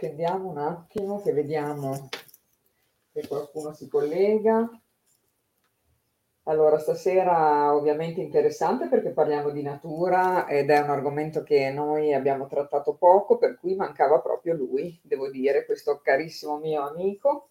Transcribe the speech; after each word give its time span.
attendiamo 0.00 0.48
un 0.48 0.56
attimo 0.56 1.20
che 1.20 1.34
vediamo 1.34 2.08
se 3.12 3.28
qualcuno 3.28 3.74
si 3.74 3.86
collega. 3.86 4.66
Allora, 6.44 6.78
stasera 6.78 7.74
ovviamente 7.76 8.22
interessante 8.22 8.88
perché 8.88 9.10
parliamo 9.10 9.50
di 9.50 9.60
natura 9.60 10.48
ed 10.48 10.70
è 10.70 10.78
un 10.78 10.88
argomento 10.88 11.42
che 11.42 11.70
noi 11.70 12.14
abbiamo 12.14 12.46
trattato 12.46 12.94
poco, 12.94 13.36
per 13.36 13.58
cui 13.58 13.74
mancava 13.74 14.20
proprio 14.20 14.54
lui, 14.54 14.98
devo 15.02 15.28
dire, 15.28 15.66
questo 15.66 16.00
carissimo 16.02 16.56
mio 16.56 16.80
amico. 16.80 17.50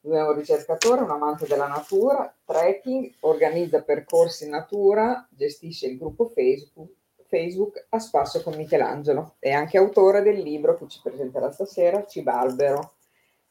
Lui 0.00 0.16
è 0.16 0.22
un 0.22 0.34
ricercatore, 0.34 1.02
un 1.02 1.10
amante 1.10 1.46
della 1.46 1.68
natura, 1.68 2.34
trekking, 2.42 3.16
organizza 3.20 3.82
percorsi 3.82 4.44
in 4.44 4.50
natura, 4.50 5.28
gestisce 5.30 5.88
il 5.88 5.98
gruppo 5.98 6.32
Facebook, 6.34 6.90
Facebook 7.32 7.86
A 7.88 7.98
Spasso 7.98 8.42
con 8.42 8.54
Michelangelo. 8.56 9.36
È 9.38 9.50
anche 9.50 9.78
autore 9.78 10.20
del 10.20 10.40
libro 10.40 10.76
che 10.76 10.86
ci 10.86 11.00
presenterà 11.02 11.50
stasera, 11.50 12.04
Cibalbero. 12.04 12.92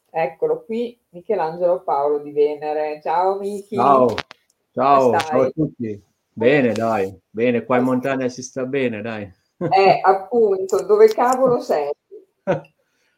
Eccolo 0.08 0.62
qui, 0.64 0.96
Michelangelo 1.08 1.82
Paolo 1.82 2.18
di 2.18 2.30
Venere. 2.30 3.00
Ciao 3.02 3.40
Michi. 3.40 3.74
Ciao. 3.74 4.14
Ciao, 4.72 5.18
ciao 5.18 5.40
a 5.40 5.50
tutti. 5.50 6.00
Bene, 6.32 6.72
dai. 6.72 7.12
Bene, 7.28 7.64
qua 7.64 7.78
in 7.78 7.82
montagna 7.82 8.28
si 8.28 8.42
sta 8.42 8.64
bene, 8.66 9.02
dai. 9.02 9.28
Eh, 9.58 10.00
appunto, 10.00 10.84
dove 10.84 11.08
cavolo 11.08 11.58
sei? 11.58 11.90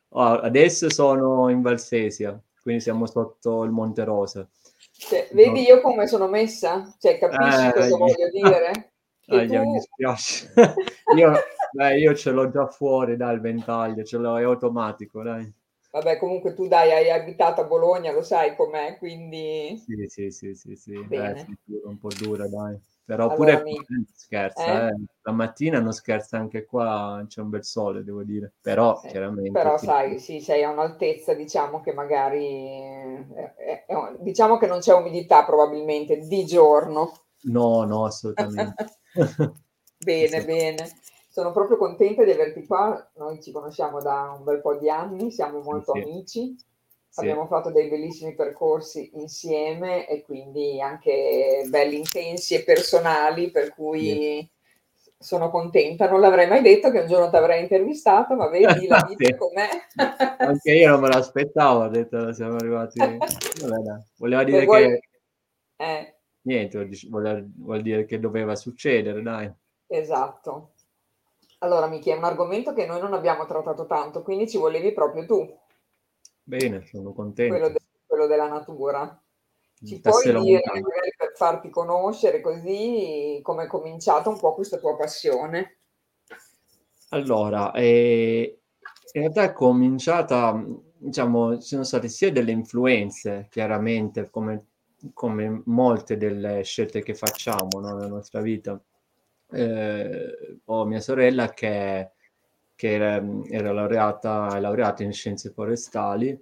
oh, 0.08 0.32
adesso 0.40 0.90
sono 0.90 1.50
in 1.50 1.60
Valsesia, 1.60 2.40
quindi 2.62 2.80
siamo 2.80 3.04
sotto 3.04 3.64
il 3.64 3.70
Monte 3.70 4.02
Rosa. 4.04 4.48
Cioè, 4.92 5.28
vedi 5.32 5.60
io 5.60 5.82
come 5.82 6.06
sono 6.06 6.26
messa? 6.26 6.90
Cioè, 6.98 7.18
capisci 7.18 7.66
eh, 7.66 7.72
cosa 7.72 7.96
voglio 7.96 8.30
dire? 8.30 8.93
Che 9.26 9.46
tu... 9.46 9.58
mi 9.58 9.72
dispiace. 9.72 10.52
io, 11.16 11.32
beh, 11.72 11.98
io 11.98 12.14
ce 12.14 12.30
l'ho 12.30 12.50
già 12.50 12.66
fuori 12.66 13.16
dal 13.16 13.40
ventaglio, 13.40 14.04
ce 14.04 14.18
l'ho, 14.18 14.36
è 14.36 14.42
automatico, 14.42 15.22
dai. 15.22 15.52
Vabbè, 15.94 16.18
comunque 16.18 16.54
tu 16.54 16.66
dai, 16.66 16.90
hai 16.90 17.08
abitato 17.08 17.60
a 17.60 17.64
Bologna, 17.64 18.10
lo 18.10 18.22
sai 18.22 18.56
com'è, 18.56 18.98
quindi... 18.98 19.78
Sì, 19.78 20.06
sì, 20.08 20.30
sì, 20.32 20.54
sì, 20.54 20.74
sì. 20.74 21.04
Beh, 21.04 21.44
sì 21.46 21.56
un 21.84 21.98
po' 21.98 22.08
dura, 22.18 22.48
dai. 22.48 22.76
Però 23.04 23.28
allora, 23.30 23.60
pure 23.60 23.62
mi... 23.62 24.06
scherza, 24.12 24.88
eh? 24.88 24.88
eh? 24.88 24.94
La 25.22 25.32
mattina 25.32 25.78
non 25.78 25.92
scherza 25.92 26.36
anche 26.36 26.64
qua, 26.64 27.22
c'è 27.28 27.42
un 27.42 27.50
bel 27.50 27.64
sole, 27.64 28.02
devo 28.02 28.24
dire. 28.24 28.54
Però, 28.60 28.98
sì. 28.98 29.06
chiaramente... 29.06 29.52
Però, 29.52 29.78
sì. 29.78 29.84
sai, 29.84 30.18
sì, 30.18 30.40
sei 30.40 30.64
a 30.64 30.70
un'altezza, 30.70 31.32
diciamo, 31.34 31.80
che 31.80 31.92
magari... 31.92 32.80
È, 33.34 33.84
è, 33.86 34.16
diciamo 34.18 34.56
che 34.56 34.66
non 34.66 34.80
c'è 34.80 34.94
umidità, 34.94 35.44
probabilmente, 35.44 36.18
di 36.18 36.44
giorno. 36.44 37.12
No, 37.42 37.84
no, 37.84 38.06
assolutamente. 38.06 38.74
bene, 39.98 40.44
bene. 40.44 40.90
Sono 41.28 41.50
proprio 41.50 41.76
contenta 41.76 42.22
di 42.22 42.30
averti 42.30 42.64
qua, 42.64 43.10
noi 43.16 43.42
ci 43.42 43.50
conosciamo 43.50 44.00
da 44.00 44.34
un 44.38 44.44
bel 44.44 44.60
po' 44.60 44.76
di 44.76 44.88
anni, 44.88 45.32
siamo 45.32 45.60
molto 45.60 45.92
sì. 45.92 46.00
amici, 46.00 46.56
sì. 47.08 47.20
abbiamo 47.20 47.46
fatto 47.46 47.70
dei 47.70 47.88
bellissimi 47.88 48.34
percorsi 48.34 49.10
insieme 49.14 50.08
e 50.08 50.22
quindi 50.22 50.80
anche 50.80 51.66
belli 51.68 51.96
intensi 51.96 52.54
e 52.54 52.62
personali, 52.62 53.50
per 53.50 53.74
cui 53.74 54.00
sì. 54.00 54.48
sono 55.18 55.50
contenta. 55.50 56.08
Non 56.08 56.20
l'avrei 56.20 56.46
mai 56.46 56.62
detto 56.62 56.92
che 56.92 57.00
un 57.00 57.08
giorno 57.08 57.30
ti 57.30 57.36
avrei 57.36 57.62
intervistato, 57.62 58.36
ma 58.36 58.46
vedi 58.48 58.86
la 58.86 59.04
vita 59.16 59.36
com'è. 59.36 59.68
anche 60.38 60.70
io 60.70 60.90
non 60.90 61.00
me 61.00 61.08
l'aspettavo, 61.08 61.82
ho 61.82 61.88
detto 61.88 62.32
siamo 62.32 62.54
arrivati. 62.54 62.98
Vabbè, 63.00 64.02
Voleva 64.18 64.44
dire 64.44 64.64
vuoi... 64.66 64.86
che... 64.86 65.00
Eh. 65.76 66.13
Niente, 66.44 66.88
vuol, 67.08 67.50
vuol 67.56 67.82
dire 67.82 68.04
che 68.04 68.20
doveva 68.20 68.54
succedere, 68.54 69.22
dai. 69.22 69.50
Esatto. 69.86 70.72
Allora, 71.58 71.86
Michi, 71.86 72.10
è 72.10 72.16
un 72.16 72.24
argomento 72.24 72.74
che 72.74 72.84
noi 72.86 73.00
non 73.00 73.14
abbiamo 73.14 73.46
trattato 73.46 73.86
tanto, 73.86 74.22
quindi 74.22 74.48
ci 74.48 74.58
volevi 74.58 74.92
proprio 74.92 75.24
tu. 75.24 75.58
Bene, 76.42 76.84
sono 76.84 77.12
contento. 77.12 77.54
Quello, 77.54 77.68
de- 77.70 77.80
quello 78.06 78.26
della 78.26 78.48
natura. 78.48 79.18
Ci 79.82 80.00
puoi 80.00 80.42
dire, 80.42 80.62
per 81.16 81.32
farti 81.34 81.68
conoscere 81.68 82.40
così, 82.40 83.40
come 83.42 83.64
è 83.64 83.66
cominciata 83.66 84.28
un 84.28 84.38
po' 84.38 84.54
questa 84.54 84.78
tua 84.78 84.96
passione? 84.96 85.78
Allora, 87.10 87.72
eh, 87.72 88.60
in 89.12 89.20
realtà 89.20 89.42
è 89.42 89.52
cominciata, 89.52 90.62
diciamo, 90.96 91.58
ci 91.60 91.68
sono 91.68 91.84
state 91.84 92.08
sia 92.08 92.32
delle 92.32 92.52
influenze, 92.52 93.46
chiaramente, 93.50 94.30
come, 94.30 94.68
come 95.12 95.62
molte 95.66 96.16
delle 96.16 96.62
scelte 96.62 97.02
che 97.02 97.14
facciamo 97.14 97.80
no, 97.80 97.94
nella 97.94 98.08
nostra 98.08 98.40
vita, 98.40 98.80
eh, 99.50 100.58
ho 100.64 100.84
mia 100.84 101.00
sorella 101.00 101.50
che, 101.50 102.10
che 102.74 102.92
era, 102.92 103.22
era, 103.48 103.72
laureata, 103.72 104.58
laureata 104.58 105.02
in 105.02 105.12
scienze 105.12 105.50
forestali 105.50 106.38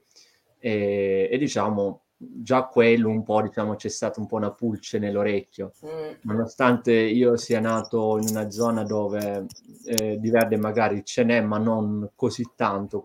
e, 0.58 1.28
e, 1.30 1.38
diciamo 1.38 2.00
già 2.16 2.66
quello 2.66 3.08
un 3.08 3.24
po' 3.24 3.42
diciamo 3.42 3.74
c'è 3.74 3.88
stata 3.88 4.20
un 4.20 4.26
po' 4.26 4.36
una 4.36 4.52
pulce 4.52 5.00
nell'orecchio 5.00 5.72
mm. 5.84 6.12
nonostante 6.22 6.92
io 6.92 7.36
sia 7.36 7.58
nato 7.58 8.16
in 8.18 8.28
una 8.28 8.48
zona 8.48 8.84
dove 8.84 9.46
eh, 9.86 10.18
di 10.20 10.30
verde 10.30 10.56
magari 10.56 11.04
ce 11.04 11.24
n'è 11.24 11.40
ma 11.40 11.58
non 11.58 12.12
così 12.14 12.44
tanto 12.54 13.00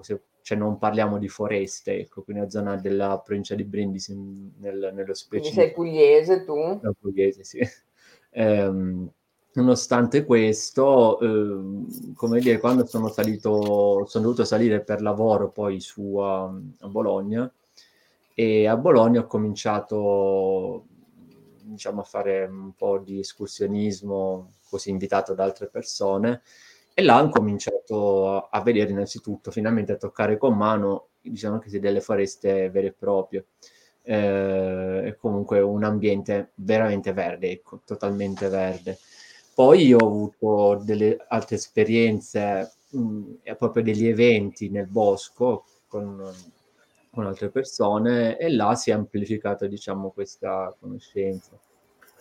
cioè 0.48 0.58
non 0.58 0.78
parliamo 0.78 1.18
di 1.18 1.28
foreste 1.28 2.00
ecco 2.00 2.22
quindi 2.22 2.44
una 2.44 2.50
zona 2.50 2.78
della 2.78 3.20
provincia 3.20 3.54
di 3.54 3.66
Brindisi 3.66 4.16
nel, 4.60 4.92
nello 4.94 5.14
specifico 5.14 5.42
quindi 5.42 5.52
sei 5.52 5.74
pugliese 5.74 6.46
tu? 6.46 6.56
No, 6.56 6.96
pugliese 6.98 7.44
sì 7.44 7.60
ehm, 8.32 9.12
Nonostante 9.58 10.24
questo, 10.24 11.20
eh, 11.20 12.14
come 12.14 12.40
dire, 12.40 12.60
quando 12.60 12.86
sono 12.86 13.08
salito, 13.10 14.06
sono 14.06 14.26
dovuto 14.26 14.46
salire 14.46 14.84
per 14.84 15.02
lavoro 15.02 15.50
poi 15.50 15.80
su 15.80 16.16
a, 16.18 16.44
a 16.44 16.88
Bologna 16.88 17.52
e 18.36 18.68
a 18.68 18.78
Bologna 18.78 19.22
ho 19.22 19.26
cominciato 19.26 20.86
diciamo 21.64 22.02
a 22.02 22.04
fare 22.04 22.46
un 22.46 22.74
po' 22.76 23.00
di 23.00 23.18
escursionismo 23.18 24.52
così 24.70 24.92
invitato 24.92 25.34
da 25.34 25.44
altre 25.44 25.70
persone 25.70 26.44
e 27.00 27.04
là 27.04 27.22
ho 27.22 27.30
cominciato 27.30 28.48
a, 28.50 28.62
vedere 28.64 28.90
innanzitutto 28.90 29.52
finalmente 29.52 29.92
a 29.92 29.98
toccare 29.98 30.36
con 30.36 30.58
mano 30.58 31.10
diciamo 31.22 31.60
che 31.60 31.80
delle 31.80 32.02
foreste 32.02 32.72
vere 32.72 32.88
e 32.88 32.94
proprie. 32.94 33.46
Eh, 34.02 35.16
comunque 35.20 35.60
un 35.60 35.84
ambiente 35.84 36.54
veramente 36.56 37.14
verde 37.14 37.52
ecco, 37.52 37.82
totalmente 37.86 38.50
verde. 38.50 38.98
Poi 39.54 39.94
ho 39.94 40.00
avuto 40.00 40.82
delle 40.84 41.24
altre 41.28 41.58
esperienze, 41.58 42.72
mh, 42.90 43.54
proprio 43.60 43.84
degli 43.84 44.08
eventi 44.08 44.70
nel 44.70 44.88
bosco 44.88 45.66
con, 45.86 46.34
con, 47.12 47.28
altre 47.28 47.50
persone 47.50 48.40
e 48.40 48.50
là 48.50 48.74
si 48.74 48.90
è 48.90 48.94
amplificata, 48.94 49.68
diciamo, 49.68 50.10
questa 50.10 50.76
conoscenza, 50.80 51.52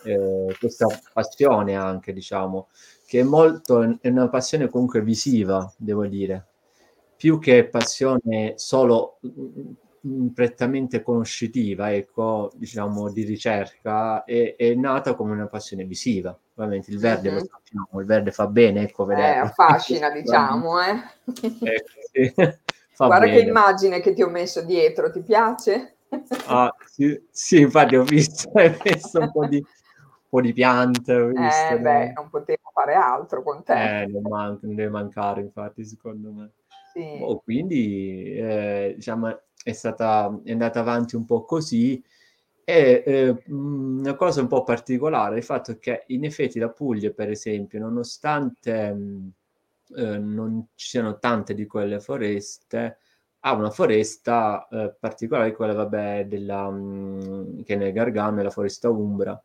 eh, 0.03 0.55
questa 0.59 0.85
passione 1.13 1.75
anche, 1.75 2.13
diciamo, 2.13 2.67
che 3.07 3.21
è 3.21 3.23
molto, 3.23 3.97
è 4.01 4.09
una 4.09 4.29
passione 4.29 4.69
comunque 4.69 5.01
visiva, 5.01 5.71
devo 5.77 6.05
dire, 6.05 6.45
più 7.15 7.39
che 7.39 7.67
passione 7.67 8.53
solo 8.57 9.19
prettamente 10.33 11.01
conoscitiva, 11.01 11.91
ecco, 11.91 12.51
diciamo, 12.55 13.09
di 13.11 13.23
ricerca, 13.23 14.23
è, 14.25 14.55
è 14.55 14.75
nata 14.75 15.15
come 15.15 15.31
una 15.31 15.47
passione 15.47 15.85
visiva 15.85 16.37
ovviamente 16.57 16.91
il 16.91 16.99
verde 16.99 17.29
mm-hmm. 17.29 17.39
lo 17.39 17.45
sappiamo, 17.45 17.99
il 17.99 18.05
verde 18.05 18.31
fa 18.31 18.47
bene, 18.47 18.81
ecco, 18.83 19.05
vedere. 19.05 19.35
Eh, 19.35 19.37
affascina, 19.37 20.09
diciamo, 20.11 20.81
eh. 20.81 21.01
ecco, 21.25 21.91
sì. 22.11 22.33
Guarda 22.97 23.25
bene. 23.25 23.37
che 23.37 23.47
immagine 23.47 23.99
che 23.99 24.13
ti 24.13 24.23
ho 24.23 24.29
messo 24.29 24.63
dietro, 24.63 25.11
ti 25.11 25.21
piace? 25.21 25.97
Ah, 26.47 26.73
sì, 26.85 27.21
sì 27.29 27.61
infatti 27.61 27.95
ho 27.95 28.03
visto, 28.03 28.49
hai 28.55 28.75
messo 28.83 29.19
un 29.19 29.31
po' 29.31 29.45
di, 29.45 29.63
po' 30.29 30.41
di 30.41 30.53
piante. 30.53 31.13
Ho 31.15 31.27
visto, 31.27 31.73
eh, 31.73 31.79
beh, 31.79 32.13
non 32.13 32.29
potevo 32.29 32.69
fare 32.73 32.93
altro 32.93 33.43
con 33.43 33.63
te. 33.63 34.01
Eh, 34.01 34.05
non, 34.07 34.21
man- 34.23 34.59
non 34.61 34.75
deve 34.75 34.89
mancare, 34.89 35.41
infatti, 35.41 35.83
secondo 35.85 36.31
me. 36.31 36.51
Sì. 36.83 37.17
Oh, 37.21 37.39
quindi, 37.41 38.33
eh, 38.35 38.93
diciamo, 38.95 39.39
è 39.63 39.71
stata, 39.73 40.39
è 40.43 40.51
andata 40.51 40.79
avanti 40.79 41.15
un 41.15 41.25
po' 41.25 41.43
così, 41.43 42.03
è 42.63 43.03
eh, 43.05 43.43
una 43.47 44.15
cosa 44.15 44.41
un 44.41 44.47
po' 44.47 44.63
particolare 44.63 45.37
il 45.37 45.43
fatto 45.43 45.77
che 45.77 46.03
in 46.07 46.25
effetti 46.25 46.59
la 46.59 46.69
Puglia, 46.69 47.11
per 47.11 47.29
esempio, 47.29 47.79
nonostante 47.79 48.91
mh, 48.93 49.31
eh, 49.95 50.17
non 50.17 50.67
ci 50.75 50.87
siano 50.89 51.17
tante 51.19 51.53
di 51.53 51.65
quelle 51.65 51.99
foreste, 51.99 52.97
ha 53.41 53.53
una 53.53 53.69
foresta 53.69 54.67
eh, 54.69 54.95
particolare, 54.99 55.53
quella 55.53 55.73
vabbè, 55.73 56.25
della, 56.27 56.69
mh, 56.69 57.63
che 57.63 57.73
è 57.75 57.77
nel 57.77 57.93
Gargano, 57.93 58.39
è 58.39 58.43
la 58.43 58.49
foresta 58.49 58.89
Umbra, 58.89 59.41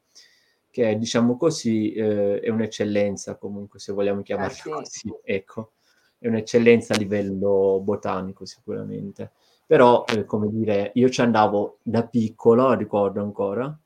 che 0.73 0.99
diciamo 0.99 1.37
così 1.37 1.93
eh, 1.93 2.41
è 2.41 2.49
un'eccellenza 2.49 3.37
comunque, 3.37 3.79
se 3.79 3.93
vogliamo 3.93 4.23
chiamarla 4.23 4.63
ah, 4.65 4.77
così, 4.79 5.15
ecco, 5.23 5.73
è 6.19 6.27
un'eccellenza 6.27 6.95
a 6.95 6.97
livello 6.97 7.81
botanico 7.81 8.45
sicuramente 8.45 9.31
però 9.67 10.05
eh, 10.07 10.25
come 10.25 10.49
dire 10.51 10.91
io 10.95 11.09
ci 11.09 11.21
andavo 11.21 11.79
da 11.83 12.05
piccolo 12.05 12.73
ricordo 12.73 13.23
ancora 13.23 13.79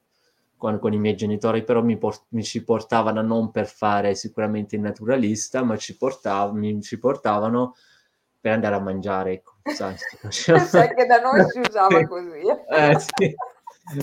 con, 0.56 0.78
con, 0.78 0.92
i 0.92 0.98
miei 0.98 1.16
genitori, 1.16 1.62
però 1.64 1.82
mi, 1.82 1.98
port- 1.98 2.26
mi, 2.30 2.42
ci 2.42 2.64
portavano 2.64 3.22
non 3.22 3.50
per 3.50 3.66
fare 3.66 4.14
sicuramente 4.14 4.76
il 4.76 4.82
naturalista, 4.82 5.62
ma 5.62 5.76
ci, 5.76 5.96
portav- 5.96 6.54
mi, 6.54 6.80
ci 6.80 6.98
portavano 6.98 7.76
per 8.40 8.52
andare 8.52 8.74
a 8.74 8.80
mangiare. 8.80 9.32
Ecco, 9.32 9.56
sai, 9.64 9.94
sai 10.66 10.94
che 10.94 11.06
da 11.06 11.20
noi 11.20 11.44
si 11.50 11.60
usava 11.60 12.04
così. 12.08 12.40
eh, 12.70 12.98
sì. 12.98 13.34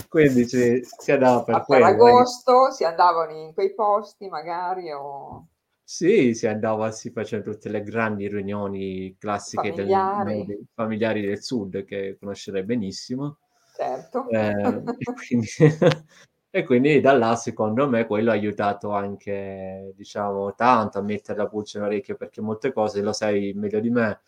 Quindi 0.07 0.47
ci, 0.47 0.81
si 0.83 1.11
andava 1.11 1.43
per 1.43 1.55
a 1.55 1.63
quello. 1.63 1.85
agosto 1.85 2.71
si 2.71 2.85
andavano 2.85 3.31
in 3.31 3.53
quei 3.53 3.73
posti 3.73 4.29
magari 4.29 4.91
o... 4.91 5.47
Sì, 5.83 6.33
si 6.33 6.47
andava, 6.47 6.91
si 6.91 7.11
facevano 7.11 7.51
tutte 7.51 7.67
le 7.69 7.83
grandi 7.83 8.27
riunioni 8.29 9.15
classiche 9.19 9.73
familiari 9.73 10.45
del, 10.45 10.65
familiari 10.73 11.21
del 11.25 11.43
sud 11.43 11.83
che 11.83 12.15
conoscerei 12.17 12.63
benissimo. 12.63 13.39
Certo. 13.75 14.29
Eh, 14.29 14.49
e, 14.49 15.13
quindi, 15.13 15.47
e, 16.49 16.63
quindi, 16.63 17.01
da 17.01 17.11
là, 17.11 17.35
secondo 17.35 17.89
me, 17.89 18.05
quello 18.05 18.29
ha 18.29 18.33
aiutato 18.33 18.91
anche, 18.91 19.91
diciamo, 19.95 20.55
tanto 20.55 20.99
a 20.99 21.01
mettere 21.01 21.39
la 21.39 21.47
pulce 21.47 21.79
in 21.79 21.83
orecchio 21.83 22.15
perché 22.15 22.39
molte 22.39 22.71
cose, 22.71 23.01
lo 23.01 23.11
sai 23.11 23.51
meglio 23.53 23.81
di 23.81 23.89
me, 23.89 24.21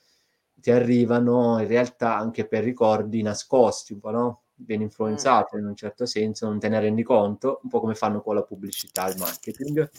ti 0.55 0.71
arrivano 0.71 1.59
in 1.59 1.67
realtà 1.67 2.17
anche 2.17 2.45
per 2.45 2.63
ricordi 2.63 3.21
nascosti, 3.21 3.93
un 3.93 3.99
po', 3.99 4.11
no? 4.11 4.41
Influenzato 4.67 5.55
mm. 5.55 5.59
in 5.59 5.65
un 5.65 5.75
certo 5.75 6.05
senso, 6.05 6.47
non 6.47 6.59
te 6.59 6.69
ne 6.69 6.79
rendi 6.79 7.03
conto, 7.03 7.59
un 7.63 7.69
po' 7.69 7.79
come 7.79 7.95
fanno 7.95 8.21
con 8.21 8.35
la 8.35 8.43
pubblicità, 8.43 9.07
il 9.09 9.17
marketing 9.17 9.89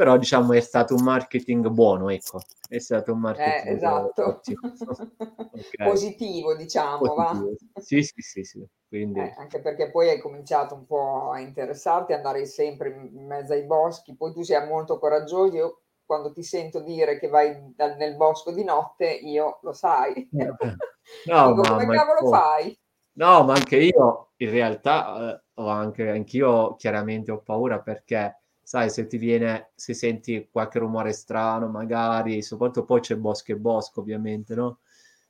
però 0.00 0.16
diciamo 0.16 0.54
è 0.54 0.60
stato 0.60 0.94
un 0.94 1.02
marketing 1.02 1.68
buono, 1.68 2.08
ecco, 2.08 2.40
è 2.66 2.78
stato 2.78 3.12
un 3.12 3.18
eh, 3.18 3.20
marketing 3.20 3.66
eh, 3.66 3.74
esatto. 3.74 4.40
okay. 4.40 5.88
positivo, 5.88 6.54
diciamo, 6.54 7.14
positivo. 7.14 7.52
va? 7.74 7.80
Sì, 7.82 8.02
sì, 8.02 8.22
sì, 8.22 8.42
sì. 8.42 8.66
Quindi... 8.88 9.20
Eh, 9.20 9.34
anche 9.36 9.60
perché 9.60 9.90
poi 9.90 10.08
hai 10.08 10.18
cominciato 10.18 10.74
un 10.74 10.86
po' 10.86 11.32
a 11.32 11.40
interessarti, 11.40 12.14
andare 12.14 12.46
sempre 12.46 13.10
in 13.12 13.26
mezzo 13.26 13.52
ai 13.52 13.64
boschi, 13.64 14.16
poi 14.16 14.32
tu 14.32 14.40
sei 14.40 14.66
molto 14.66 14.98
coraggioso, 14.98 15.54
io 15.54 15.80
quando 16.06 16.32
ti 16.32 16.42
sento 16.42 16.80
dire 16.80 17.18
che 17.18 17.28
vai 17.28 17.74
da, 17.76 17.94
nel 17.94 18.16
bosco 18.16 18.52
di 18.52 18.64
notte, 18.64 19.06
io 19.06 19.58
lo 19.60 19.74
sai. 19.74 20.14
Eh, 20.14 20.46
no, 21.26 21.54
Dico, 21.54 21.60
ma, 21.60 21.68
come 21.68 21.94
cavolo 21.94 22.28
fai? 22.30 22.80
No, 23.20 23.44
ma 23.44 23.52
anche 23.52 23.76
io 23.76 24.30
in 24.38 24.50
realtà 24.50 25.34
eh, 25.34 25.42
ho 25.60 25.68
anche 25.68 26.08
anch'io 26.08 26.74
chiaramente 26.76 27.30
ho 27.30 27.42
paura 27.42 27.78
perché 27.80 28.40
sai, 28.62 28.88
se 28.88 29.06
ti 29.06 29.18
viene, 29.18 29.72
se 29.74 29.92
senti 29.92 30.48
qualche 30.50 30.78
rumore 30.78 31.12
strano, 31.12 31.68
magari, 31.68 32.40
soprattutto 32.40 32.86
poi 32.86 33.00
c'è 33.00 33.16
bosco 33.16 33.52
e 33.52 33.56
bosco, 33.56 34.00
ovviamente, 34.00 34.54
no? 34.54 34.78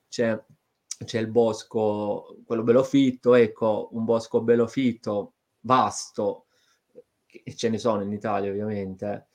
C'è, 0.08 0.40
c'è 1.04 1.18
il 1.18 1.26
bosco, 1.28 2.36
quello 2.46 2.62
bello 2.62 2.84
fitto, 2.84 3.34
ecco, 3.34 3.88
un 3.92 4.04
bosco 4.04 4.40
bello 4.40 4.68
fitto, 4.68 5.32
vasto, 5.60 6.46
e 7.26 7.56
ce 7.56 7.70
ne 7.70 7.78
sono 7.78 8.02
in 8.02 8.12
Italia, 8.12 8.50
ovviamente, 8.50 9.26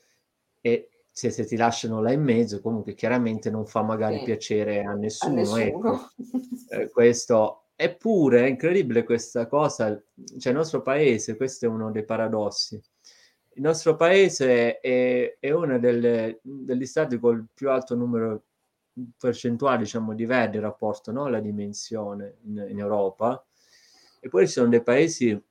e 0.61 0.89
se, 1.11 1.29
se, 1.31 1.45
ti 1.45 1.57
lasciano 1.57 1.99
là 2.01 2.11
in 2.11 2.21
mezzo, 2.21 2.61
comunque 2.61 2.93
chiaramente 2.93 3.49
non 3.49 3.65
fa 3.65 3.81
magari 3.81 4.19
sì. 4.19 4.23
piacere 4.23 4.81
a 4.83 4.93
nessuno, 4.93 5.33
a 5.33 5.35
nessuno. 5.35 5.61
ecco. 5.61 6.09
eh, 6.69 6.89
questo 6.89 7.64
Eppure 7.75 8.45
è 8.45 8.47
incredibile 8.47 9.03
questa 9.03 9.47
cosa, 9.47 10.01
cioè 10.39 10.51
il 10.51 10.57
nostro 10.57 10.81
paese, 10.81 11.35
questo 11.35 11.65
è 11.65 11.69
uno 11.69 11.91
dei 11.91 12.05
paradossi 12.05 12.81
il 13.55 13.61
nostro 13.61 13.95
paese 13.95 14.79
è, 14.79 15.37
è 15.39 15.51
uno 15.51 15.79
delle, 15.79 16.39
degli 16.41 16.85
stati 16.85 17.17
col 17.19 17.45
più 17.53 17.69
alto 17.69 17.95
numero 17.95 18.43
percentuale 19.17 19.79
diciamo, 19.79 20.13
di 20.13 20.25
verdi 20.25 20.57
in 20.57 20.63
rapporto 20.63 21.11
no, 21.11 21.25
alla 21.25 21.39
dimensione 21.39 22.37
in, 22.43 22.65
in, 22.69 22.79
Europa. 22.79 23.43
E 24.19 24.27
poi 24.27 24.45
ci 24.45 24.53
sono 24.53 24.67
dei 24.67 24.83
paesi 24.83 25.41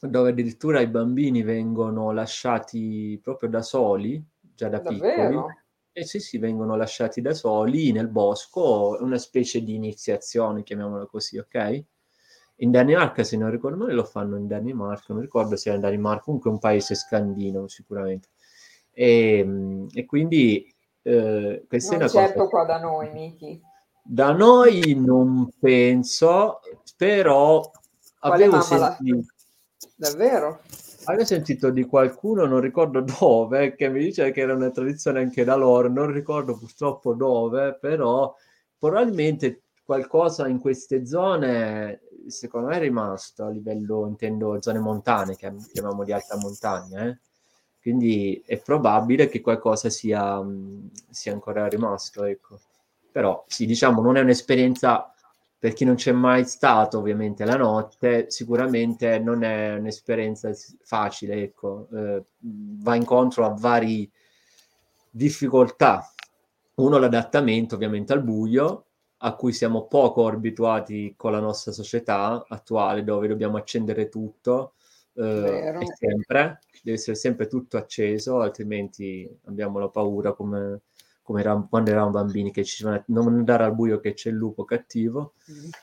dove 0.00 0.30
addirittura 0.30 0.80
i 0.80 0.88
bambini 0.88 1.42
vengono 1.42 2.10
lasciati 2.12 3.18
proprio 3.22 3.48
da 3.48 3.62
soli, 3.62 4.22
già 4.40 4.68
da 4.68 4.80
Davvero? 4.80 5.28
piccoli. 5.28 5.54
E 5.98 6.04
sì, 6.04 6.20
sì, 6.20 6.36
vengono 6.36 6.76
lasciati 6.76 7.22
da 7.22 7.32
soli 7.32 7.90
nel 7.90 8.08
bosco, 8.08 8.98
una 9.00 9.16
specie 9.16 9.62
di 9.62 9.76
iniziazione, 9.76 10.62
chiamiamola 10.62 11.06
così, 11.06 11.38
ok? 11.38 11.84
In 12.56 12.70
Danimarca, 12.70 13.24
se 13.24 13.38
non 13.38 13.50
ricordo 13.50 13.78
male, 13.78 13.94
lo 13.94 14.04
fanno 14.04 14.36
in 14.36 14.46
Danimarca, 14.46 15.14
non 15.14 15.22
ricordo 15.22 15.56
se 15.56 15.70
è 15.70 15.74
in 15.74 15.80
Danimarca, 15.80 16.24
comunque 16.24 16.50
un 16.50 16.58
paese 16.58 16.94
scandinavo 16.94 17.66
sicuramente. 17.68 18.28
E, 18.92 19.38
ehm, 19.38 19.86
e 19.90 20.04
quindi 20.04 20.70
eh, 21.00 21.64
questa 21.66 21.92
non 21.92 22.00
è 22.00 22.04
una 22.04 22.12
certo 22.12 22.38
cosa... 22.40 22.50
qua 22.50 22.64
da 22.66 22.78
noi, 22.78 23.10
Miki. 23.14 23.62
Da 24.02 24.32
noi 24.32 24.94
non 25.02 25.48
penso, 25.58 26.60
però 26.94 27.70
Quale 28.18 28.34
avevo 28.44 28.60
sentito... 28.60 29.16
La... 29.16 30.10
Davvero? 30.10 30.60
Avevo 31.08 31.24
sentito 31.24 31.70
di 31.70 31.84
qualcuno, 31.84 32.46
non 32.46 32.60
ricordo 32.60 33.00
dove, 33.18 33.74
che 33.74 33.88
mi 33.88 34.00
dice 34.00 34.30
che 34.32 34.40
era 34.40 34.54
una 34.54 34.70
tradizione 34.70 35.20
anche 35.20 35.44
da 35.44 35.54
loro, 35.54 35.88
non 35.88 36.10
ricordo 36.10 36.56
purtroppo 36.56 37.14
dove, 37.14 37.76
però 37.80 38.34
probabilmente 38.78 39.62
qualcosa 39.84 40.48
in 40.48 40.58
queste 40.58 41.06
zone 41.06 42.00
secondo 42.26 42.68
me 42.68 42.76
è 42.76 42.80
rimasto 42.80 43.44
a 43.44 43.50
livello, 43.50 44.06
intendo, 44.06 44.60
zone 44.60 44.80
montane, 44.80 45.36
che 45.36 45.52
chiamiamo 45.72 46.04
di 46.04 46.12
alta 46.12 46.36
montagna, 46.36 47.04
eh? 47.06 47.18
quindi 47.80 48.42
è 48.44 48.58
probabile 48.58 49.28
che 49.28 49.40
qualcosa 49.40 49.88
sia, 49.90 50.44
sia 51.08 51.32
ancora 51.32 51.68
rimasto, 51.68 52.24
ecco. 52.24 52.58
Però 53.12 53.44
sì, 53.46 53.64
diciamo, 53.64 54.02
non 54.02 54.16
è 54.16 54.20
un'esperienza 54.20 55.14
per 55.66 55.74
chi 55.74 55.84
non 55.84 55.96
c'è 55.96 56.12
mai 56.12 56.44
stato 56.44 56.98
ovviamente 56.98 57.44
la 57.44 57.56
notte, 57.56 58.30
sicuramente 58.30 59.18
non 59.18 59.42
è 59.42 59.74
un'esperienza 59.74 60.52
facile, 60.84 61.42
ecco, 61.42 61.88
eh, 61.92 62.22
va 62.38 62.94
incontro 62.94 63.44
a 63.44 63.52
varie 63.52 64.08
difficoltà. 65.10 66.08
Uno 66.74 66.98
l'adattamento 66.98 67.74
ovviamente 67.74 68.12
al 68.12 68.22
buio, 68.22 68.84
a 69.16 69.34
cui 69.34 69.52
siamo 69.52 69.88
poco 69.88 70.28
abituati 70.28 71.14
con 71.16 71.32
la 71.32 71.40
nostra 71.40 71.72
società 71.72 72.44
attuale, 72.46 73.02
dove 73.02 73.26
dobbiamo 73.26 73.56
accendere 73.56 74.08
tutto 74.08 74.74
eh, 75.14 75.74
sempre, 75.96 76.60
deve 76.80 76.96
essere 76.96 77.16
sempre 77.16 77.48
tutto 77.48 77.76
acceso, 77.76 78.38
altrimenti 78.38 79.28
abbiamo 79.46 79.80
la 79.80 79.88
paura 79.88 80.32
come, 80.32 80.82
come 81.26 81.40
era, 81.40 81.66
quando 81.68 81.90
eravamo 81.90 82.12
bambini 82.12 82.52
che 82.52 82.62
ci 82.62 82.86
non 83.06 83.26
andare 83.26 83.64
al 83.64 83.74
buio 83.74 83.98
che 83.98 84.14
c'è 84.14 84.30
il 84.30 84.36
lupo 84.36 84.64
cattivo. 84.64 85.34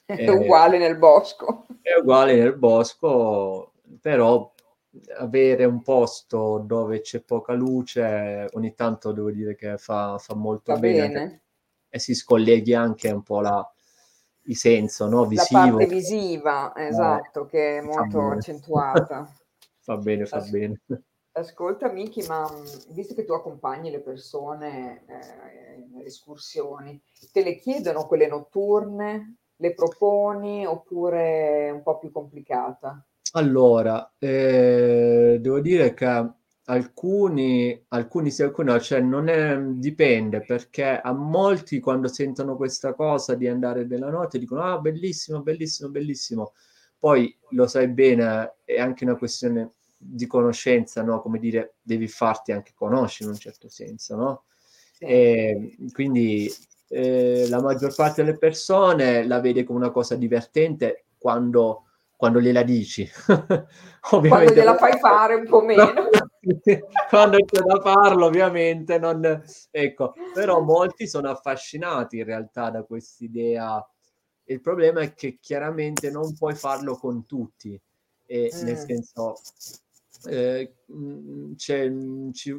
È 0.06 0.14
eh, 0.14 0.32
uguale 0.32 0.78
nel 0.78 0.98
bosco. 0.98 1.66
È 1.82 2.00
uguale 2.00 2.38
nel 2.38 2.58
bosco, 2.58 3.74
però 4.00 4.50
avere 5.18 5.66
un 5.66 5.82
posto 5.82 6.64
dove 6.66 7.02
c'è 7.02 7.20
poca 7.22 7.54
luce 7.54 8.48
ogni 8.54 8.74
tanto 8.74 9.12
devo 9.12 9.32
dire 9.32 9.56
che 9.56 9.78
fa, 9.78 10.18
fa 10.18 10.34
molto 10.34 10.72
Va 10.72 10.80
bene. 10.80 11.08
bene 11.08 11.42
e 11.90 12.00
si 12.00 12.16
scolleghi 12.16 12.74
anche 12.74 13.12
un 13.12 13.22
po' 13.22 13.42
la, 13.42 13.74
il 14.46 14.56
senso 14.56 15.10
no? 15.10 15.26
visivo. 15.26 15.60
La 15.60 15.72
parte 15.72 15.86
visiva, 15.86 16.74
esatto, 16.76 17.44
eh, 17.44 17.50
che 17.50 17.78
è 17.80 17.82
molto 17.82 18.30
accentuata. 18.30 19.30
fa 19.80 19.98
bene, 19.98 20.26
fa 20.26 20.40
bene. 20.40 20.82
Ascolta 21.36 21.92
Miki, 21.92 22.26
ma 22.28 22.48
visto 22.90 23.16
che 23.16 23.26
tu 23.26 23.34
accompagni 23.34 23.90
le 23.90 24.02
persone 24.02 25.04
eh, 25.08 25.88
nelle 25.92 26.06
escursioni, 26.06 27.02
te 27.32 27.44
le 27.44 27.56
chiedono 27.56 28.06
quelle 28.06 28.28
notturne? 28.28 29.38
Le 29.56 29.74
proponi 29.74 30.66
oppure 30.66 31.68
è 31.68 31.70
un 31.72 31.82
po' 31.82 31.98
più 31.98 32.12
complicata? 32.12 33.04
Allora, 33.34 34.14
eh, 34.20 35.38
devo 35.42 35.60
dire 35.60 35.94
che 35.94 36.06
Alcuni, 36.66 37.78
alcuni 37.90 38.32
sì, 38.32 38.42
alcuni 38.42 38.70
no, 38.72 38.80
cioè 38.80 39.02
non 39.02 39.28
è, 39.28 39.58
dipende 39.60 40.46
perché 40.46 40.98
a 40.98 41.12
molti 41.12 41.82
quando 41.82 42.08
sentono 42.08 42.56
questa 42.56 42.94
cosa 42.94 43.36
di 43.36 43.50
andare 43.50 43.86
della 43.86 44.10
notte 44.10 44.40
dicono 44.40 44.62
ah 44.62 44.80
bellissimo, 44.80 45.42
bellissimo, 45.42 45.90
bellissimo. 45.90 46.54
Poi 46.98 47.38
lo 47.50 47.68
sai 47.68 47.90
bene, 47.90 48.56
è 48.64 48.80
anche 48.80 49.04
una 49.04 49.18
questione 49.18 49.74
di 50.06 50.28
conoscenza, 50.28 51.02
no? 51.02 51.22
Come 51.22 51.40
dire, 51.40 51.76
devi 51.82 52.08
farti 52.08 52.52
anche 52.52 52.74
conoscere 52.76 53.26
in 53.30 53.36
un 53.36 53.40
certo 53.40 53.70
senso, 53.70 54.16
no? 54.16 54.44
E 55.00 55.76
quindi 55.92 56.52
eh, 56.90 57.48
la 57.50 57.62
maggior 57.62 57.94
parte 57.96 58.24
delle 58.24 58.38
persone 58.38 59.26
la 59.26 59.40
vede 59.40 59.64
come 59.64 59.80
una 59.80 59.92
cosa 59.92 60.16
divertente 60.16 61.06
quando 61.18 61.86
quando 62.24 62.40
gliela 62.40 62.64
dici. 62.64 63.06
quando 64.00 64.54
gliela 64.54 64.78
fai 64.78 64.98
fare 64.98 65.36
un 65.36 65.46
po' 65.46 65.60
meno. 65.66 65.92
quando 67.10 67.38
c'è 67.44 67.62
da 67.62 67.82
farlo, 67.82 68.28
ovviamente, 68.28 68.98
non... 68.98 69.44
ecco, 69.70 70.14
però 70.34 70.62
molti 70.62 71.06
sono 71.06 71.30
affascinati 71.30 72.20
in 72.20 72.24
realtà 72.24 72.70
da 72.70 72.84
quest'idea. 72.84 73.86
Il 74.46 74.62
problema 74.62 75.02
è 75.02 75.14
che 75.14 75.38
chiaramente 75.42 76.10
non 76.12 76.34
puoi 76.34 76.56
farlo 76.56 76.96
con 76.96 77.26
tutti, 77.26 77.78
e, 78.26 78.52
mm. 78.56 78.64
nel 78.64 78.78
senso, 78.78 79.36
eh, 80.26 80.74
c'è, 81.56 81.92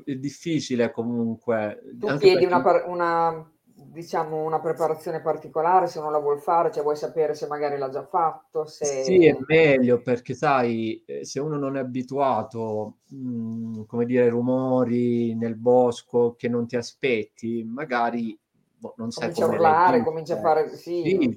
è 0.05 0.15
difficile 0.15 0.91
comunque. 0.91 1.83
Tu 1.99 2.07
chiedi 2.19 2.47
perché... 2.47 2.55
una, 2.55 2.85
una 2.87 3.53
diciamo, 3.75 4.43
una 4.43 4.61
preparazione 4.61 5.21
particolare 5.21 5.87
se 5.87 6.01
non 6.01 6.13
la 6.13 6.19
vuol 6.19 6.41
fare, 6.41 6.71
cioè 6.73 6.83
vuoi 6.83 6.97
sapere 6.97 7.35
se 7.35 7.47
magari 7.47 7.79
l'ha 7.79 7.89
già 7.89 8.05
fatto, 8.05 8.67
se... 8.67 9.05
Sì, 9.05 9.27
è 9.27 9.37
meglio 9.47 10.01
perché 10.01 10.35
sai, 10.35 11.03
eh, 11.07 11.25
se 11.25 11.41
uno 11.41 11.57
non 11.57 11.77
è 11.77 11.81
abituato, 11.81 12.99
mh, 13.09 13.17
mm, 13.17 13.83
come 13.85 14.05
dire, 14.05 14.29
rumori 14.29 15.35
nel 15.35 15.57
bosco 15.57 16.35
che 16.37 16.49
non 16.49 16.67
ti 16.67 16.77
aspetti, 16.77 17.65
magari 17.65 18.39
boh, 18.77 18.95
non 18.97 19.11
sai 19.11 19.33
comincia 19.33 19.45
a 19.45 19.49
urlare, 19.49 20.03
comincia 20.03 20.35
a 20.35 20.41
fare... 20.41 20.69
Sì, 20.77 21.03
sì 21.03 21.35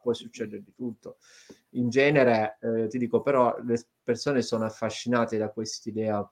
può 0.00 0.14
succedere 0.14 0.62
di 0.62 0.72
tutto. 0.74 1.18
In 1.72 1.88
genere, 1.90 2.58
eh, 2.60 2.86
ti 2.88 2.98
dico, 2.98 3.20
però 3.20 3.56
le 3.62 3.78
persone 4.02 4.42
sono 4.42 4.64
affascinate 4.64 5.36
da 5.36 5.50
quest'idea, 5.50 6.26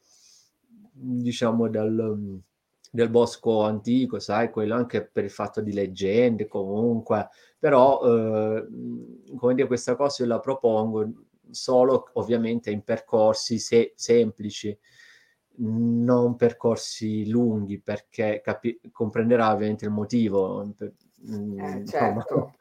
diciamo, 0.93 1.69
dal 1.69 2.41
del 2.97 3.11
bosco 3.11 3.63
antico, 3.63 4.19
sai, 4.19 4.51
quello 4.51 4.75
anche 4.75 5.05
per 5.07 5.25
il 5.25 5.31
fatto 5.31 5.61
di 5.61 5.73
leggende 5.73 6.47
comunque, 6.47 7.29
però 7.59 8.01
eh, 8.03 8.67
come 9.37 9.55
dire, 9.55 9.67
questa 9.67 9.97
cosa 9.97 10.23
io 10.23 10.31
la 10.31 10.41
propongo 10.41 11.13
solo 11.51 12.11
ovviamente 12.15 12.71
in 12.71 12.83
percorsi 12.83 13.59
se- 13.59 13.93
semplici, 13.97 14.77
non 15.59 16.37
percorsi 16.37 17.29
lunghi, 17.29 17.81
perché 17.81 18.41
capi- 18.43 18.81
comprenderà 18.91 19.53
ovviamente 19.53 19.85
il 19.85 19.91
motivo. 19.91 20.73
Per, 20.77 20.93
mm, 21.31 21.59
eh, 21.59 21.85
certo. 21.87 22.53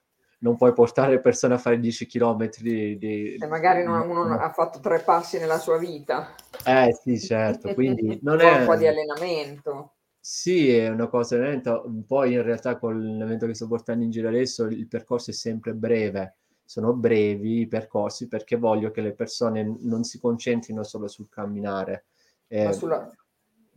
Non 0.45 0.57
puoi 0.57 0.73
portare 0.73 1.19
persone 1.19 1.55
a 1.55 1.57
fare 1.57 1.79
10 1.79 2.05
km 2.05 2.49
di... 2.59 2.97
di 2.99 3.35
Se 3.39 3.47
magari 3.47 3.83
non, 3.83 4.07
uno 4.07 4.25
no. 4.25 4.39
ha 4.39 4.51
fatto 4.51 4.79
tre 4.79 4.99
passi 4.99 5.39
nella 5.39 5.57
sua 5.57 5.79
vita. 5.79 6.35
Eh 6.63 6.95
sì, 7.01 7.19
certo, 7.19 7.73
quindi 7.73 8.19
non 8.21 8.39
è... 8.39 8.59
Un 8.59 8.65
po' 8.67 8.75
di 8.75 8.85
allenamento. 8.85 9.93
Sì, 10.19 10.69
è 10.69 10.89
una 10.89 11.07
cosa 11.07 11.37
lenta. 11.37 11.81
Poi 12.05 12.33
in 12.33 12.43
realtà 12.43 12.77
con 12.77 12.95
l'evento 13.17 13.47
che 13.47 13.55
sto 13.55 13.67
portando 13.67 14.03
in 14.03 14.11
giro 14.11 14.27
adesso 14.27 14.65
il 14.65 14.87
percorso 14.87 15.31
è 15.31 15.33
sempre 15.33 15.73
breve. 15.73 16.35
Sono 16.63 16.93
brevi 16.93 17.61
i 17.61 17.67
percorsi 17.67 18.27
perché 18.27 18.55
voglio 18.55 18.91
che 18.91 19.01
le 19.01 19.13
persone 19.13 19.77
non 19.79 20.03
si 20.03 20.19
concentrino 20.19 20.83
solo 20.83 21.07
sul 21.07 21.27
camminare, 21.27 22.05
eh, 22.47 22.71
sulla... 22.71 23.11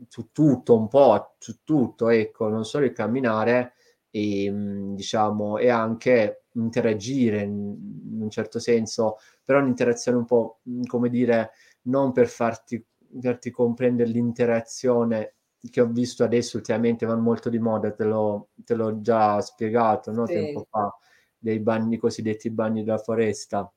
su 0.07 0.29
tutto 0.33 0.77
un 0.77 0.89
po', 0.89 1.35
su 1.39 1.61
tutto, 1.65 2.11
ecco, 2.11 2.49
non 2.49 2.65
solo 2.67 2.85
il 2.85 2.93
camminare 2.93 3.73
e 4.11 4.53
diciamo 4.95 5.59
e 5.59 5.69
anche 5.69 6.45
interagire 6.55 7.43
in, 7.43 7.77
un 8.21 8.31
certo 8.31 8.59
senso, 8.59 9.17
però 9.45 9.61
un'interazione 9.61 10.19
un 10.19 10.25
po' 10.25 10.61
come 10.87 11.09
dire, 11.09 11.53
non 11.83 12.13
per 12.13 12.29
farti, 12.29 12.85
farti 13.21 13.51
comprendere 13.51 14.11
l'interazione 14.11 15.35
che 15.71 15.81
ho 15.81 15.87
visto 15.87 16.25
adesso 16.25 16.57
ultimamente 16.57 17.07
vanno 17.07 17.23
molto 17.23 17.49
di 17.49 17.59
moda, 17.59 17.93
te 17.93 18.05
l'ho, 18.05 18.51
te 18.55 18.75
l'ho 18.75 19.01
già 19.01 19.41
spiegato 19.41 20.13
no? 20.13 20.27
sì. 20.27 20.35
tempo 20.35 20.67
fa, 20.69 20.97
dei 21.37 21.61
bagni 21.61 21.97
cosiddetti 21.97 22.51
bagni 22.51 22.85
della 22.85 22.99
foresta. 22.99 23.71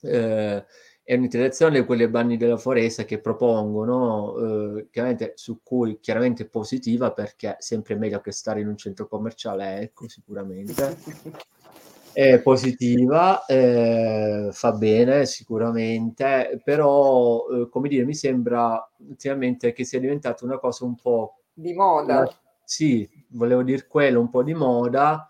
Eh, 0.00 0.64
è 1.08 1.14
un'interazione 1.14 1.80
di 1.80 1.86
quelle 1.86 2.10
bagni 2.10 2.36
della 2.36 2.58
foresta 2.58 3.06
che 3.06 3.18
propongono, 3.18 4.76
eh, 4.76 4.88
chiaramente 4.90 5.32
su 5.36 5.60
cui 5.62 6.00
chiaramente 6.00 6.42
è 6.42 6.48
positiva 6.48 7.12
perché 7.12 7.52
è 7.52 7.56
sempre 7.60 7.94
meglio 7.94 8.20
che 8.20 8.30
stare 8.30 8.60
in 8.60 8.68
un 8.68 8.76
centro 8.76 9.08
commerciale, 9.08 9.80
ecco, 9.80 10.06
sicuramente. 10.06 10.98
è 12.12 12.38
positiva, 12.42 13.46
eh, 13.46 14.50
fa 14.52 14.72
bene 14.72 15.24
sicuramente, 15.24 16.60
però 16.62 17.46
eh, 17.48 17.70
come 17.70 17.88
dire, 17.88 18.04
mi 18.04 18.14
sembra 18.14 18.86
ultimamente 18.98 19.72
che 19.72 19.84
sia 19.84 20.00
diventata 20.00 20.44
una 20.44 20.58
cosa 20.58 20.84
un 20.84 20.94
po' 20.94 21.38
di 21.54 21.72
moda. 21.72 22.16
La, 22.16 22.38
sì, 22.62 23.08
volevo 23.28 23.62
dire 23.62 23.86
quello, 23.86 24.20
un 24.20 24.28
po' 24.28 24.42
di 24.42 24.52
moda. 24.52 25.26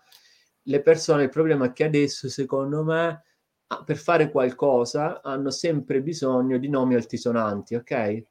Le 0.63 0.81
persone, 0.81 1.23
il 1.23 1.29
problema 1.29 1.67
è 1.67 1.71
che 1.71 1.85
adesso, 1.85 2.27
secondo 2.27 2.83
me, 2.83 3.23
per 3.85 3.97
fare 3.97 4.31
qualcosa 4.31 5.21
hanno 5.21 5.51
sempre 5.51 6.01
bisogno 6.01 6.57
di 6.57 6.69
nomi 6.69 6.95
altisonanti, 6.95 7.75
ok? 7.75 8.23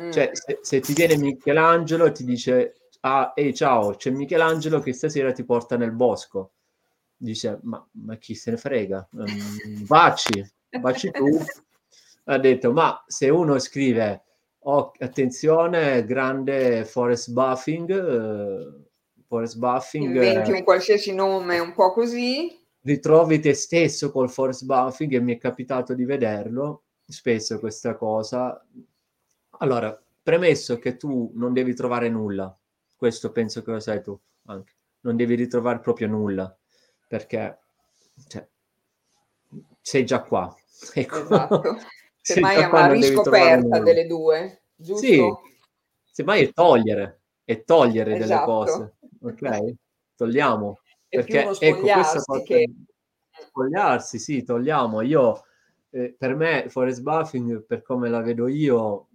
Mm. 0.00 0.10
Cioè, 0.10 0.30
se, 0.32 0.58
se, 0.62 0.80
ti 0.80 0.92
viene 0.92 1.16
Michelangelo 1.16 2.06
e 2.06 2.12
ti 2.12 2.24
dice, 2.24 2.74
ah, 3.00 3.32
ehi, 3.34 3.54
ciao, 3.54 3.94
c'è 3.94 4.10
Michelangelo 4.10 4.80
che 4.80 4.92
stasera 4.92 5.32
ti 5.32 5.44
porta 5.44 5.76
nel 5.76 5.92
bosco 5.92 6.52
dice 7.20 7.58
ma, 7.62 7.86
ma 7.92 8.16
chi 8.16 8.34
se 8.34 8.52
ne 8.52 8.56
frega 8.56 9.08
um, 9.12 9.84
baci 9.86 10.42
baci 10.80 11.10
tu 11.10 11.38
ha 12.24 12.38
detto 12.38 12.72
ma 12.72 13.04
se 13.06 13.28
uno 13.28 13.58
scrive 13.58 14.22
oh, 14.60 14.92
attenzione 14.98 16.06
grande 16.06 16.86
forest 16.86 17.30
buffing 17.30 17.90
uh, 17.90 18.86
forest 19.26 19.58
buffing 19.58 20.14
inventi 20.14 20.52
un 20.52 20.64
qualsiasi 20.64 21.12
nome 21.12 21.58
un 21.58 21.74
po' 21.74 21.92
così 21.92 22.58
ritrovi 22.82 23.40
te 23.40 23.54
stesso 23.54 24.10
col 24.10 24.30
forest 24.30 24.64
buffing 24.64 25.12
e 25.12 25.20
mi 25.20 25.34
è 25.34 25.38
capitato 25.38 25.94
di 25.94 26.04
vederlo 26.04 26.84
spesso 27.06 27.58
questa 27.58 27.96
cosa 27.96 28.64
allora 29.58 30.00
premesso 30.22 30.78
che 30.78 30.96
tu 30.96 31.30
non 31.34 31.52
devi 31.52 31.74
trovare 31.74 32.08
nulla 32.08 32.56
questo 32.96 33.32
penso 33.32 33.62
che 33.62 33.70
lo 33.70 33.80
sai 33.80 34.02
tu 34.02 34.18
anche 34.46 34.72
non 35.00 35.16
devi 35.16 35.34
ritrovare 35.34 35.80
proprio 35.80 36.08
nulla 36.08 36.56
perché 37.06 37.58
cioè, 38.28 38.46
sei 39.80 40.04
già 40.04 40.22
qua. 40.22 40.54
Ecco. 40.94 41.18
Esatto. 41.18 41.62
Semmai 42.22 42.56
è 42.56 42.66
una 42.66 42.92
riscoperta 42.92 43.80
delle 43.80 44.06
due, 44.06 44.62
giusto? 44.76 45.06
Sì, 45.06 45.20
semmai 46.10 46.44
è 46.44 46.52
togliere, 46.52 47.22
è 47.44 47.64
togliere 47.64 48.16
esatto. 48.16 48.28
delle 48.28 48.44
cose, 48.44 48.94
ok? 49.22 49.74
Togliamo. 50.16 50.80
Perché 51.10 51.40
ecco, 51.40 51.80
questa 51.80 52.22
cosa 52.22 52.42
che... 52.42 52.72
spogliarsi, 53.30 54.18
sì, 54.18 54.42
togliamo. 54.42 55.02
Io, 55.02 55.44
eh, 55.90 56.14
per 56.16 56.34
me, 56.34 56.66
forest 56.68 57.02
buffing, 57.02 57.64
per 57.64 57.82
come 57.82 58.08
la 58.08 58.20
vedo 58.20 58.48
io, 58.48 59.08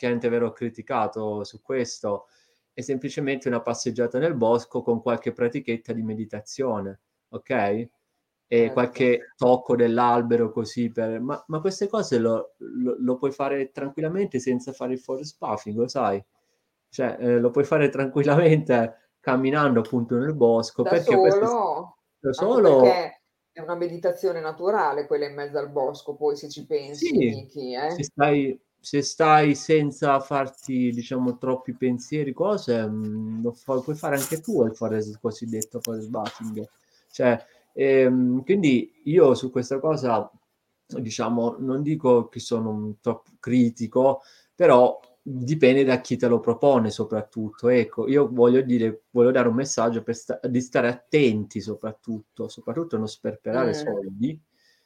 anche 0.00 0.28
vero 0.28 0.52
criticato 0.52 1.42
su 1.42 1.60
questo, 1.62 2.28
è 2.72 2.82
semplicemente 2.82 3.48
una 3.48 3.62
passeggiata 3.62 4.18
nel 4.18 4.34
bosco 4.34 4.82
con 4.82 5.02
qualche 5.02 5.32
pratichetta 5.32 5.92
di 5.92 6.02
meditazione 6.02 7.00
ok? 7.28 7.50
E 7.50 7.90
certo. 8.48 8.72
qualche 8.72 9.32
tocco 9.36 9.76
dell'albero 9.76 10.50
così 10.50 10.90
per... 10.90 11.20
Ma, 11.20 11.42
ma 11.48 11.60
queste 11.60 11.86
cose 11.86 12.18
lo, 12.18 12.54
lo, 12.58 12.96
lo, 12.98 13.16
puoi 13.16 13.30
fare 13.30 13.70
tranquillamente 13.72 14.38
senza 14.38 14.72
fare 14.72 14.94
il 14.94 15.00
forest 15.00 15.36
puffing, 15.38 15.76
lo 15.76 15.88
sai? 15.88 16.22
Cioè, 16.88 17.16
eh, 17.20 17.38
lo 17.38 17.50
puoi 17.50 17.64
fare 17.64 17.90
tranquillamente 17.90 19.07
camminando 19.30 19.80
appunto 19.80 20.16
nel 20.16 20.34
bosco. 20.34 20.82
Da 20.82 20.90
perché 20.90 21.12
solo, 21.12 21.96
da 22.18 22.32
solo... 22.32 22.80
Perché 22.80 23.22
è 23.52 23.60
una 23.60 23.74
meditazione 23.74 24.40
naturale 24.40 25.06
quella 25.06 25.26
in 25.26 25.34
mezzo 25.34 25.58
al 25.58 25.70
bosco, 25.70 26.14
poi 26.14 26.36
se 26.36 26.48
ci 26.48 26.64
pensi, 26.64 27.06
sì, 27.06 27.16
Miki, 27.16 27.74
eh? 27.74 27.90
se, 27.90 28.04
stai, 28.04 28.60
se 28.78 29.02
stai 29.02 29.56
senza 29.56 30.20
farti, 30.20 30.90
diciamo, 30.90 31.38
troppi 31.38 31.74
pensieri, 31.74 32.32
cose, 32.32 32.86
mm, 32.86 33.42
lo 33.42 33.56
puoi 33.64 33.96
fare 33.96 34.16
anche 34.16 34.40
tu 34.40 34.64
il 34.64 34.76
forest, 34.76 35.18
cosiddetto 35.20 35.80
forest 35.80 36.08
buffing 36.08 36.68
cioè, 37.10 37.42
ehm, 37.72 38.44
quindi 38.44 39.00
io 39.04 39.34
su 39.34 39.50
questa 39.50 39.80
cosa, 39.80 40.30
diciamo, 40.86 41.56
non 41.58 41.82
dico 41.82 42.28
che 42.28 42.40
sono 42.40 42.70
un 42.70 43.00
top 43.00 43.26
critico, 43.40 44.20
però 44.54 45.00
dipende 45.22 45.84
da 45.84 46.00
chi 46.00 46.16
te 46.16 46.28
lo 46.28 46.40
propone 46.40 46.90
soprattutto. 46.90 47.68
Ecco, 47.68 48.08
io 48.08 48.28
voglio 48.30 48.60
dire, 48.62 49.04
voglio 49.10 49.30
dare 49.30 49.48
un 49.48 49.54
messaggio 49.54 50.02
per 50.02 50.14
sta- 50.14 50.40
di 50.42 50.60
stare 50.60 50.88
attenti 50.88 51.60
soprattutto, 51.60 52.48
soprattutto 52.48 52.96
non 52.96 53.08
sperperare 53.08 53.70
mm. 53.70 53.72
soldi, 53.72 54.40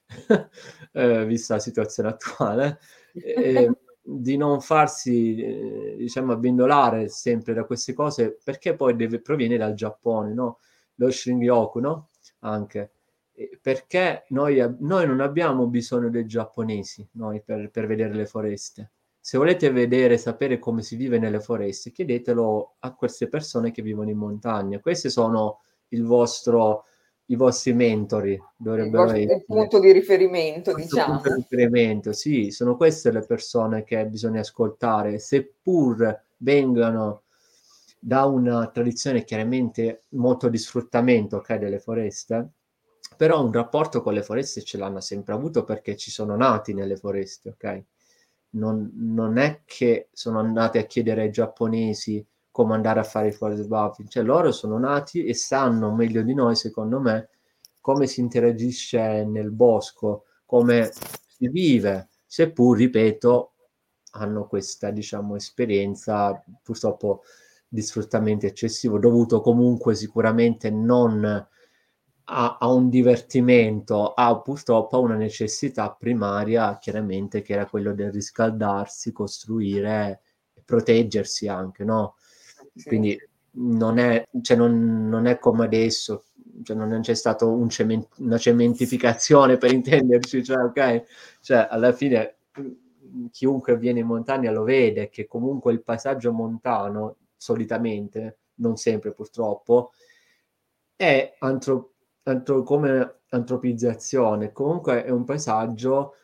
eh, 0.92 1.26
vista 1.26 1.54
la 1.54 1.60
situazione 1.60 2.08
attuale, 2.08 2.78
eh, 3.12 3.70
di 4.02 4.36
non 4.36 4.60
farsi, 4.60 5.36
eh, 5.36 5.96
diciamo, 5.98 6.32
abbindolare 6.32 7.08
sempre 7.08 7.54
da 7.54 7.64
queste 7.64 7.92
cose, 7.92 8.38
perché 8.42 8.74
poi 8.74 8.96
deve, 8.96 9.20
proviene 9.20 9.56
dal 9.56 9.74
Giappone, 9.74 10.32
no? 10.34 10.58
Lo 10.96 11.10
Shinryoku, 11.10 11.80
no? 11.80 12.08
anche 12.40 12.92
perché 13.60 14.24
noi, 14.28 14.62
noi, 14.80 15.06
non 15.06 15.20
abbiamo 15.20 15.66
bisogno 15.66 16.10
dei 16.10 16.26
giapponesi 16.26 17.06
noi 17.12 17.42
per, 17.42 17.70
per, 17.70 17.86
vedere 17.86 18.14
le 18.14 18.26
foreste. 18.26 18.90
Se 19.24 19.38
volete 19.38 19.70
vedere, 19.70 20.18
sapere 20.18 20.58
come 20.58 20.82
si 20.82 20.96
vive 20.96 21.16
nelle 21.16 21.38
foreste, 21.38 21.92
chiedetelo 21.92 22.74
a 22.80 22.92
queste 22.92 23.28
persone 23.28 23.70
che 23.70 23.80
vivono 23.80 24.10
in 24.10 24.18
montagna. 24.18 24.80
Questi 24.80 25.10
sono 25.10 25.60
il 25.90 26.02
vostro, 26.02 26.86
i 27.26 27.36
vostri 27.36 27.72
mentori. 27.72 28.36
Dovrebbero 28.56 29.04
il, 29.04 29.26
vostro, 29.28 29.34
il 29.36 29.44
punto 29.46 29.78
di 29.78 29.92
riferimento, 29.92 30.74
diciamo. 30.74 31.20
Punto 31.20 31.28
di 31.28 31.34
riferimento, 31.36 32.12
sì, 32.12 32.50
sono 32.50 32.76
queste 32.76 33.12
le 33.12 33.24
persone 33.24 33.84
che 33.84 34.04
bisogna 34.06 34.40
ascoltare, 34.40 35.20
seppur 35.20 36.20
vengano 36.38 37.22
da 38.00 38.24
una 38.24 38.66
tradizione 38.66 39.22
chiaramente 39.22 40.02
molto 40.08 40.48
di 40.48 40.58
sfruttamento 40.58 41.36
okay, 41.36 41.60
delle 41.60 41.78
foreste, 41.78 42.48
però 43.16 43.44
un 43.44 43.52
rapporto 43.52 44.02
con 44.02 44.14
le 44.14 44.24
foreste 44.24 44.62
ce 44.62 44.78
l'hanno 44.78 45.00
sempre 45.00 45.32
avuto 45.32 45.62
perché 45.62 45.94
ci 45.94 46.10
sono 46.10 46.34
nati 46.34 46.74
nelle 46.74 46.96
foreste, 46.96 47.50
ok? 47.50 47.84
Non, 48.54 48.90
non 48.94 49.38
è 49.38 49.62
che 49.64 50.08
sono 50.12 50.38
andati 50.38 50.78
a 50.78 50.84
chiedere 50.84 51.22
ai 51.22 51.30
giapponesi 51.30 52.24
come 52.50 52.74
andare 52.74 53.00
a 53.00 53.04
fare 53.04 53.28
i 53.28 53.32
forest 53.32 53.66
buffing, 53.66 54.08
cioè 54.08 54.22
loro 54.22 54.52
sono 54.52 54.78
nati 54.78 55.24
e 55.24 55.32
sanno 55.34 55.94
meglio 55.94 56.22
di 56.22 56.34
noi, 56.34 56.54
secondo 56.54 57.00
me, 57.00 57.30
come 57.80 58.06
si 58.06 58.20
interagisce 58.20 59.24
nel 59.24 59.50
bosco, 59.50 60.24
come 60.44 60.90
si 61.26 61.48
vive, 61.48 62.10
seppur, 62.26 62.76
ripeto, 62.76 63.54
hanno 64.12 64.46
questa, 64.46 64.90
diciamo, 64.90 65.34
esperienza 65.36 66.44
purtroppo 66.62 67.22
di 67.66 67.80
sfruttamento 67.80 68.44
eccessivo, 68.44 68.98
dovuto 68.98 69.40
comunque 69.40 69.94
sicuramente 69.94 70.70
non 70.70 71.46
a, 72.24 72.58
a, 72.60 72.68
un 72.72 72.88
divertimento, 72.88 74.14
a 74.14 74.38
purtroppo 74.40 74.96
a 74.96 75.00
una 75.00 75.16
necessità 75.16 75.90
primaria, 75.90 76.78
chiaramente, 76.78 77.42
che 77.42 77.52
era 77.54 77.66
quello 77.66 77.92
del 77.94 78.12
riscaldarsi, 78.12 79.12
costruire 79.12 80.20
e 80.54 80.62
proteggersi 80.64 81.48
anche, 81.48 81.84
no? 81.84 82.16
Sì. 82.74 82.88
Quindi 82.88 83.28
non 83.54 83.98
è, 83.98 84.26
cioè 84.40 84.56
non, 84.56 85.08
non 85.08 85.26
è 85.26 85.38
come 85.38 85.64
adesso, 85.64 86.24
cioè 86.62 86.76
non 86.76 87.00
c'è 87.00 87.14
stata 87.14 87.44
un 87.44 87.68
cement- 87.68 88.18
una 88.18 88.38
cementificazione 88.38 89.56
per 89.58 89.72
intenderci, 89.72 90.44
cioè, 90.44 90.64
ok? 90.64 91.04
Cioè, 91.40 91.66
alla 91.70 91.92
fine 91.92 92.36
chiunque 93.30 93.76
viene 93.76 94.00
in 94.00 94.06
montagna 94.06 94.50
lo 94.50 94.62
vede 94.62 95.08
che 95.10 95.26
comunque 95.26 95.72
il 95.72 95.82
paesaggio 95.82 96.32
montano 96.32 97.16
solitamente, 97.36 98.38
non 98.56 98.76
sempre 98.76 99.12
purtroppo, 99.12 99.92
è 100.96 101.34
antro- 101.40 101.91
antro- 102.24 102.62
come 102.62 103.20
antropizzazione, 103.28 104.52
comunque 104.52 105.04
è 105.04 105.10
un 105.10 105.24
paesaggio 105.24 106.16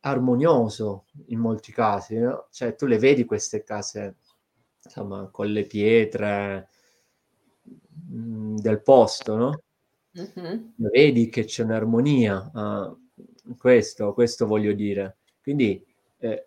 armonioso 0.00 1.06
in 1.26 1.38
molti 1.38 1.72
casi, 1.72 2.18
no? 2.18 2.48
cioè 2.50 2.74
tu 2.74 2.86
le 2.86 2.98
vedi 2.98 3.24
queste 3.24 3.62
case 3.62 4.16
insomma 4.84 5.28
con 5.30 5.46
le 5.46 5.64
pietre 5.64 6.68
mh, 7.62 8.16
mm, 8.16 8.56
del 8.56 8.82
posto, 8.82 9.36
no? 9.36 9.62
Mm-hmm. 10.18 10.62
Vedi 10.76 11.28
che 11.28 11.44
c'è 11.44 11.64
un'armonia, 11.64 12.50
uh, 12.54 13.56
questo, 13.58 14.12
questo 14.12 14.46
voglio 14.46 14.72
dire. 14.72 15.16
Quindi 15.42 15.84
eh, 16.18 16.46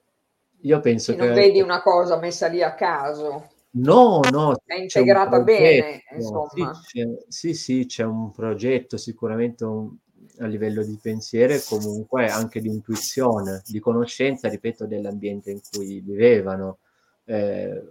io 0.61 0.79
penso 0.79 1.13
che... 1.15 1.25
Non 1.25 1.33
vedi 1.33 1.59
una 1.61 1.81
cosa 1.81 2.17
messa 2.17 2.47
lì 2.47 2.63
a 2.63 2.73
caso. 2.75 3.49
No, 3.77 4.21
no. 4.31 4.55
È 4.65 4.75
integrata 4.75 5.41
bene, 5.41 6.03
insomma. 6.15 6.73
Sì, 6.83 7.03
sì, 7.27 7.53
sì, 7.53 7.85
c'è 7.85 8.03
un 8.03 8.31
progetto 8.31 8.97
sicuramente 8.97 9.65
un, 9.65 9.95
a 10.39 10.45
livello 10.45 10.83
di 10.83 10.97
pensiero 11.01 11.53
e 11.53 11.61
comunque 11.67 12.27
anche 12.27 12.59
di 12.59 12.69
intuizione, 12.69 13.61
di 13.65 13.79
conoscenza, 13.79 14.49
ripeto, 14.49 14.85
dell'ambiente 14.85 15.51
in 15.51 15.59
cui 15.71 15.99
vivevano. 16.01 16.79
Eh, 17.25 17.83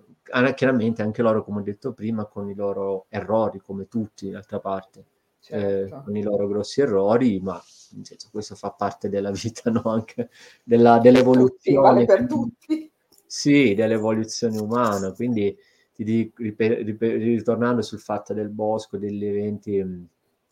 chiaramente 0.55 1.02
anche 1.02 1.23
loro, 1.23 1.45
come 1.45 1.61
ho 1.61 1.62
detto 1.62 1.93
prima, 1.93 2.26
con 2.26 2.49
i 2.50 2.55
loro 2.55 3.07
errori, 3.09 3.61
come 3.61 3.87
tutti, 3.87 4.31
d'altra 4.31 4.59
parte, 4.59 5.05
certo. 5.40 5.95
eh, 5.95 6.02
con 6.02 6.16
i 6.16 6.23
loro 6.23 6.49
grossi 6.49 6.81
errori, 6.81 7.38
ma 7.40 7.62
senso, 8.02 8.28
questo 8.31 8.55
fa 8.55 8.71
parte 8.71 9.09
della 9.09 9.31
vita, 9.31 9.71
no? 9.71 9.83
anche 9.85 10.31
della, 10.64 10.99
dell'evoluzione. 10.99 11.81
Vale 11.81 12.05
per 12.05 12.26
tutti. 12.26 12.90
Sì, 13.28 13.75
dell'evoluzione 13.75 14.59
umana, 14.59 15.12
quindi 15.12 15.57
ti 15.97 16.05
dico, 16.05 16.43
ripe, 16.43 16.83
ripe, 16.83 17.17
ritornando 17.17 17.81
sul 17.81 18.00
fatto 18.00 18.35
del 18.35 18.50
bosco, 18.50 18.99
degli 18.99 19.25
eventi, 19.25 20.07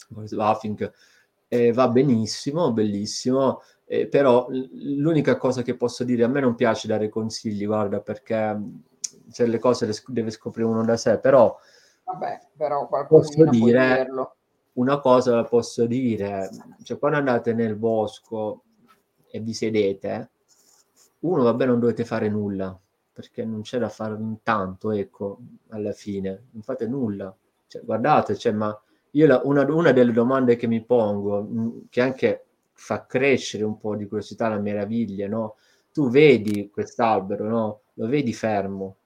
Waffing, 0.08 0.88
mm, 0.88 0.92
eh, 1.48 1.72
va 1.72 1.88
benissimo, 1.88 2.72
bellissimo, 2.72 3.60
eh, 3.84 4.08
però 4.08 4.46
l'unica 4.48 5.36
cosa 5.36 5.60
che 5.60 5.76
posso 5.76 6.02
dire, 6.02 6.24
a 6.24 6.28
me 6.28 6.40
non 6.40 6.54
piace 6.54 6.88
dare 6.88 7.10
consigli, 7.10 7.66
guarda, 7.66 8.00
perché 8.00 8.54
mm, 8.54 8.74
cioè, 9.32 9.46
le 9.46 9.58
cose 9.58 9.84
le 9.84 9.92
sc- 9.92 10.10
deve 10.10 10.30
scoprire 10.30 10.66
uno 10.66 10.82
da 10.82 10.96
sé, 10.96 11.18
però... 11.18 11.54
Vabbè, 12.04 12.48
però 12.57 12.88
posso 13.07 13.44
dire, 13.44 14.09
una 14.74 14.98
cosa 14.98 15.35
la 15.35 15.44
posso 15.44 15.85
dire, 15.87 16.48
cioè 16.83 16.98
quando 16.98 17.18
andate 17.18 17.52
nel 17.52 17.76
bosco 17.76 18.62
e 19.30 19.40
vi 19.40 19.52
sedete, 19.52 20.30
uno, 21.20 21.42
vabbè, 21.42 21.66
non 21.66 21.80
dovete 21.80 22.04
fare 22.04 22.28
nulla, 22.28 22.78
perché 23.14 23.44
non 23.44 23.62
c'è 23.62 23.79
da 23.79 23.88
fare 23.88 24.18
tanto, 24.42 24.90
ecco, 24.90 25.38
alla 25.68 25.92
fine, 25.92 26.46
non 26.50 26.62
fate 26.62 26.88
nulla. 26.88 27.35
Cioè, 27.68 27.83
guardate, 27.85 28.35
cioè, 28.37 28.53
ma 28.53 28.77
io 29.12 29.27
la, 29.29 29.40
una, 29.44 29.64
una, 29.72 29.92
delle 29.92 30.11
domande 30.12 30.57
che 30.57 30.66
mi 30.66 30.85
pongo, 30.85 31.40
mh, 31.42 31.87
che 31.90 32.00
anche 32.00 32.44
fa 32.72 33.07
crescere 33.07 33.62
un 33.62 33.79
po' 33.79 33.94
di 33.94 34.09
curiosità, 34.09 34.48
la 34.48 34.59
meraviglia, 34.59 35.29
no? 35.29 35.55
Tu 35.92 36.11
vedi 36.11 36.70
quest'albero, 36.70 37.48
no? 37.48 37.81
Lo 37.94 38.09
vedi 38.09 38.33
fermo. 38.35 38.96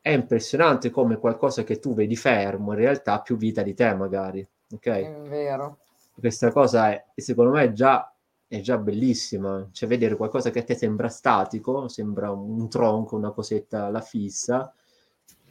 È 0.00 0.10
impressionante 0.10 0.90
come 0.90 1.16
qualcosa 1.18 1.62
che 1.62 1.78
tu 1.78 1.94
vedi 1.94 2.16
fermo 2.16 2.72
in 2.72 2.78
realtà 2.78 3.14
ha 3.14 3.22
più 3.22 3.36
vita 3.36 3.62
di 3.62 3.74
te, 3.74 3.94
magari 3.94 4.46
ok? 4.72 4.86
È 4.86 5.20
vero. 5.28 5.78
Questa 6.18 6.50
cosa 6.50 6.90
è, 6.90 7.04
secondo 7.14 7.52
me, 7.52 7.72
già, 7.72 8.12
è 8.46 8.60
già 8.60 8.78
bellissima. 8.78 9.68
Cioè, 9.72 9.88
vedere 9.88 10.16
qualcosa 10.16 10.50
che 10.50 10.60
a 10.60 10.64
te 10.64 10.74
sembra 10.74 11.08
statico, 11.08 11.88
sembra 11.88 12.30
un 12.30 12.68
tronco, 12.68 13.16
una 13.16 13.32
cosetta 13.32 13.86
alla 13.86 14.00
fissa, 14.00 14.72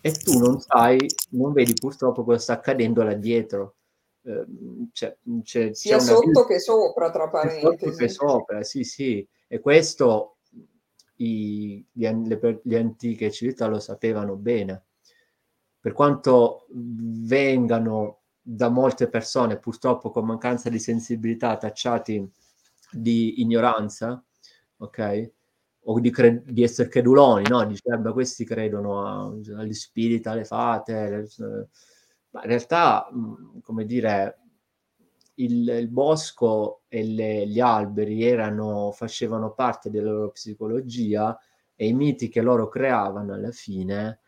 e 0.01 0.12
tu 0.12 0.38
non 0.38 0.60
sai, 0.60 0.99
non 1.31 1.51
vedi 1.51 1.73
purtroppo 1.73 2.23
cosa 2.23 2.38
sta 2.38 2.53
accadendo 2.53 3.03
là 3.03 3.13
dietro. 3.13 3.75
Eh, 4.21 4.45
c'è, 4.91 5.17
c'è, 5.41 5.73
Sia 5.73 5.97
c'è 5.97 6.03
sotto 6.03 6.45
che 6.45 6.60
sopra, 6.60 7.10
tra 7.10 7.27
parentesi. 7.27 7.62
Sotto 7.62 7.91
che 7.91 8.08
sopra, 8.08 8.63
sì, 8.63 8.84
sì. 8.84 9.27
E 9.47 9.60
questo 9.60 10.38
i, 11.17 11.84
gli, 11.91 12.08
le, 12.08 12.60
le 12.63 12.77
antiche 12.77 13.31
civiltà 13.31 13.67
lo 13.67 13.79
sapevano 13.79 14.36
bene. 14.36 14.84
Per 15.79 15.93
quanto 15.93 16.67
vengano 16.69 18.21
da 18.41 18.69
molte 18.69 19.08
persone, 19.08 19.58
purtroppo 19.58 20.12
con 20.12 20.25
mancanza 20.25 20.69
di 20.69 20.79
sensibilità, 20.79 21.58
tacciati 21.58 22.31
di 22.95 23.41
ignoranza, 23.41 24.23
ok? 24.77 25.31
O 25.88 25.99
di, 25.99 26.10
cre- 26.10 26.43
di 26.45 26.63
essere 26.63 26.89
creduloni, 26.89 27.47
no? 27.47 27.63
Dice, 27.65 27.84
eh, 27.86 28.12
questi 28.12 28.45
credono 28.45 29.39
agli 29.58 29.73
spiriti, 29.73 30.27
alle 30.27 30.45
fate, 30.45 31.10
le, 31.10 31.27
ma 32.31 32.41
in 32.43 32.47
realtà, 32.49 33.08
come 33.62 33.86
dire, 33.86 34.39
il, 35.36 35.67
il 35.67 35.88
bosco 35.89 36.81
e 36.88 37.03
le, 37.03 37.47
gli 37.47 37.60
alberi 37.60 38.23
erano, 38.23 38.91
facevano 38.91 39.53
parte 39.53 39.89
della 39.89 40.12
loro 40.12 40.31
psicologia 40.31 41.38
e 41.75 41.88
i 41.88 41.93
miti 41.93 42.29
che 42.29 42.41
loro 42.41 42.67
creavano 42.67 43.34
alla 43.34 43.51
fine 43.51 44.19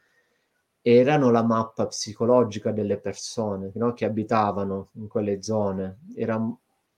erano 0.82 1.32
la 1.32 1.44
mappa 1.44 1.88
psicologica 1.88 2.72
delle 2.72 2.98
persone 2.98 3.72
no? 3.76 3.92
che 3.92 4.06
abitavano 4.06 4.90
in 4.94 5.08
quelle 5.10 5.42
zone. 5.44 6.00
Era, 6.16 6.42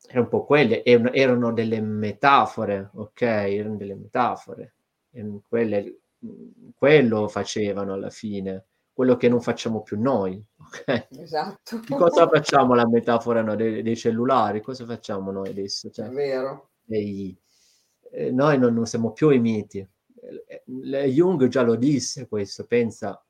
era 0.08 0.22
un 0.22 0.28
po' 0.28 0.46
quelle, 0.46 0.84
erano 0.84 1.52
delle 1.52 1.82
metafore, 1.82 2.90
ok? 2.94 3.22
Erano 3.22 3.76
delle 3.76 3.96
metafore. 3.96 4.74
Quelle, 5.48 6.00
quello 6.76 7.28
facevano 7.28 7.94
alla 7.94 8.10
fine, 8.10 8.66
quello 8.94 9.18
che 9.18 9.30
non 9.30 9.42
facciamo 9.42 9.82
più 9.82 10.00
noi, 10.00 10.44
ok? 10.58 11.08
Esatto. 11.20 11.82
Cosa 11.90 12.28
facciamo 12.28 12.74
la 12.74 12.88
metafora 12.88 13.42
no, 13.42 13.56
dei, 13.56 13.82
dei, 13.82 13.96
cellulari? 13.96 14.62
Cosa 14.62 14.86
facciamo 14.86 15.32
noi 15.32 15.50
adesso? 15.50 15.90
Cioè, 15.90 16.08
È 16.08 16.10
vero. 16.10 16.70
Dei, 16.84 17.38
eh, 18.12 18.32
noi 18.32 18.58
non, 18.58 18.74
non 18.74 18.86
siamo 18.86 19.12
più 19.12 19.30
i 19.30 19.40
miti. 19.40 19.80
Eh, 19.80 21.08
Jung 21.08 21.48
già 21.48 21.62
lo 21.62 21.76
disse 21.76 22.28
questo, 22.28 22.66
pensa 22.66 23.24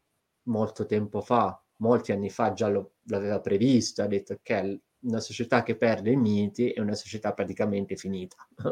molto 0.43 0.85
tempo 0.85 1.21
fa, 1.21 1.61
molti 1.77 2.11
anni 2.11 2.29
fa 2.29 2.53
già 2.53 2.67
lo, 2.67 2.93
l'aveva 3.03 3.39
previsto, 3.39 4.01
ha 4.01 4.07
detto 4.07 4.39
che 4.41 4.81
una 5.01 5.19
società 5.19 5.63
che 5.63 5.75
perde 5.75 6.11
i 6.11 6.15
miti 6.15 6.71
è 6.71 6.79
una 6.79 6.95
società 6.95 7.33
praticamente 7.33 7.95
finita. 7.95 8.35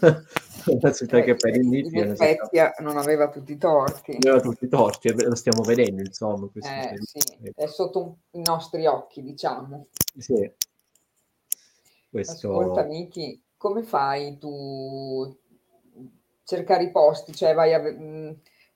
una 0.00 0.92
società 0.92 1.18
eh, 1.18 1.22
che 1.22 1.34
perde 1.34 1.58
i 1.58 1.66
miti. 1.66 1.96
In 1.96 2.10
effetti 2.10 2.56
società... 2.56 2.74
non 2.80 2.96
aveva 2.96 3.28
tutti 3.28 3.52
i 3.52 3.58
torti. 3.58 4.18
Non 4.20 4.32
aveva 4.32 4.40
tutti 4.40 4.64
i 4.64 4.68
torti, 4.68 5.12
lo 5.12 5.34
stiamo 5.34 5.62
vedendo, 5.62 6.02
insomma. 6.02 6.48
Eh, 6.54 6.96
sì, 7.00 7.52
è 7.54 7.66
sotto 7.66 8.18
i 8.32 8.42
nostri 8.44 8.86
occhi, 8.86 9.22
diciamo. 9.22 9.86
Sì. 10.18 10.50
Questo... 12.10 12.50
Ascolta, 12.50 12.84
Miki, 12.84 13.40
come 13.56 13.82
fai 13.82 14.38
tu 14.38 15.36
cercare 16.44 16.84
i 16.84 16.90
posti? 16.90 17.34
Cioè 17.34 17.54
vai 17.54 17.74
a 17.74 17.80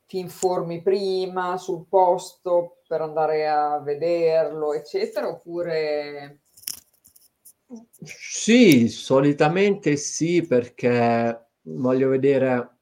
ti 0.09 0.19
informi 0.19 0.81
prima 0.81 1.59
sul 1.59 1.85
posto 1.87 2.79
per 2.89 3.03
andare 3.03 3.47
a 3.47 3.79
vederlo, 3.79 4.73
eccetera, 4.73 5.29
oppure... 5.29 6.41
Sì, 8.03 8.89
solitamente 8.89 9.97
sì, 9.97 10.47
perché 10.47 11.49
voglio 11.63 12.09
vedere, 12.09 12.79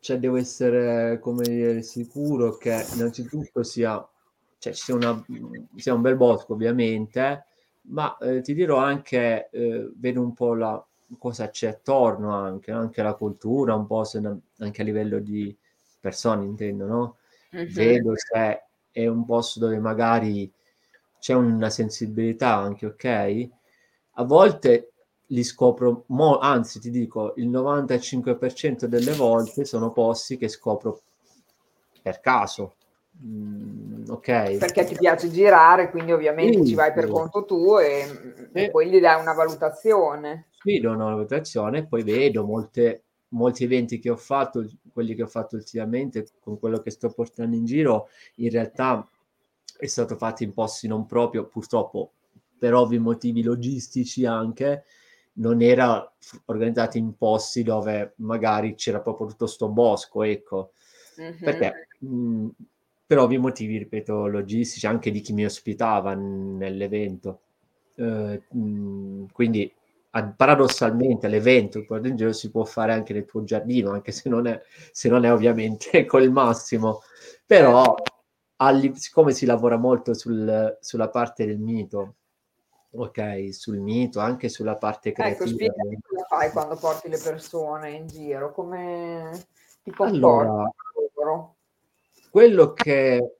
cioè 0.00 0.18
devo 0.18 0.36
essere, 0.36 1.18
come 1.18 1.42
dire, 1.44 1.82
sicuro 1.82 2.56
che 2.56 2.86
innanzitutto 2.94 3.62
sia, 3.62 4.06
cioè, 4.58 4.72
sia, 4.72 4.94
una, 4.94 5.24
sia 5.76 5.94
un 5.94 6.00
bel 6.00 6.16
bosco 6.16 6.52
ovviamente, 6.52 7.44
ma 7.88 8.16
eh, 8.18 8.40
ti 8.42 8.54
dirò 8.54 8.76
anche, 8.76 9.48
eh, 9.50 9.90
vedo 9.96 10.20
un 10.20 10.32
po' 10.32 10.54
la, 10.54 10.82
cosa 11.18 11.48
c'è 11.50 11.68
attorno 11.68 12.34
anche, 12.34 12.70
anche 12.70 13.02
la 13.02 13.14
cultura, 13.14 13.74
un 13.74 13.86
po' 13.86 14.04
se, 14.04 14.20
anche 14.58 14.82
a 14.82 14.84
livello 14.84 15.18
di, 15.18 15.56
persone 16.00 16.44
intendo, 16.44 16.86
no? 16.86 17.16
Uh-huh. 17.52 17.66
Vedo 17.72 18.12
se 18.14 18.62
è 18.90 19.06
un 19.06 19.24
posto 19.24 19.58
dove 19.60 19.78
magari 19.78 20.50
c'è 21.18 21.34
una 21.34 21.70
sensibilità 21.70 22.54
anche, 22.56 22.86
ok? 22.86 23.48
A 24.18 24.24
volte 24.24 24.92
li 25.26 25.44
scopro, 25.44 26.04
mo- 26.08 26.38
anzi 26.38 26.80
ti 26.80 26.90
dico, 26.90 27.34
il 27.36 27.48
95% 27.48 28.86
delle 28.86 29.12
volte 29.12 29.64
sono 29.64 29.92
posti 29.92 30.36
che 30.36 30.48
scopro 30.48 31.00
per 32.02 32.20
caso. 32.20 32.74
Mm, 33.24 34.08
ok. 34.08 34.56
Perché 34.58 34.84
ti 34.86 34.96
piace 34.96 35.30
girare, 35.30 35.90
quindi 35.90 36.12
ovviamente 36.12 36.58
sì, 36.58 36.66
ci 36.68 36.74
vai 36.74 36.92
per 36.92 37.08
conto 37.08 37.44
tuo 37.44 37.78
e, 37.78 38.06
sì. 38.06 38.58
e, 38.58 38.70
poi 38.70 38.88
gli 38.88 38.98
dai 38.98 39.20
una 39.20 39.34
valutazione. 39.34 40.48
Sì, 40.62 40.80
do 40.80 40.90
una 40.90 41.04
valutazione 41.04 41.78
e 41.78 41.86
poi 41.86 42.02
vedo 42.02 42.44
molte, 42.44 43.02
molti 43.28 43.64
eventi 43.64 44.00
che 44.00 44.10
ho 44.10 44.16
fatto, 44.16 44.68
quelli 44.92 45.14
che 45.14 45.22
ho 45.22 45.28
fatto 45.28 45.54
ultimamente, 45.54 46.26
con 46.40 46.58
quello 46.58 46.80
che 46.80 46.90
sto 46.90 47.10
portando 47.10 47.54
in 47.54 47.64
giro, 47.64 48.08
in 48.36 48.50
realtà 48.50 49.06
è 49.78 49.86
stato 49.86 50.16
fatto 50.16 50.42
in 50.42 50.52
posti 50.52 50.88
non 50.88 51.06
proprio, 51.06 51.46
purtroppo 51.46 52.12
per 52.58 52.74
ovvi 52.74 52.98
motivi 52.98 53.42
logistici 53.42 54.26
anche, 54.26 54.84
non 55.34 55.62
era 55.62 56.12
organizzato 56.46 56.98
in 56.98 57.16
posti 57.16 57.62
dove 57.62 58.14
magari 58.16 58.74
c'era 58.74 59.00
proprio 59.00 59.28
tutto 59.28 59.46
sto 59.46 59.68
bosco, 59.68 60.22
ecco. 60.22 60.72
Mm-hmm. 61.20 61.42
Perché 61.42 61.88
mh, 62.00 62.48
per 63.06 63.18
ovvi 63.18 63.38
motivi, 63.38 63.78
ripeto, 63.78 64.26
logistici, 64.26 64.86
anche 64.86 65.10
di 65.10 65.20
chi 65.20 65.32
mi 65.32 65.44
ospitava 65.44 66.14
nell'evento. 66.14 67.40
Uh, 67.94 68.40
mh, 68.50 69.32
quindi 69.32 69.72
paradossalmente 70.36 71.28
l'evento 71.28 71.84
in 72.02 72.16
giro 72.16 72.32
si 72.32 72.50
può 72.50 72.64
fare 72.64 72.92
anche 72.92 73.12
nel 73.12 73.24
tuo 73.24 73.44
giardino, 73.44 73.92
anche 73.92 74.12
se 74.12 74.28
non 74.28 74.46
è, 74.46 74.60
se 74.90 75.08
non 75.08 75.24
è 75.24 75.32
ovviamente 75.32 76.04
col 76.06 76.30
massimo, 76.30 77.00
però 77.46 77.94
alli, 78.56 78.92
siccome 78.96 79.32
si 79.32 79.46
lavora 79.46 79.76
molto 79.76 80.14
sul, 80.14 80.76
sulla 80.80 81.08
parte 81.08 81.46
del 81.46 81.58
mito, 81.58 82.14
ok, 82.90 83.52
sul 83.52 83.78
mito, 83.78 84.20
anche 84.20 84.48
sulla 84.48 84.76
parte 84.76 85.10
ecco, 85.10 85.22
creativa. 85.22 85.44
Ecco, 85.44 85.54
spiegami 85.54 85.98
cosa 86.00 86.24
fai 86.24 86.50
quando 86.50 86.76
porti 86.76 87.08
le 87.08 87.18
persone 87.18 87.90
in 87.92 88.06
giro, 88.06 88.52
come 88.52 89.46
ti 89.82 89.90
comporti 89.90 90.16
allora, 90.16 90.72
quello 92.30 92.72
che, 92.72 93.38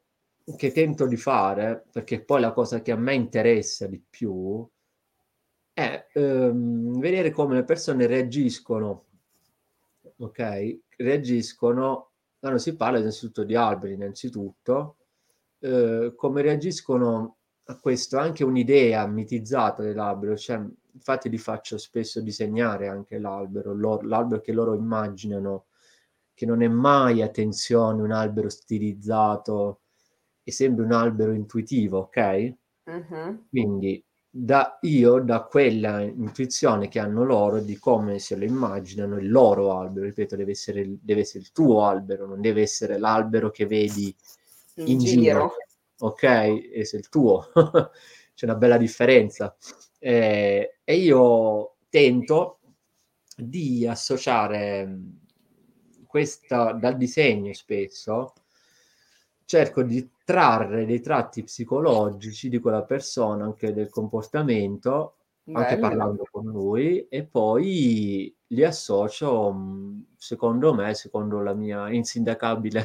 che 0.56 0.72
tento 0.72 1.06
di 1.06 1.16
fare, 1.16 1.84
perché 1.92 2.22
poi 2.24 2.40
la 2.40 2.52
cosa 2.52 2.80
che 2.80 2.92
a 2.92 2.96
me 2.96 3.14
interessa 3.14 3.86
di 3.86 4.02
più, 4.08 4.66
è 5.72 6.06
ehm, 6.12 6.98
vedere 6.98 7.30
come 7.30 7.54
le 7.54 7.64
persone 7.64 8.06
reagiscono, 8.06 9.04
ok? 10.18 10.78
Reagiscono, 10.96 12.10
quando 12.40 12.58
si 12.58 12.74
parla 12.74 12.98
innanzitutto 12.98 13.44
di 13.44 13.54
alberi, 13.54 13.94
innanzitutto, 13.94 14.96
eh, 15.60 16.12
come 16.16 16.42
reagiscono 16.42 17.37
a 17.70 17.78
questo, 17.78 18.18
anche 18.18 18.44
un'idea 18.44 19.06
mitizzata 19.06 19.82
dell'albero, 19.82 20.36
cioè 20.36 20.60
infatti 20.92 21.28
li 21.28 21.38
faccio 21.38 21.76
spesso 21.76 22.20
disegnare 22.20 22.88
anche 22.88 23.18
l'albero, 23.18 23.76
l'albero 24.02 24.40
che 24.40 24.52
loro 24.52 24.74
immaginano, 24.74 25.66
che 26.32 26.46
non 26.46 26.62
è 26.62 26.68
mai, 26.68 27.20
attenzione, 27.20 28.02
un 28.02 28.12
albero 28.12 28.48
stilizzato, 28.48 29.80
è 30.42 30.50
sempre 30.50 30.84
un 30.84 30.92
albero 30.92 31.32
intuitivo, 31.32 31.98
ok? 31.98 32.54
Uh-huh. 32.84 33.46
Quindi 33.50 34.02
da 34.30 34.78
io, 34.82 35.18
da 35.20 35.42
quella 35.42 36.00
intuizione 36.00 36.88
che 36.88 37.00
hanno 37.00 37.24
loro 37.24 37.60
di 37.60 37.76
come 37.76 38.18
se 38.18 38.36
lo 38.36 38.44
immaginano 38.44 39.18
il 39.18 39.30
loro 39.30 39.76
albero, 39.76 40.06
ripeto, 40.06 40.36
deve 40.36 40.52
essere, 40.52 40.96
deve 41.02 41.20
essere 41.20 41.40
il 41.40 41.52
tuo 41.52 41.84
albero, 41.84 42.26
non 42.26 42.40
deve 42.40 42.62
essere 42.62 42.98
l'albero 42.98 43.50
che 43.50 43.66
vedi 43.66 44.14
in, 44.76 44.88
in 44.88 44.98
giro. 45.00 45.20
giro. 45.20 45.52
Ok? 45.98 46.22
E 46.72 46.84
se 46.84 46.96
il 46.96 47.08
tuo, 47.08 47.50
c'è 48.34 48.44
una 48.44 48.56
bella 48.56 48.76
differenza. 48.76 49.56
Eh, 49.98 50.78
e 50.84 50.96
io 50.96 51.76
tento 51.88 52.60
di 53.36 53.86
associare 53.86 54.98
questa 56.06 56.72
dal 56.72 56.96
disegno 56.96 57.52
spesso 57.52 58.32
cerco 59.48 59.82
di 59.82 60.06
trarre 60.26 60.84
dei 60.84 61.00
tratti 61.00 61.42
psicologici 61.42 62.50
di 62.50 62.58
quella 62.58 62.82
persona, 62.82 63.44
anche 63.44 63.72
del 63.72 63.88
comportamento, 63.88 65.16
Bello. 65.42 65.58
anche 65.58 65.78
parlando 65.78 66.28
con 66.30 66.44
lui, 66.44 67.08
e 67.08 67.24
poi 67.24 68.36
li 68.48 68.62
associo, 68.62 69.50
mm, 69.50 70.00
secondo 70.18 70.74
me, 70.74 70.92
secondo 70.92 71.40
la 71.40 71.54
mia 71.54 71.90
insindacabile 71.90 72.84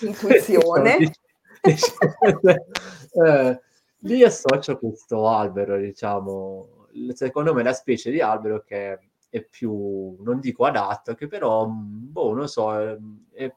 intuizione, 0.00 0.96
eh, 3.26 3.60
li 3.98 4.22
associo 4.22 4.78
questo 4.78 5.28
albero, 5.28 5.78
diciamo, 5.78 6.86
secondo 7.14 7.54
me 7.54 7.62
la 7.62 7.72
specie 7.72 8.10
di 8.10 8.20
albero 8.20 8.62
che 8.62 8.98
è 9.34 9.42
più, 9.42 10.16
non 10.20 10.38
dico 10.38 10.64
adatto, 10.64 11.14
che 11.14 11.26
però, 11.26 11.66
boh, 11.66 12.34
non 12.34 12.46
so, 12.48 12.72
è, 12.78 12.96
è, 13.32 13.52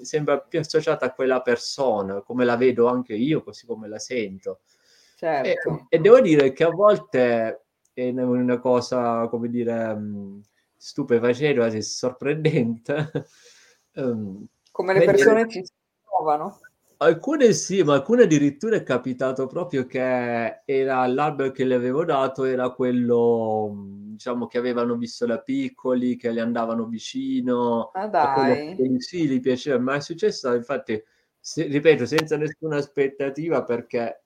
sembra 0.00 0.38
più 0.40 0.60
associata 0.60 1.06
a 1.06 1.12
quella 1.12 1.42
persona, 1.42 2.22
come 2.22 2.44
la 2.44 2.56
vedo 2.56 2.86
anche 2.86 3.14
io, 3.14 3.42
così 3.42 3.66
come 3.66 3.88
la 3.88 3.98
sento. 3.98 4.60
Certo. 5.16 5.86
E, 5.90 5.96
e 5.96 5.98
devo 5.98 6.20
dire 6.20 6.52
che 6.52 6.64
a 6.64 6.70
volte 6.70 7.64
è 7.92 8.08
una 8.08 8.58
cosa, 8.58 9.26
come 9.28 9.48
dire, 9.48 9.94
mm, 9.94 10.40
stupefacente, 10.76 11.58
quasi 11.58 11.82
sorprendente. 11.82 13.10
come 14.70 14.92
le 14.94 15.04
persone 15.04 15.48
ci 15.48 15.64
si 15.64 15.72
trovano. 16.04 16.60
Alcune 17.00 17.52
sì, 17.52 17.84
ma 17.84 17.94
alcune 17.94 18.24
addirittura 18.24 18.74
è 18.74 18.82
capitato 18.82 19.46
proprio 19.46 19.86
che 19.86 20.62
era 20.64 21.06
l'albero 21.06 21.52
che 21.52 21.64
le 21.64 21.76
avevo 21.76 22.04
dato, 22.04 22.42
era 22.42 22.70
quello, 22.70 23.72
diciamo, 23.86 24.48
che 24.48 24.58
avevano 24.58 24.96
visto 24.96 25.24
da 25.24 25.38
piccoli, 25.38 26.16
che 26.16 26.32
le 26.32 26.40
andavano 26.40 26.86
vicino. 26.86 27.92
Ah, 27.92 28.08
dai. 28.08 28.74
Quello, 28.74 28.98
sì, 28.98 29.28
gli 29.28 29.38
piaceva, 29.38 29.78
ma 29.78 29.94
è 29.94 30.00
successo, 30.00 30.52
infatti, 30.52 31.00
se, 31.38 31.66
ripeto, 31.68 32.04
senza 32.04 32.36
nessuna 32.36 32.78
aspettativa, 32.78 33.62
perché 33.62 34.24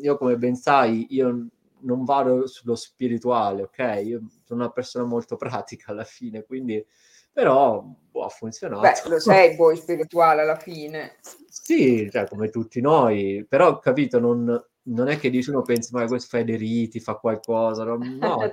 io, 0.00 0.16
come 0.16 0.36
ben 0.36 0.56
sai, 0.56 1.06
io 1.10 1.46
non 1.82 2.04
vado 2.04 2.48
sullo 2.48 2.74
spirituale, 2.74 3.62
ok? 3.62 4.02
Io 4.04 4.20
sono 4.44 4.62
una 4.62 4.70
persona 4.72 5.04
molto 5.04 5.36
pratica 5.36 5.92
alla 5.92 6.02
fine, 6.02 6.42
quindi 6.42 6.84
però 7.32 7.80
boh, 7.80 8.24
ha 8.24 8.28
funzionato. 8.28 8.80
Beh, 8.80 9.08
lo 9.10 9.20
sei 9.20 9.54
poi 9.54 9.76
spirituale 9.76 10.42
alla 10.42 10.56
fine. 10.56 11.12
Sì, 11.62 12.08
cioè, 12.10 12.26
come 12.26 12.48
tutti 12.48 12.80
noi, 12.80 13.44
però 13.48 13.78
capito, 13.78 14.18
non, 14.18 14.60
non 14.84 15.08
è 15.08 15.18
che 15.18 15.30
dici 15.30 15.50
uno 15.50 15.62
pensa, 15.62 15.90
ma 15.92 16.06
questo 16.06 16.36
fa 16.36 16.42
dei 16.42 16.56
riti, 16.56 17.00
fa 17.00 17.14
qualcosa, 17.14 17.84
no, 17.84 17.96
no 18.18 18.38
cioè, 18.38 18.52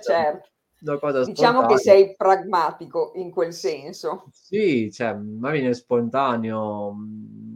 certo. 0.79 1.21
diciamo 1.25 1.65
che 1.65 1.77
sei 1.77 2.15
pragmatico 2.15 3.13
in 3.15 3.31
quel 3.31 3.53
senso. 3.53 4.25
Sì, 4.31 4.91
cioè, 4.91 5.13
ma 5.15 5.51
viene 5.51 5.73
spontaneo, 5.73 6.93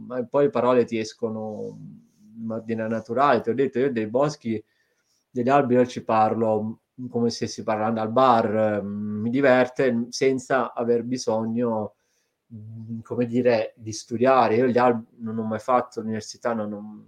ma 0.06 0.24
poi 0.24 0.44
le 0.44 0.50
parole 0.50 0.84
ti 0.84 0.98
escono 0.98 1.78
in 2.34 2.46
maniera 2.46 2.88
naturale, 2.88 3.42
ti 3.42 3.50
ho 3.50 3.54
detto, 3.54 3.78
io 3.78 3.92
dei 3.92 4.08
boschi, 4.08 4.62
degli 5.30 5.48
alberi 5.48 5.86
ci 5.86 6.02
parlo 6.02 6.80
come 7.08 7.30
se 7.30 7.46
si 7.46 7.62
parlando 7.62 8.00
al 8.00 8.10
bar, 8.10 8.82
mi 8.82 9.30
diverte 9.30 10.06
senza 10.10 10.72
aver 10.72 11.04
bisogno, 11.04 11.94
come 13.02 13.26
dire, 13.26 13.72
di 13.76 13.92
studiare. 13.92 14.56
Io 14.56 14.66
gli 14.66 14.78
album 14.78 15.06
non 15.18 15.38
ho 15.38 15.44
mai 15.44 15.58
fatto 15.58 16.00
l'università, 16.00 16.52
non 16.52 16.72
ho, 16.72 17.04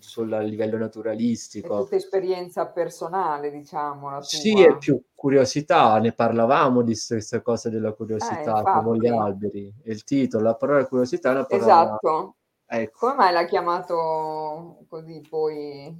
sul 0.00 0.28
livello 0.28 0.78
naturalistico. 0.78 1.78
È 1.78 1.82
tutta 1.82 1.96
esperienza 1.96 2.66
personale, 2.66 3.50
diciamo. 3.50 4.20
Sì, 4.22 4.62
è 4.62 4.76
più 4.76 5.02
curiosità, 5.14 5.98
ne 5.98 6.12
parlavamo 6.12 6.82
di 6.82 6.96
questa 7.06 7.40
cosa 7.42 7.68
della 7.68 7.92
curiosità, 7.92 8.60
eh, 8.60 8.82
con 8.82 8.96
gli 8.96 9.08
alberi. 9.08 9.72
Il 9.84 10.04
titolo, 10.04 10.44
la 10.44 10.54
parola 10.54 10.86
curiosità 10.86 11.30
è 11.30 11.32
una 11.32 11.44
parola... 11.44 11.66
Esatto. 11.66 12.32
Ecco. 12.70 12.98
Come 12.98 13.14
mai 13.14 13.32
l'ha 13.32 13.46
chiamato 13.46 14.84
così 14.88 15.24
poi? 15.26 15.96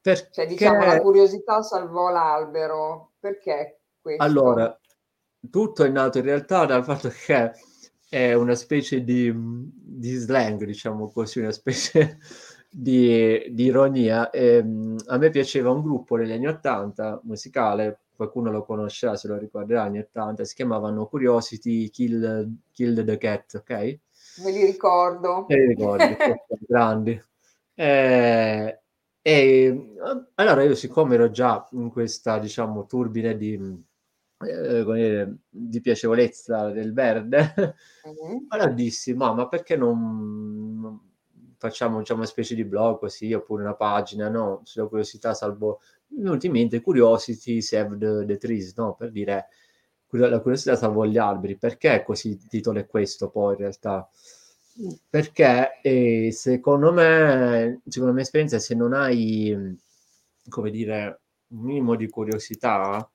Perché... 0.00 0.28
Cioè, 0.32 0.46
diciamo, 0.48 0.84
la 0.84 1.00
curiosità 1.00 1.62
salvò 1.62 2.10
l'albero. 2.10 3.12
Perché 3.20 3.82
questo? 4.00 4.20
Allora, 4.20 4.76
tutto 5.48 5.84
è 5.84 5.88
nato 5.88 6.18
in 6.18 6.24
realtà 6.24 6.64
dal 6.64 6.82
fatto 6.82 7.08
che 7.08 7.52
è 8.12 8.34
una 8.34 8.54
specie 8.54 9.02
di, 9.02 9.32
di 9.34 10.12
slang, 10.16 10.62
diciamo 10.66 11.08
così, 11.08 11.38
una 11.38 11.50
specie 11.50 12.18
di, 12.68 13.42
di 13.48 13.64
ironia. 13.64 14.28
E, 14.28 14.56
ehm, 14.56 14.96
a 15.06 15.16
me 15.16 15.30
piaceva 15.30 15.70
un 15.70 15.80
gruppo 15.80 16.16
negli 16.16 16.32
anni 16.32 16.46
80 16.46 17.22
musicale, 17.22 18.00
qualcuno 18.14 18.50
lo 18.50 18.66
conoscerà 18.66 19.16
se 19.16 19.28
lo 19.28 19.38
ricorderà, 19.38 19.84
anni 19.84 20.00
80, 20.00 20.44
si 20.44 20.54
chiamavano 20.54 21.06
Curiosity 21.06 21.88
Kill, 21.88 22.54
Kill 22.70 23.02
the 23.02 23.16
Cat, 23.16 23.54
ok? 23.54 23.70
Me 24.44 24.50
li 24.50 24.66
ricordo. 24.66 25.46
Me 25.48 25.56
li 25.56 25.66
ricordi, 25.68 26.14
grandi. 26.68 27.18
Eh, 27.74 28.80
e 29.22 29.94
allora 30.34 30.62
io, 30.62 30.74
siccome 30.74 31.14
ero 31.14 31.30
già 31.30 31.66
in 31.70 31.88
questa, 31.88 32.38
diciamo, 32.38 32.84
turbine 32.84 33.38
di, 33.38 33.58
eh, 34.44 35.34
di 35.48 35.80
piacevolezza 35.80 36.70
del 36.70 36.92
verde, 36.92 37.54
mm-hmm. 37.56 38.44
allora 38.48 38.70
dissi, 38.70 39.14
ma, 39.14 39.32
ma 39.32 39.48
perché 39.48 39.76
non 39.76 41.10
facciamo 41.62 41.98
diciamo, 41.98 42.20
una 42.20 42.28
specie 42.28 42.56
di 42.56 42.64
blog 42.64 42.98
così, 42.98 43.32
oppure 43.32 43.62
una 43.62 43.76
pagina, 43.76 44.28
no? 44.28 44.62
Sulla 44.64 44.88
curiosità 44.88 45.32
salvo... 45.32 45.80
Mi 46.08 46.28
è 46.28 46.38
in 46.42 46.52
mente 46.52 46.80
Curiosity 46.80 47.62
Save 47.62 47.96
the, 47.96 48.24
the 48.26 48.36
Trees, 48.36 48.74
no? 48.76 48.94
Per 48.94 49.10
dire 49.12 49.46
la 50.08 50.40
curiosità 50.40 50.74
salvo 50.76 51.06
gli 51.06 51.18
alberi. 51.18 51.56
Perché 51.56 52.02
così 52.04 52.30
il 52.30 52.48
titolo 52.48 52.80
è 52.80 52.86
questo 52.86 53.30
poi 53.30 53.52
in 53.52 53.60
realtà? 53.60 54.08
Perché 55.08 55.80
eh, 55.82 56.30
secondo 56.32 56.92
me, 56.92 57.80
secondo 57.84 58.08
la 58.08 58.12
mia 58.12 58.22
esperienza, 58.22 58.58
se 58.58 58.74
non 58.74 58.92
hai, 58.92 59.78
come 60.48 60.70
dire, 60.70 61.20
un 61.48 61.60
minimo 61.60 61.94
di 61.94 62.08
curiosità, 62.08 63.08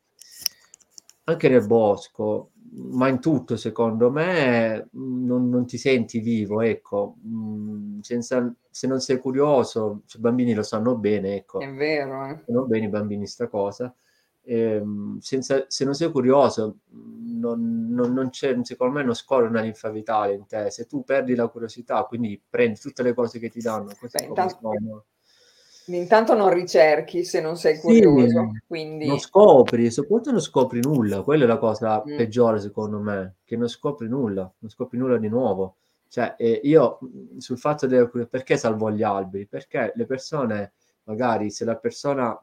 anche 1.30 1.50
nel 1.50 1.66
bosco, 1.66 2.52
ma 2.72 3.08
in 3.10 3.20
tutto 3.20 3.58
secondo 3.58 4.10
me 4.10 4.88
non, 4.92 5.50
non 5.50 5.66
ti 5.66 5.78
senti 5.78 6.20
vivo, 6.20 6.62
ecco, 6.62 7.18
mm, 7.26 8.00
senza, 8.00 8.54
se 8.70 8.88
non 8.88 9.00
sei 9.02 9.20
curioso, 9.20 10.04
i 10.16 10.20
bambini 10.20 10.54
lo 10.54 10.64
sanno 10.64 10.96
bene, 10.98 11.36
ecco. 11.36 11.60
È 11.60 11.72
vero, 11.74 12.26
eh. 12.26 12.42
Sanno 12.46 12.66
bene 12.66 12.86
i 12.86 12.90
bambini 12.90 13.28
sta 13.28 13.48
cosa. 13.48 13.94
Eh, 14.42 14.82
senza, 15.20 15.66
se 15.68 15.84
non 15.84 15.94
sei 15.94 16.10
curioso, 16.12 16.78
non, 16.92 17.88
non, 17.90 18.14
non, 18.14 18.30
c'è, 18.30 18.58
secondo 18.62 18.94
me 18.94 19.04
non 19.04 19.14
scorre 19.14 19.48
una 19.48 19.62
linfa 19.62 19.90
vitale 19.90 20.34
in 20.34 20.46
te. 20.46 20.70
Se 20.72 20.86
tu 20.86 21.04
perdi 21.04 21.36
la 21.36 21.50
curiosità, 21.50 22.04
quindi 22.04 22.42
prendi 22.50 22.80
tutte 22.80 23.04
le 23.04 23.14
cose 23.14 23.40
che 23.40 23.50
ti 23.50 23.60
danno, 23.60 23.92
così 24.00 24.18
Beh, 24.18 24.26
intanto, 24.26 24.58
sono, 24.62 25.06
Intanto 25.88 26.34
non 26.34 26.54
ricerchi 26.54 27.24
se 27.24 27.40
non 27.40 27.56
sei 27.56 27.80
curioso, 27.80 28.52
sì, 28.54 28.62
quindi... 28.68 29.08
Non 29.08 29.20
scopri, 29.20 29.90
soprattutto 29.90 30.32
non 30.32 30.42
scopri 30.42 30.82
nulla, 30.82 31.22
quella 31.22 31.46
è 31.46 31.48
la 31.48 31.58
cosa 31.58 32.04
mm. 32.06 32.18
peggiore 32.18 32.60
secondo 32.60 33.00
me, 33.00 33.36
che 33.46 33.56
non 33.56 33.70
scopri 33.70 34.10
nulla, 34.10 34.52
non 34.60 34.70
scopri 34.70 34.98
nulla 34.98 35.18
di 35.18 35.30
nuovo. 35.30 35.78
Cioè, 36.10 36.36
eh, 36.38 36.62
io 36.64 37.00
sul 37.38 37.58
fatto 37.58 37.88
del 37.88 38.10
perché 38.30 38.58
salvo 38.58 38.92
gli 38.92 39.04
alberi? 39.04 39.46
Perché 39.46 39.94
le 39.96 40.06
persone, 40.06 40.74
magari 41.04 41.50
se 41.50 41.64
la 41.64 41.76
persona 41.76 42.38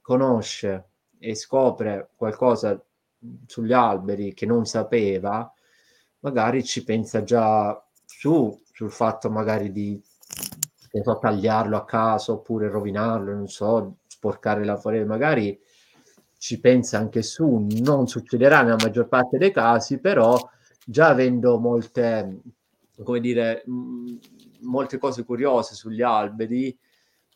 conosce 0.00 0.84
e 1.18 1.34
scopre 1.34 2.10
qualcosa 2.16 2.80
sugli 3.46 3.72
alberi 3.72 4.34
che 4.34 4.46
non 4.46 4.66
sapeva, 4.66 5.52
magari 6.20 6.64
ci 6.64 6.82
pensa 6.82 7.22
già 7.22 7.80
su, 8.04 8.60
sul 8.72 8.90
fatto 8.90 9.30
magari 9.30 9.70
di 9.70 10.00
che 10.92 11.02
so, 11.02 11.18
tagliarlo 11.18 11.76
a 11.76 11.84
caso 11.86 12.34
oppure 12.34 12.68
rovinarlo, 12.68 13.32
non 13.32 13.48
so, 13.48 13.96
sporcare 14.06 14.62
la 14.62 14.76
foresta, 14.76 15.06
magari 15.06 15.58
ci 16.36 16.60
pensa 16.60 16.98
anche 16.98 17.22
su, 17.22 17.66
non 17.80 18.06
succederà 18.06 18.62
nella 18.62 18.76
maggior 18.78 19.08
parte 19.08 19.38
dei 19.38 19.52
casi, 19.52 19.98
però 19.98 20.38
già 20.84 21.08
avendo 21.08 21.58
molte, 21.58 22.40
come 23.02 23.20
dire, 23.20 23.64
molte 24.60 24.98
cose 24.98 25.24
curiose 25.24 25.74
sugli 25.74 26.02
alberi, 26.02 26.76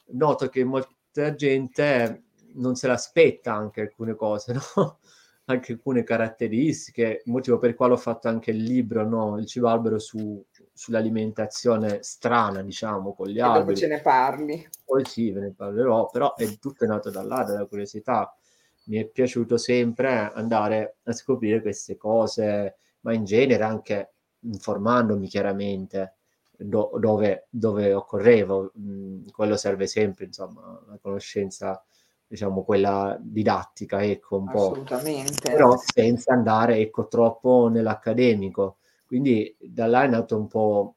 noto 0.08 0.48
che 0.48 0.62
molta 0.64 1.34
gente 1.34 2.24
non 2.54 2.74
se 2.74 2.88
l'aspetta 2.88 3.54
anche 3.54 3.80
alcune 3.80 4.14
cose, 4.14 4.52
no? 4.76 4.98
anche 5.46 5.72
alcune 5.72 6.02
caratteristiche, 6.02 7.22
motivo 7.26 7.58
per 7.58 7.70
il 7.70 7.76
quale 7.76 7.94
ho 7.94 7.98
fatto 7.98 8.28
anche 8.28 8.50
il 8.50 8.62
libro, 8.62 9.08
no? 9.08 9.38
il 9.38 9.46
cibo 9.46 9.68
albero 9.68 9.98
su 9.98 10.44
sull'alimentazione 10.76 12.02
strana, 12.02 12.60
diciamo, 12.60 13.14
con 13.14 13.28
gli 13.28 13.38
e 13.38 13.42
alberi. 13.42 13.64
Dopo 13.64 13.74
ce 13.76 13.86
ne 13.86 14.00
parli. 14.00 14.68
Poi 14.84 15.04
sì, 15.06 15.30
ve 15.30 15.40
ne 15.40 15.52
parlerò, 15.52 16.08
però 16.10 16.34
è 16.34 16.58
tutto 16.58 16.84
nato 16.84 17.10
da 17.10 17.22
là, 17.22 17.42
dalla 17.44 17.64
curiosità. 17.64 18.36
Mi 18.84 18.98
è 18.98 19.06
piaciuto 19.06 19.56
sempre 19.56 20.30
andare 20.34 20.98
a 21.04 21.12
scoprire 21.12 21.62
queste 21.62 21.96
cose, 21.96 22.76
ma 23.00 23.14
in 23.14 23.24
genere 23.24 23.64
anche 23.64 24.12
informandomi 24.40 25.26
chiaramente 25.28 26.16
do, 26.58 26.92
dove, 26.98 27.46
dove, 27.48 27.94
occorrevo. 27.94 28.72
Mm, 28.78 29.28
quello 29.32 29.56
serve 29.56 29.86
sempre, 29.86 30.26
insomma, 30.26 30.78
la 30.88 30.98
conoscenza, 31.00 31.82
diciamo, 32.26 32.64
quella 32.64 33.16
didattica, 33.18 34.04
ecco, 34.04 34.36
un 34.36 34.50
po'. 34.50 34.72
Assolutamente. 34.72 35.52
Però 35.52 35.74
senza 35.78 36.34
andare, 36.34 36.76
ecco, 36.76 37.08
troppo 37.08 37.68
nell'accademico 37.68 38.76
quindi 39.06 39.56
da 39.60 39.86
là 39.86 40.02
è 40.02 40.08
nato 40.08 40.36
un 40.36 40.48
po' 40.48 40.94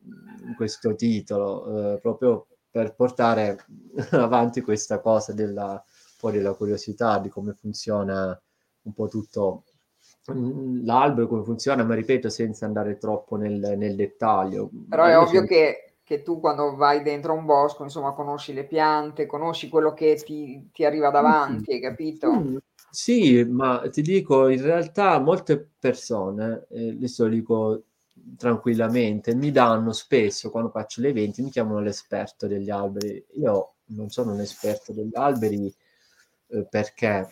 questo 0.56 0.96
titolo, 0.96 1.94
eh, 1.94 2.00
proprio 2.00 2.48
per 2.72 2.96
portare 2.96 3.66
avanti 4.12 4.62
questa 4.62 5.00
cosa 5.00 5.34
della, 5.34 5.84
poi 6.20 6.34
della 6.34 6.54
curiosità 6.54 7.20
di 7.20 7.30
come 7.30 7.54
funziona 7.54 8.40
un 8.82 8.94
po' 8.94 9.08
tutto 9.08 9.64
mm, 10.32 10.86
l'albero, 10.86 11.28
come 11.28 11.44
funziona, 11.44 11.84
ma 11.84 11.96
ripeto, 11.96 12.30
senza 12.30 12.66
andare 12.66 12.98
troppo 12.98 13.36
nel, 13.36 13.76
nel 13.78 13.96
dettaglio. 13.96 14.70
Però 14.90 15.06
è 15.06 15.18
ovvio 15.18 15.44
che, 15.44 15.96
che, 16.04 16.24
tu 16.24 16.40
quando 16.40 16.76
vai 16.76 17.04
dentro 17.04 17.34
un 17.34 17.46
bosco, 17.46 17.84
insomma, 17.84 18.14
conosci 18.14 18.54
le 18.54 18.66
piante, 18.66 19.26
conosci 19.26 19.70
quello 19.70 19.94
che 19.94 20.16
ti, 20.24 20.70
ti 20.72 20.84
arriva 20.84 21.10
davanti, 21.10 21.74
hai 21.74 21.80
capito? 21.80 22.32
Mm. 22.32 22.58
Sì, 22.92 23.44
ma 23.44 23.88
ti 23.92 24.02
dico, 24.02 24.48
in 24.48 24.62
realtà 24.64 25.20
molte 25.20 25.74
persone, 25.80 26.66
eh, 26.72 26.90
adesso 26.90 27.28
dico 27.28 27.84
tranquillamente, 28.38 29.36
mi 29.36 29.52
danno 29.52 29.92
spesso 29.92 30.50
quando 30.50 30.70
faccio 30.70 31.02
gli 31.02 31.08
eventi, 31.08 31.42
mi 31.42 31.50
chiamano 31.50 31.80
l'esperto 31.80 32.48
degli 32.48 32.70
alberi. 32.70 33.24
Io 33.36 33.74
non 33.88 34.10
sono 34.10 34.34
un 34.34 34.40
esperto 34.40 34.94
degli 34.94 35.16
alberi 35.16 35.74
eh, 36.48 36.66
perché, 36.70 37.30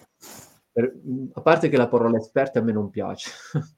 per, 0.72 0.94
a 1.34 1.42
parte 1.42 1.70
che 1.70 1.78
la 1.78 1.88
parola 1.88 2.18
esperto 2.18 2.60
a 2.60 2.62
me 2.62 2.72
non 2.72 2.90
piace. 2.90 3.32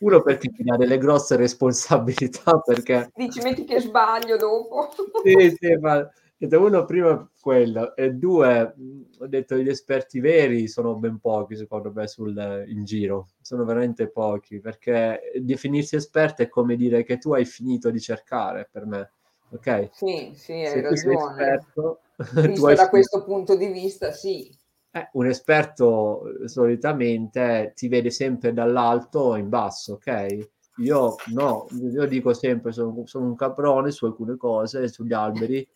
Uno 0.00 0.22
perché 0.22 0.50
mi 0.56 0.64
dà 0.64 0.76
delle 0.76 0.98
grosse 0.98 1.36
responsabilità 1.36 2.58
perché... 2.60 3.10
Dici, 3.14 3.40
metti 3.40 3.64
che 3.64 3.80
sbaglio 3.80 4.36
dopo. 4.36 4.90
sì, 5.24 5.56
sì, 5.58 5.74
ma 5.80 6.08
uno 6.50 6.84
prima 6.84 7.30
quello 7.40 7.94
e 7.94 8.12
due 8.12 8.74
ho 9.18 9.26
detto 9.26 9.56
gli 9.56 9.68
esperti 9.68 10.20
veri 10.20 10.66
sono 10.68 10.96
ben 10.96 11.18
pochi 11.18 11.56
secondo 11.56 11.92
me 11.92 12.06
sul, 12.06 12.64
in 12.68 12.84
giro. 12.84 13.28
Sono 13.40 13.64
veramente 13.64 14.08
pochi 14.08 14.60
perché 14.60 15.32
definirsi 15.40 15.96
esperto 15.96 16.42
è 16.42 16.48
come 16.48 16.76
dire 16.76 17.04
che 17.04 17.18
tu 17.18 17.32
hai 17.32 17.44
finito 17.44 17.90
di 17.90 18.00
cercare 18.00 18.68
per 18.70 18.86
me 18.86 19.12
ok? 19.50 19.90
Sì 19.92 20.32
sì 20.34 20.52
hai 20.52 20.66
Se 20.66 20.80
ragione. 20.80 21.14
esperto, 21.14 22.00
visto 22.46 22.74
da 22.74 22.88
questo 22.88 23.24
punto 23.24 23.56
di 23.56 23.66
vista 23.66 24.10
sì. 24.12 24.50
Eh, 24.90 25.08
un 25.14 25.26
esperto 25.26 26.22
eh, 26.28 26.48
solitamente 26.48 27.72
ti 27.74 27.88
vede 27.88 28.10
sempre 28.10 28.52
dall'alto 28.52 29.34
in 29.36 29.48
basso 29.48 29.94
ok? 29.94 30.48
Io 30.78 31.14
no, 31.32 31.66
io 31.92 32.04
dico 32.06 32.34
sempre 32.34 32.72
sono, 32.72 33.06
sono 33.06 33.26
un 33.26 33.36
caprone 33.36 33.92
su 33.92 34.06
alcune 34.06 34.36
cose, 34.36 34.88
sugli 34.88 35.12
alberi, 35.12 35.66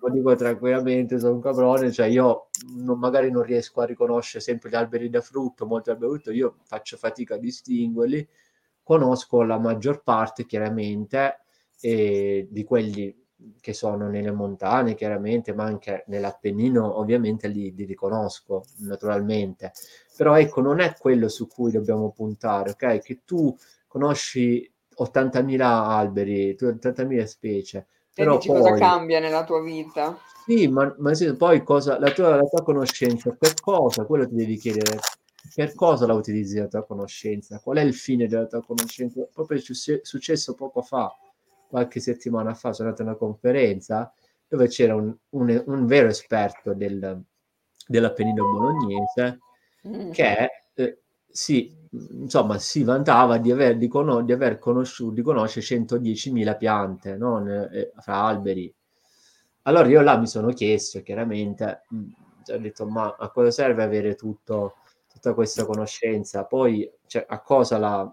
lo 0.00 0.10
dico 0.10 0.34
tranquillamente, 0.34 1.18
sono 1.18 1.34
un 1.34 1.40
caprone, 1.40 1.92
cioè 1.92 2.06
io 2.06 2.48
non, 2.76 2.98
magari 2.98 3.30
non 3.30 3.42
riesco 3.42 3.80
a 3.80 3.84
riconoscere 3.84 4.42
sempre 4.42 4.70
gli 4.70 4.74
alberi 4.74 5.10
da 5.10 5.20
frutto, 5.20 5.66
molti 5.66 5.90
alberi 5.90 6.10
da 6.10 6.14
frutto, 6.14 6.30
io 6.32 6.56
faccio 6.64 6.96
fatica 6.96 7.34
a 7.34 7.38
distinguerli, 7.38 8.26
conosco 8.82 9.42
la 9.42 9.58
maggior 9.58 10.02
parte 10.02 10.46
chiaramente 10.46 11.40
eh, 11.80 12.46
di 12.50 12.64
quelli 12.64 13.14
che 13.60 13.72
sono 13.72 14.08
nelle 14.08 14.30
montagne 14.30 14.94
chiaramente, 14.94 15.52
ma 15.52 15.64
anche 15.64 16.04
nell'Appennino 16.06 16.98
ovviamente 16.98 17.48
li, 17.48 17.74
li 17.74 17.84
riconosco 17.84 18.64
naturalmente, 18.78 19.72
però 20.16 20.38
ecco 20.38 20.60
non 20.60 20.80
è 20.80 20.94
quello 20.96 21.28
su 21.28 21.46
cui 21.48 21.72
dobbiamo 21.72 22.10
puntare, 22.12 22.70
ok? 22.70 23.00
Che 23.00 23.22
tu 23.24 23.54
conosci 23.86 24.70
80.000 24.96 25.60
alberi, 25.60 26.54
80.000 26.54 27.24
specie, 27.24 27.86
però 28.14 28.36
dici 28.36 28.48
poi, 28.48 28.60
cosa 28.60 28.74
cambia 28.74 29.20
nella 29.20 29.44
tua 29.44 29.62
vita? 29.62 30.18
Sì, 30.44 30.66
ma, 30.68 30.94
ma 30.98 31.14
sì, 31.14 31.34
poi 31.36 31.62
cosa, 31.62 31.98
la, 31.98 32.10
tua, 32.10 32.36
la 32.36 32.44
tua 32.44 32.62
conoscenza, 32.62 33.34
per 33.38 33.54
cosa? 33.54 34.04
Quello 34.04 34.26
ti 34.26 34.34
devi 34.34 34.56
chiedere. 34.56 34.98
Per 35.54 35.74
cosa 35.74 36.06
la 36.06 36.14
utilizzi 36.14 36.58
la 36.58 36.68
tua 36.68 36.84
conoscenza? 36.84 37.60
Qual 37.60 37.76
è 37.76 37.82
il 37.82 37.94
fine 37.94 38.26
della 38.26 38.46
tua 38.46 38.62
conoscenza? 38.64 39.26
Proprio 39.32 39.58
è 39.58 39.62
successo 40.02 40.54
poco 40.54 40.82
fa, 40.82 41.14
qualche 41.68 42.00
settimana 42.00 42.54
fa, 42.54 42.72
sono 42.72 42.88
andato 42.88 43.02
a 43.02 43.10
una 43.10 43.18
conferenza 43.18 44.12
dove 44.46 44.68
c'era 44.68 44.94
un, 44.94 45.14
un, 45.30 45.62
un 45.66 45.86
vero 45.86 46.08
esperto 46.08 46.74
del, 46.74 47.22
dell'Appennino 47.86 48.44
bolognese 48.44 49.38
mm. 49.88 50.10
che 50.10 50.50
eh, 50.74 50.98
si, 51.26 51.74
insomma, 51.92 52.58
si 52.58 52.82
vantava 52.82 53.38
di 53.38 53.50
aver, 53.50 53.76
di, 53.76 53.88
con- 53.88 54.24
di 54.24 54.32
aver 54.32 54.58
conosciuto, 54.58 55.14
di 55.14 55.22
conoscere 55.22 55.64
110.000 55.64 56.56
piante 56.56 57.16
no? 57.16 57.44
eh, 57.70 57.92
fra 57.98 58.22
alberi. 58.22 58.72
Allora 59.62 59.88
io 59.88 60.00
là 60.00 60.16
mi 60.18 60.26
sono 60.26 60.48
chiesto, 60.52 61.02
chiaramente, 61.02 61.82
mh, 61.88 61.96
mm, 61.96 62.10
ho 62.48 62.58
detto, 62.58 62.86
ma 62.86 63.14
a 63.18 63.30
cosa 63.30 63.50
serve 63.50 63.82
avere 63.82 64.14
tutto, 64.14 64.76
tutta 65.12 65.34
questa 65.34 65.64
conoscenza? 65.64 66.44
Poi, 66.44 66.90
cioè, 67.06 67.24
a 67.28 67.40
cosa 67.40 67.78
la... 67.78 68.12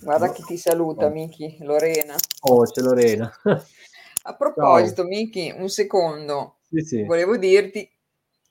Guarda 0.00 0.30
chi 0.32 0.42
ti 0.42 0.56
saluta, 0.56 1.06
oh. 1.06 1.10
Miki, 1.10 1.58
Lorena. 1.60 2.14
Oh, 2.42 2.64
c'è 2.64 2.80
Lorena. 2.80 3.30
a 4.22 4.36
proposito, 4.36 5.04
Miki, 5.04 5.52
un 5.56 5.68
secondo. 5.68 6.58
Sì, 6.68 6.80
sì. 6.80 7.04
Volevo 7.04 7.36
dirti, 7.36 7.88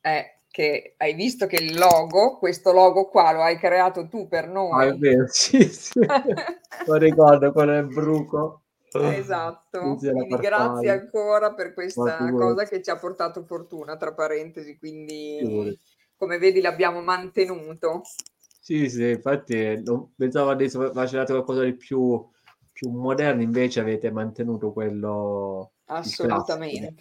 eh, 0.02 0.37
che 0.58 0.96
hai 0.98 1.14
visto 1.14 1.46
che 1.46 1.58
il 1.58 1.78
logo, 1.78 2.40
questo 2.40 2.72
logo 2.72 3.06
qua 3.10 3.32
lo 3.32 3.44
hai 3.44 3.60
creato 3.60 4.08
tu 4.08 4.28
per 4.28 4.48
noi. 4.48 4.88
Ah, 4.88 4.88
è 4.88 4.98
vero, 4.98 5.26
sì, 5.30 5.62
sì. 5.62 6.00
lo 6.00 6.96
ricordo, 6.96 7.52
quello 7.52 7.74
è 7.74 7.84
Bruco. 7.84 8.64
Esatto, 8.92 9.98
quindi 9.98 10.36
grazie 10.38 10.90
ancora 10.90 11.54
per 11.54 11.76
questa 11.76 12.18
cosa 12.32 12.64
che 12.64 12.82
ci 12.82 12.90
ha 12.90 12.98
portato 12.98 13.44
fortuna, 13.44 13.98
tra 13.98 14.16
parentesi, 14.16 14.80
quindi 14.80 15.80
come 16.16 16.40
vedi 16.40 16.60
l'abbiamo 16.60 17.02
mantenuto. 17.02 18.02
Sì, 18.60 18.90
sì, 18.90 19.10
infatti 19.10 19.80
non 19.84 20.12
pensavo 20.16 20.50
adesso 20.50 20.92
facevate 20.92 21.34
qualcosa 21.34 21.62
di 21.62 21.76
più, 21.76 22.28
più 22.74 22.90
moderno, 22.90 23.44
invece 23.44 23.80
avete 23.80 24.10
mantenuto 24.10 24.74
quello... 24.74 25.74
Assolutamente. 25.86 26.96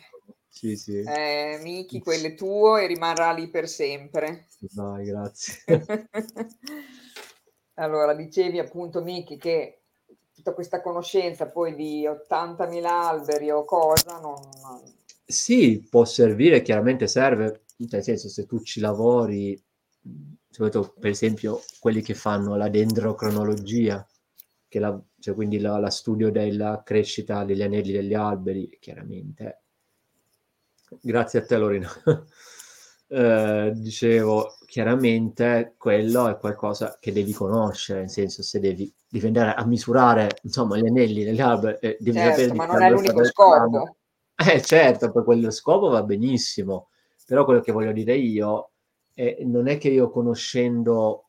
Sì, 0.57 0.75
sì. 0.75 1.01
Eh, 1.01 1.61
Miki, 1.63 2.01
quello 2.01 2.29
è 2.29 2.35
tuo 2.35 2.79
e 2.79 2.87
rimarrà 2.87 3.31
lì 3.33 3.51
per 3.51 3.69
sempre. 3.69 4.47
Vai, 4.73 5.05
grazie. 5.05 5.63
allora, 7.75 8.15
dicevi 8.15 8.59
appunto, 8.59 9.03
Miki, 9.03 9.37
che 9.37 9.83
tutta 10.33 10.55
questa 10.55 10.81
conoscenza 10.81 11.51
poi 11.51 11.75
di 11.75 12.07
80.000 12.07 12.85
alberi 12.87 13.51
o 13.51 13.67
cosa 13.67 14.19
non... 14.19 14.35
Sì, 15.27 15.87
può 15.91 16.07
servire, 16.07 16.63
chiaramente 16.63 17.07
serve, 17.07 17.65
nel 17.77 18.03
senso 18.03 18.31
se 18.31 18.47
tu 18.47 18.63
ci 18.63 18.81
lavori, 18.81 19.63
soprattutto 20.49 20.95
per 20.99 21.11
esempio 21.11 21.61
quelli 21.79 22.01
che 22.01 22.15
fanno 22.15 22.57
la 22.57 22.71
dendrocronologia, 22.71 24.07
che 24.67 24.79
la, 24.79 24.99
cioè 25.19 25.35
quindi 25.35 25.59
la, 25.59 25.79
la 25.79 25.91
studio 25.91 26.31
della 26.31 26.81
crescita 26.83 27.45
degli 27.45 27.63
anelli 27.63 27.93
degli 27.93 28.15
alberi, 28.15 28.79
chiaramente. 28.81 29.61
Grazie 31.01 31.41
a 31.41 31.45
te 31.45 31.57
Lorena. 31.57 31.91
eh, 33.09 33.73
dicevo, 33.75 34.57
chiaramente 34.67 35.75
quello 35.77 36.29
è 36.29 36.37
qualcosa 36.37 36.97
che 37.01 37.13
devi 37.13 37.33
conoscere, 37.33 38.01
nel 38.01 38.11
senso 38.11 38.43
se 38.43 38.61
devi, 38.61 38.93
devi 39.09 39.27
andare 39.27 39.55
a 39.55 39.65
misurare 39.67 40.39
insomma 40.43 40.77
gli 40.77 40.87
anelli 40.87 41.25
degli 41.25 41.41
alberi, 41.41 41.79
eh, 41.81 41.97
devi 41.99 42.17
certo, 42.17 42.41
sapere 42.41 42.55
ma 42.55 42.67
non 42.67 42.83
è 42.83 42.91
l'unico 42.91 43.25
scopo. 43.25 43.97
Eh 44.37 44.61
certo, 44.63 45.11
per 45.11 45.25
quello 45.25 45.51
scopo 45.51 45.89
va 45.89 46.03
benissimo, 46.03 46.91
però 47.27 47.45
quello 47.45 47.61
che 47.61 47.73
voglio 47.73 47.93
dire 47.93 48.15
io 48.17 48.73
è, 49.15 49.39
non 49.45 49.67
è 49.67 49.79
che 49.79 49.89
io 49.89 50.11
conoscendo 50.11 51.26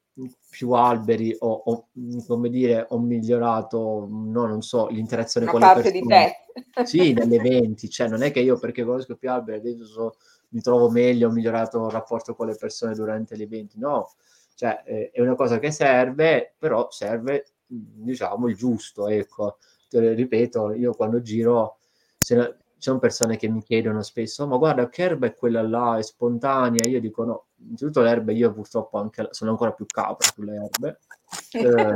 più 0.49 0.71
alberi 0.71 1.35
ho, 1.39 1.61
ho, 1.65 1.87
come 2.25 2.49
dire, 2.49 2.85
ho 2.89 2.99
migliorato, 2.99 4.07
no, 4.09 4.45
non 4.45 4.61
so, 4.61 4.87
l'interazione 4.87 5.47
Una 5.47 5.53
con 5.53 5.61
le 5.61 5.73
persone. 5.73 5.99
Di 6.01 6.07
te. 6.07 6.85
Sì, 6.85 7.13
negli 7.13 7.35
eventi, 7.35 7.89
cioè 7.89 8.07
non 8.07 8.23
è 8.23 8.31
che 8.31 8.39
io 8.39 8.57
perché 8.57 8.83
conosco 8.83 9.15
più 9.15 9.29
alberi 9.29 9.57
adesso 9.57 9.85
so, 9.85 10.15
mi 10.49 10.61
trovo 10.61 10.89
meglio, 10.89 11.29
ho 11.29 11.31
migliorato 11.31 11.85
il 11.85 11.91
rapporto 11.91 12.33
con 12.33 12.47
le 12.47 12.55
persone 12.55 12.95
durante 12.95 13.37
gli 13.37 13.43
eventi, 13.43 13.77
no, 13.77 14.13
cioè 14.55 14.81
eh, 14.85 15.11
è 15.11 15.21
una 15.21 15.35
cosa 15.35 15.59
che 15.59 15.69
serve, 15.71 16.55
però 16.57 16.87
serve, 16.89 17.45
diciamo, 17.67 18.47
il 18.47 18.55
giusto, 18.55 19.07
ecco. 19.07 19.57
Ripeto, 19.89 20.73
io 20.73 20.93
quando 20.93 21.21
giro, 21.21 21.77
se, 22.17 22.57
ci 22.77 22.83
sono 22.89 22.99
persone 22.99 23.37
che 23.37 23.47
mi 23.47 23.63
chiedono 23.63 24.03
spesso, 24.03 24.43
oh, 24.43 24.47
ma 24.47 24.57
guarda 24.57 24.87
che 24.87 25.01
erba 25.01 25.25
è 25.25 25.35
quella 25.35 25.63
là, 25.63 25.97
è 25.97 26.03
spontanea, 26.03 26.87
io 26.87 26.99
dico 26.99 27.23
no, 27.23 27.45
innanzitutto 27.57 28.01
le 28.01 28.09
erbe 28.11 28.33
io 28.33 28.53
purtroppo 28.53 28.99
anche, 28.99 29.27
sono 29.31 29.51
ancora 29.51 29.71
più 29.71 29.85
capra 29.87 30.27
sulle 30.31 30.55
erbe, 30.55 30.99
eh, 31.53 31.95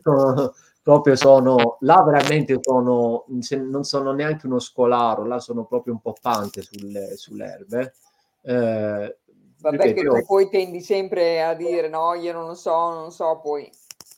sono, 0.00 0.52
proprio 0.82 1.16
sono, 1.16 1.78
là 1.80 2.02
veramente 2.04 2.58
sono, 2.60 3.24
non 3.26 3.82
sono 3.82 4.12
neanche 4.12 4.46
uno 4.46 4.60
scolaro, 4.60 5.26
là 5.26 5.40
sono 5.40 5.64
proprio 5.64 5.94
un 5.94 6.00
po' 6.00 6.14
pante 6.20 6.62
sulle, 6.62 7.16
sulle 7.16 7.44
erbe. 7.44 7.94
Eh, 8.42 9.16
Vabbè 9.60 9.76
ripeto, 9.76 10.00
che 10.00 10.06
tu 10.06 10.16
io... 10.16 10.24
poi 10.24 10.48
tendi 10.48 10.80
sempre 10.80 11.42
a 11.42 11.54
dire 11.54 11.88
no, 11.88 12.14
io 12.14 12.32
non 12.32 12.54
so, 12.54 12.90
non 12.94 13.10
so, 13.10 13.40
poi... 13.42 13.68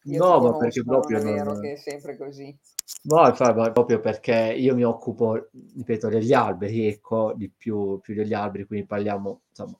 no, 0.02 0.40
ma 0.40 0.56
perché 0.58 0.84
proprio... 0.84 1.18
Non 1.18 1.28
è 1.28 1.32
vero 1.32 1.52
non... 1.52 1.62
che 1.62 1.72
è 1.72 1.76
sempre 1.76 2.16
così. 2.18 2.56
No, 3.04 3.26
infatti, 3.26 3.72
proprio 3.72 4.00
perché 4.00 4.54
io 4.56 4.74
mi 4.74 4.84
occupo, 4.84 5.48
ripeto, 5.76 6.08
degli 6.08 6.32
alberi, 6.32 6.86
ecco, 6.86 7.32
di 7.36 7.50
più, 7.50 7.98
più 8.00 8.14
degli 8.14 8.32
alberi, 8.32 8.64
quindi 8.64 8.86
parliamo, 8.86 9.40
insomma, 9.48 9.76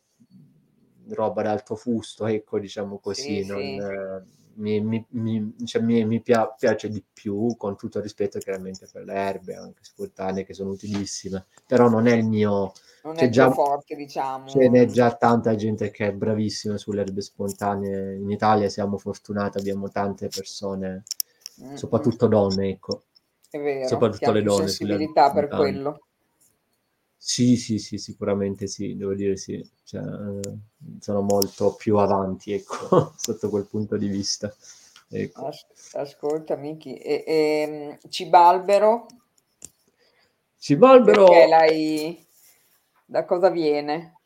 roba 1.09 1.42
d'alto 1.42 1.77
fusto, 1.77 2.27
ecco, 2.27 2.59
diciamo 2.59 2.98
così, 2.98 3.42
sì, 3.42 3.46
non, 3.46 3.61
sì. 3.61 3.77
Eh, 3.77 4.22
mi, 4.55 4.81
mi, 4.81 5.05
mi, 5.11 5.55
cioè, 5.64 5.81
mi 5.83 6.20
pia- 6.20 6.48
piace 6.48 6.88
di 6.88 7.03
più, 7.12 7.55
con 7.57 7.77
tutto 7.77 7.98
il 7.98 8.05
rispetto 8.05 8.38
chiaramente 8.38 8.88
per 8.92 9.05
le 9.05 9.14
erbe, 9.14 9.55
anche 9.55 9.83
spontanee, 9.83 10.44
che 10.44 10.55
sono 10.55 10.70
utilissime, 10.70 11.46
però 11.66 11.88
non 11.88 12.07
è 12.07 12.14
il 12.14 12.25
mio... 12.27 12.72
Non 13.05 13.18
è 13.18 13.29
già 13.31 13.51
forte, 13.51 13.96
diciamo. 13.96 14.46
Ce 14.48 14.68
n'è 14.68 14.87
già 14.87 15.14
tanta 15.16 15.55
gente 15.57 15.90
che 15.90 16.09
è 16.09 16.12
bravissima 16.12 16.77
sulle 16.77 17.01
erbe 17.01 17.20
spontanee. 17.20 18.14
In 18.16 18.31
Italia 18.31 18.68
siamo 18.68 18.96
fortunati, 18.96 19.59
abbiamo 19.59 19.88
tante 19.88 20.29
persone, 20.29 21.03
mm-hmm. 21.60 21.74
soprattutto 21.74 22.26
donne, 22.26 22.68
ecco. 22.68 23.02
È 23.50 23.58
vero, 23.58 23.86
soprattutto 23.86 24.32
le 24.32 24.42
donne. 24.42 24.68
sensibilità 24.68 25.32
per 25.32 25.48
quello. 25.48 26.06
Sì, 27.16 27.56
sì, 27.56 27.78
sì, 27.78 27.98
sicuramente 27.98 28.66
sì, 28.66 28.96
devo 28.96 29.14
dire 29.14 29.36
sì. 29.36 29.64
Cioè, 29.84 30.02
sono 30.98 31.20
molto 31.20 31.74
più 31.74 31.96
avanti, 31.98 32.52
ecco, 32.52 33.12
sotto 33.16 33.48
quel 33.48 33.66
punto 33.66 33.96
di 33.96 34.08
vista. 34.08 34.52
Ecco. 35.08 35.46
As- 35.46 35.66
ascolta, 35.92 36.56
Miki, 36.56 36.96
e, 36.96 37.22
e, 37.26 37.34
ehm, 37.34 37.98
Cibalbero? 38.08 39.06
Cibalbero... 40.58 41.26
Perché 41.26 41.46
l'hai... 41.46 42.26
Da 43.04 43.24
cosa 43.24 43.50
viene? 43.50 44.20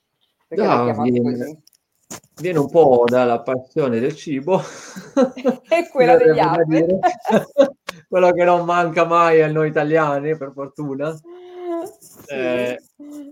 Perché 0.47 0.65
ah, 0.65 1.03
viene, 1.03 1.63
viene, 2.41 2.59
un 2.59 2.71
po' 2.71 3.05
dalla 3.07 3.41
passione 3.41 3.99
del 3.99 4.15
cibo. 4.15 4.61
e 5.69 5.89
quella 5.91 6.17
degli 6.17 6.39
alberi. 6.39 6.99
Quello 8.09 8.31
che 8.33 8.45
non 8.45 8.65
manca 8.65 9.05
mai 9.05 9.43
a 9.43 9.51
noi 9.51 9.69
italiani, 9.69 10.37
per 10.37 10.53
fortuna. 10.53 11.19
Eh, 12.27 12.81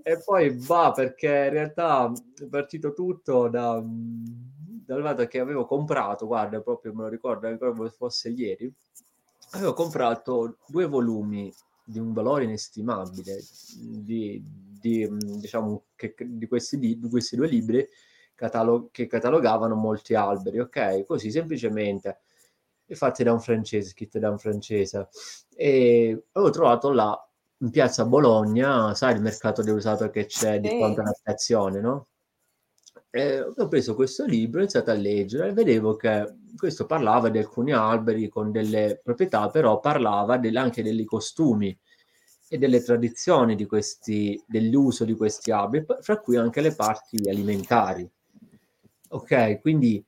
e 0.03 0.23
poi 0.25 0.57
va 0.59 0.93
perché 0.93 1.27
in 1.27 1.51
realtà 1.51 2.13
è 2.41 2.45
partito 2.47 2.93
tutto 2.93 3.49
da, 3.49 3.83
dal 3.83 5.03
fatto 5.03 5.27
che 5.27 5.41
avevo 5.41 5.67
comprato, 5.67 6.27
guarda, 6.27 6.61
proprio 6.61 6.93
me 6.95 7.03
lo 7.03 7.09
ricordo, 7.09 7.49
ricordo 7.49 7.89
fosse 7.91 8.29
ieri, 8.31 8.73
avevo 9.53 9.73
comprato 9.73 10.59
due 10.67 10.87
volumi 10.87 11.53
di 11.85 11.99
un 11.99 12.13
valore 12.13 12.45
inestimabile 12.45 13.43
di, 13.77 14.43
di 14.81 15.09
diciamo, 15.39 15.85
che, 15.95 16.15
di, 16.19 16.47
questi, 16.47 16.79
di 16.79 17.09
questi 17.11 17.37
due 17.37 17.49
libri 17.49 17.87
catalog- 18.35 18.91
che 18.91 19.07
catalogavano 19.07 19.75
molti 19.75 20.15
alberi, 20.15 20.61
ok? 20.61 21.05
Così 21.05 21.31
semplicemente 21.31 22.21
fatti 22.89 23.23
da 23.25 23.33
un 23.33 23.41
francese, 23.41 23.91
scritti 23.91 24.19
da 24.19 24.31
un 24.31 24.39
francese. 24.39 25.09
E 25.55 26.25
avevo 26.33 26.51
trovato 26.51 26.91
là 26.93 27.19
in 27.59 27.71
piazza 27.71 28.05
Bologna, 28.05 28.95
sai 28.95 29.15
il 29.15 29.23
mercato 29.23 29.63
dell'usato 29.63 30.11
che 30.11 30.27
c'è 30.27 30.61
di 30.61 30.69
fronte 30.69 31.01
alla 31.01 31.13
stazione, 31.13 31.81
no? 31.81 32.09
E 33.11 33.41
ho 33.41 33.69
preso 33.69 33.95
questo 33.95 34.27
libro, 34.27 34.59
ho 34.59 34.63
iniziato 34.63 34.91
a 34.91 34.95
leggere 34.95 35.49
e 35.49 35.53
vedevo 35.53 35.97
che 35.97 36.35
questo 36.57 36.85
parlava 36.85 37.29
di 37.29 37.39
alcuni 37.39 37.73
alberi 37.73 38.29
con 38.29 38.51
delle 38.51 39.01
proprietà, 39.03 39.49
però 39.49 39.81
parlava 39.81 40.37
del, 40.37 40.57
anche 40.57 40.83
dei 40.83 41.05
costumi 41.05 41.77
e 42.49 42.59
delle 42.59 42.83
tradizioni 42.83 43.55
di 43.55 43.67
questi, 43.67 44.43
dell'uso 44.47 45.05
di 45.05 45.15
questi 45.15 45.51
alberi, 45.51 45.87
fra 46.01 46.21
cui 46.21 46.37
anche 46.37 46.61
le 46.61 46.75
parti 46.75 47.29
alimentari. 47.29 48.09
Ok, 49.15 49.61
quindi 49.61 50.05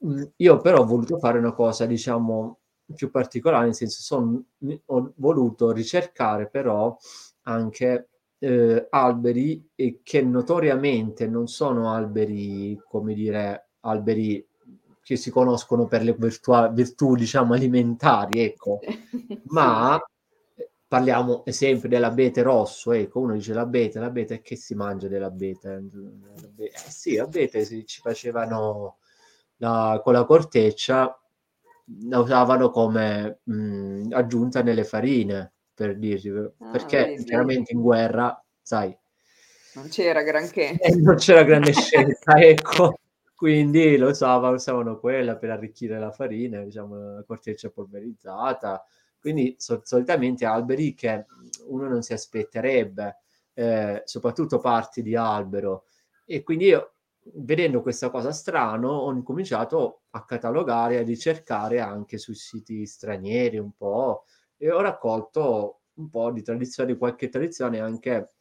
mh, 0.00 0.22
io 0.36 0.60
però 0.60 0.80
ho 0.80 0.84
voluto 0.86 1.18
fare 1.18 1.38
una 1.38 1.52
cosa, 1.52 1.86
diciamo, 1.86 2.58
più 2.94 3.10
particolare, 3.10 3.64
nel 3.66 3.74
senso 3.74 4.00
son, 4.02 4.44
ho 4.86 5.12
voluto 5.16 5.72
ricercare 5.72 6.48
però 6.48 6.96
anche 7.42 8.08
eh, 8.38 8.86
alberi 8.90 9.70
che 10.02 10.22
notoriamente 10.22 11.26
non 11.26 11.48
sono 11.48 11.92
alberi, 11.92 12.80
come 12.88 13.14
dire, 13.14 13.70
alberi 13.80 14.46
che 15.02 15.16
si 15.16 15.30
conoscono 15.30 15.86
per 15.86 16.02
le 16.04 16.14
virtù, 16.14 16.52
virtù 16.72 17.14
diciamo, 17.16 17.54
alimentari, 17.54 18.40
ecco, 18.40 18.78
ma 19.48 19.98
parliamo 20.92 21.42
sempre 21.46 21.88
dell'abete 21.88 22.42
rosso, 22.42 22.92
ecco, 22.92 23.20
uno 23.20 23.32
dice 23.32 23.54
l'abete, 23.54 23.98
l'abete 23.98 24.42
che 24.42 24.56
si 24.56 24.74
mangia 24.74 25.08
dell'abete? 25.08 25.84
Eh, 26.58 26.70
sì, 26.86 27.16
l'abete 27.16 27.64
ci 27.86 28.00
facevano 28.02 28.98
la, 29.56 29.98
con 30.04 30.12
la 30.12 30.26
corteccia 30.26 31.18
la 32.08 32.18
usavano 32.18 32.68
come 32.68 33.40
mh, 33.42 34.08
aggiunta 34.10 34.62
nelle 34.62 34.84
farine, 34.84 35.54
per 35.72 35.96
dirsi, 35.96 36.28
ah, 36.28 36.52
perché 36.70 37.04
vedi. 37.04 37.24
chiaramente 37.24 37.72
in 37.72 37.80
guerra, 37.80 38.44
sai, 38.60 38.94
non 39.74 39.88
c'era 39.88 40.22
granché. 40.22 40.76
Eh, 40.78 40.94
non 40.96 41.16
c'era 41.16 41.42
grande 41.42 41.72
scelta, 41.72 42.38
ecco. 42.38 42.98
Quindi 43.34 43.96
lo 43.96 44.10
usavano, 44.10 44.56
usavano 44.56 45.00
quella 45.00 45.36
per 45.36 45.48
arricchire 45.52 45.98
la 45.98 46.12
farina, 46.12 46.60
diciamo, 46.60 47.14
la 47.14 47.24
corteccia 47.26 47.70
polverizzata. 47.70 48.84
Quindi 49.22 49.54
so, 49.58 49.80
solitamente 49.84 50.44
alberi 50.44 50.94
che 50.94 51.26
uno 51.68 51.86
non 51.88 52.02
si 52.02 52.12
aspetterebbe, 52.12 53.18
eh, 53.54 54.02
soprattutto 54.04 54.58
parti 54.58 55.00
di 55.00 55.14
albero. 55.14 55.84
E 56.26 56.42
quindi 56.42 56.66
io 56.66 56.94
vedendo 57.34 57.82
questa 57.82 58.10
cosa 58.10 58.32
strano, 58.32 58.88
ho 58.90 59.12
incominciato 59.12 60.02
a 60.10 60.24
catalogare, 60.24 60.98
a 60.98 61.02
ricercare 61.04 61.78
anche 61.80 62.18
sui 62.18 62.34
siti 62.34 62.84
stranieri 62.84 63.58
un 63.58 63.70
po', 63.76 64.24
e 64.56 64.70
ho 64.72 64.80
raccolto 64.80 65.82
un 65.94 66.10
po' 66.10 66.32
di 66.32 66.42
tradizioni, 66.42 66.96
qualche 66.96 67.28
tradizione 67.28 67.78
anche 67.78 68.32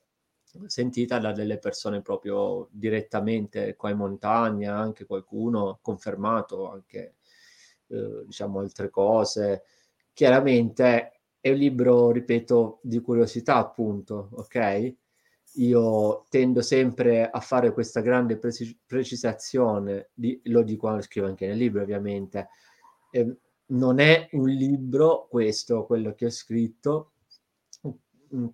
sentita 0.65 1.19
da 1.19 1.31
delle 1.31 1.59
persone 1.59 2.01
proprio 2.01 2.67
direttamente 2.71 3.75
qua 3.75 3.91
in 3.91 3.97
montagna, 3.97 4.75
anche 4.75 5.05
qualcuno 5.05 5.77
confermato 5.81 6.69
anche 6.69 7.15
eh, 7.87 8.23
diciamo 8.25 8.59
altre 8.59 8.89
cose. 8.89 9.63
Chiaramente 10.13 11.21
è 11.39 11.49
un 11.49 11.57
libro, 11.57 12.11
ripeto, 12.11 12.79
di 12.83 12.99
curiosità, 13.01 13.55
appunto, 13.55 14.29
ok? 14.33 14.95
Io 15.55 16.25
tendo 16.29 16.61
sempre 16.61 17.29
a 17.29 17.39
fare 17.39 17.73
questa 17.73 18.01
grande 18.01 18.37
precis- 18.37 18.77
precisazione, 18.85 20.09
di, 20.13 20.39
lo 20.45 20.61
dico, 20.61 20.89
lo 20.89 21.01
scrivo 21.01 21.27
anche 21.27 21.47
nel 21.47 21.57
libro 21.57 21.81
ovviamente, 21.81 22.49
eh, 23.11 23.35
non 23.67 23.99
è 23.99 24.29
un 24.33 24.49
libro, 24.49 25.27
questo, 25.29 25.85
quello 25.85 26.13
che 26.13 26.25
ho 26.25 26.29
scritto, 26.29 27.13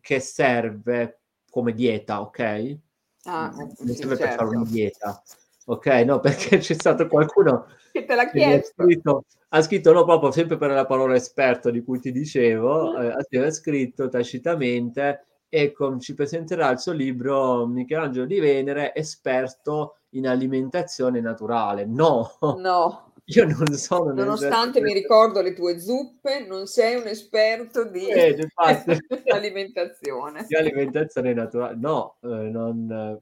che 0.01 0.19
serve 0.19 1.21
come 1.49 1.73
dieta, 1.73 2.21
ok? 2.21 2.79
Ah, 3.23 3.53
non 3.55 3.75
sì, 3.75 3.95
serve 3.95 4.15
certo. 4.15 4.23
per 4.23 4.35
fare 4.35 4.55
una 4.55 4.63
dieta, 4.63 5.23
ok? 5.69 5.85
No, 6.05 6.19
perché 6.21 6.57
c'è 6.59 6.73
stato 6.73 7.07
qualcuno 7.07 7.67
che 7.91 8.05
te 8.05 8.15
l'ha 8.15 8.29
chiesto. 8.29 8.83
scritto, 8.83 9.25
ha 9.49 9.61
scritto 9.61 9.91
no 9.93 10.03
proprio 10.05 10.31
sempre 10.31 10.57
per 10.57 10.71
la 10.71 10.85
parola 10.85 11.15
esperto 11.15 11.69
di 11.69 11.83
cui 11.83 11.99
ti 11.99 12.11
dicevo, 12.11 12.91
Mm. 12.91 13.11
eh, 13.31 13.39
ha 13.45 13.51
scritto 13.51 14.09
tacitamente 14.09 15.21
ecco, 15.49 15.97
ci 15.97 16.13
presenterà 16.13 16.69
il 16.71 16.79
suo 16.79 16.91
libro 16.91 17.65
Michelangelo 17.65 18.25
di 18.25 18.39
Venere, 18.39 18.93
esperto 18.93 19.95
in 20.11 20.27
alimentazione 20.27 21.21
naturale. 21.21 21.85
No, 21.85 22.31
No, 22.57 23.06
io 23.29 23.45
non 23.45 23.73
sono 23.73 24.13
nonostante 24.13 24.79
mi 24.81 24.93
ricordo 24.93 25.41
le 25.41 25.53
tue 25.53 25.79
zuppe, 25.79 26.45
non 26.45 26.65
sei 26.65 26.95
un 26.95 27.07
esperto 27.07 27.83
di 27.83 28.09
Eh, 28.09 28.37
alimentazione. 29.33 30.45
di 30.47 30.55
alimentazione 30.55 31.33
naturale. 31.33 31.75
No, 31.77 32.17
eh, 32.21 32.27
non, 32.27 33.19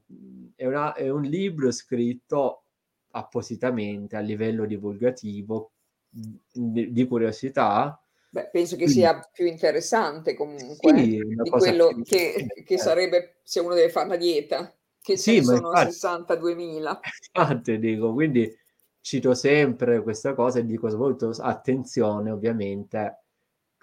è, 0.54 0.66
una- 0.66 0.94
è 0.94 1.08
un 1.08 1.22
libro 1.22 1.72
scritto 1.72 2.62
appositamente 3.12 4.14
a 4.16 4.20
livello 4.20 4.64
divulgativo 4.64 5.72
di, 6.08 6.92
di 6.92 7.06
curiosità. 7.06 8.00
Beh, 8.30 8.48
penso 8.52 8.76
che 8.76 8.86
sia 8.88 9.18
più 9.32 9.46
interessante 9.46 10.34
comunque 10.34 10.92
Sì, 11.02 11.20
una 11.20 11.42
di 11.42 11.50
quello 11.50 12.00
che, 12.04 12.46
che 12.64 12.74
eh. 12.74 12.78
sarebbe 12.78 13.40
se 13.42 13.60
uno 13.60 13.74
deve 13.74 13.88
fare 13.90 14.06
una 14.06 14.16
dieta, 14.16 14.72
che 15.00 15.16
Sì, 15.16 15.42
sono 15.42 15.68
infatti- 15.70 15.90
62.000. 15.90 17.00
Infatti, 17.32 17.78
dico, 17.78 18.12
quindi 18.12 18.54
cito 19.06 19.34
sempre 19.34 20.02
questa 20.02 20.34
cosa 20.34 20.58
e 20.58 20.66
dico 20.66 20.90
soprattutto 20.90 21.30
attenzione, 21.40 22.32
ovviamente, 22.32 23.20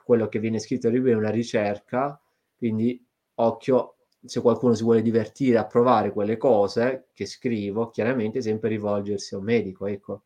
quello 0.04 0.28
che 0.28 0.38
viene 0.38 0.60
scritto 0.60 0.90
nel 0.90 0.98
libro 0.98 1.14
è 1.14 1.16
una 1.16 1.30
ricerca, 1.30 2.22
quindi 2.58 3.02
occhio, 3.36 4.00
se 4.22 4.42
qualcuno 4.42 4.74
si 4.74 4.84
vuole 4.84 5.02
divertire 5.02 5.58
a 5.60 5.66
provare 5.66 6.12
quelle 6.12 6.36
cose 6.36 7.08
che 7.14 7.26
scrivo, 7.26 7.90
chiaramente 7.90 8.42
sempre 8.42 8.68
rivolgersi 8.68 9.34
a 9.34 9.38
un 9.38 9.46
medico, 9.46 9.86
ecco, 9.86 10.24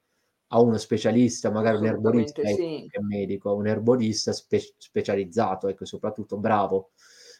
a 0.47 0.59
uno 0.61 0.77
specialista, 0.77 1.51
magari 1.51 1.77
un 1.77 1.85
erborista, 1.85 2.41
sì. 2.47 2.87
che 2.89 2.97
è 2.97 3.01
medico, 3.01 3.53
un 3.53 3.67
erborista 3.67 4.33
spe- 4.33 4.73
specializzato, 4.77 5.67
ecco, 5.67 5.85
soprattutto 5.85 6.37
bravo, 6.37 6.89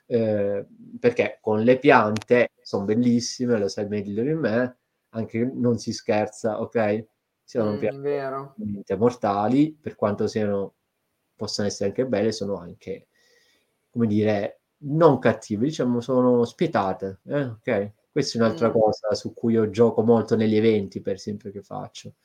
eh, 0.05 0.64
perché 0.99 1.39
con 1.41 1.64
le 1.64 1.80
piante 1.80 2.51
sono 2.62 2.86
bellissime, 2.86 3.58
lo 3.58 3.68
sai 3.68 3.88
meglio 3.88 4.22
di 4.22 4.36
me, 4.36 4.78
anche 5.10 5.43
non 5.55 5.80
si 5.80 5.91
scherza, 5.91 6.62
ok? 6.62 7.16
Sono 7.49 7.71
Mm, 7.73 7.77
piante 7.77 8.95
mortali, 8.97 9.71
per 9.79 9.95
quanto 9.95 10.27
siano, 10.27 10.75
possono 11.35 11.67
essere 11.67 11.89
anche 11.89 12.05
belle, 12.05 12.31
sono 12.31 12.57
anche, 12.57 13.07
come 13.89 14.07
dire, 14.07 14.61
non 14.79 15.17
cattive, 15.19 15.65
diciamo, 15.65 16.01
sono 16.01 16.43
spietate, 16.45 17.19
eh? 17.25 17.43
ok? 17.43 17.91
Questa 18.11 18.37
è 18.37 18.41
un'altra 18.41 18.69
Mm. 18.69 18.71
cosa 18.71 19.13
su 19.13 19.33
cui 19.33 19.53
io 19.53 19.69
gioco 19.69 20.01
molto 20.03 20.35
negli 20.35 20.55
eventi, 20.55 21.01
per 21.01 21.15
esempio, 21.15 21.51
che 21.51 21.61
faccio. 21.61 22.15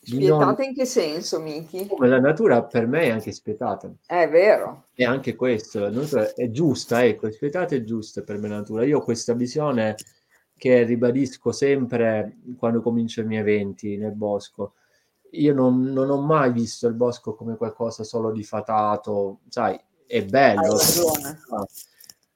Non- 0.00 0.02
Spietate 0.02 0.64
in 0.64 0.74
che 0.74 0.84
senso, 0.84 1.40
Miki? 1.40 1.86
come 1.86 2.08
la 2.08 2.18
natura 2.20 2.64
per 2.64 2.86
me 2.86 3.02
è 3.02 3.10
anche 3.10 3.32
spietata. 3.32 3.92
È 4.06 4.28
vero. 4.28 4.84
E 4.94 5.04
anche 5.04 5.34
questo, 5.36 5.86
è 6.34 6.50
giusta, 6.50 7.04
ecco, 7.04 7.30
spietata 7.30 7.74
è 7.74 7.84
giusta 7.84 8.22
per 8.22 8.38
me 8.38 8.48
la 8.48 8.56
natura. 8.56 8.84
Io 8.84 8.98
ho 8.98 9.02
questa 9.02 9.34
visione 9.34 9.94
che 10.56 10.82
ribadisco 10.84 11.52
sempre 11.52 12.38
quando 12.58 12.80
comincio 12.80 13.20
i 13.20 13.26
miei 13.26 13.40
eventi 13.40 13.96
nel 13.96 14.14
bosco. 14.14 14.74
Io 15.32 15.52
non, 15.52 15.82
non 15.82 16.08
ho 16.10 16.20
mai 16.20 16.52
visto 16.52 16.86
il 16.86 16.94
bosco 16.94 17.34
come 17.34 17.56
qualcosa 17.56 18.04
solo 18.04 18.32
di 18.32 18.42
fatato, 18.42 19.40
sai, 19.48 19.78
è 20.06 20.24
bello. 20.24 20.78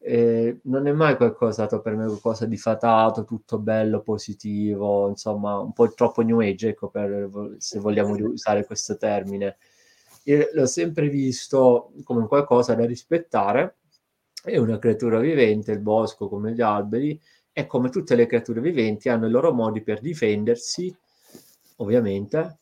Eh, 0.02 0.60
non 0.62 0.86
è 0.86 0.92
mai 0.92 1.14
qualcosa 1.16 1.66
stato 1.66 1.82
per 1.82 1.94
me 1.94 2.06
qualcosa 2.06 2.46
di 2.46 2.56
fatato, 2.56 3.24
tutto 3.24 3.58
bello, 3.58 4.00
positivo, 4.00 5.08
insomma, 5.08 5.58
un 5.58 5.72
po' 5.72 5.92
troppo 5.92 6.22
new 6.22 6.40
age, 6.40 6.70
ecco, 6.70 6.88
per, 6.88 7.28
se 7.58 7.78
vogliamo 7.78 8.14
usare 8.14 8.64
questo 8.64 8.96
termine. 8.96 9.58
Io 10.24 10.48
l'ho 10.52 10.66
sempre 10.66 11.08
visto 11.08 11.92
come 12.04 12.26
qualcosa 12.26 12.74
da 12.74 12.86
rispettare, 12.86 13.76
è 14.42 14.56
una 14.56 14.78
creatura 14.78 15.18
vivente, 15.18 15.72
il 15.72 15.80
bosco 15.80 16.28
come 16.28 16.52
gli 16.52 16.62
alberi, 16.62 17.20
e 17.52 17.66
come 17.66 17.90
tutte 17.90 18.14
le 18.14 18.26
creature 18.26 18.60
viventi 18.60 19.08
hanno 19.08 19.26
i 19.26 19.30
loro 19.30 19.52
modi 19.52 19.82
per 19.82 20.00
difendersi, 20.00 20.94
ovviamente, 21.76 22.58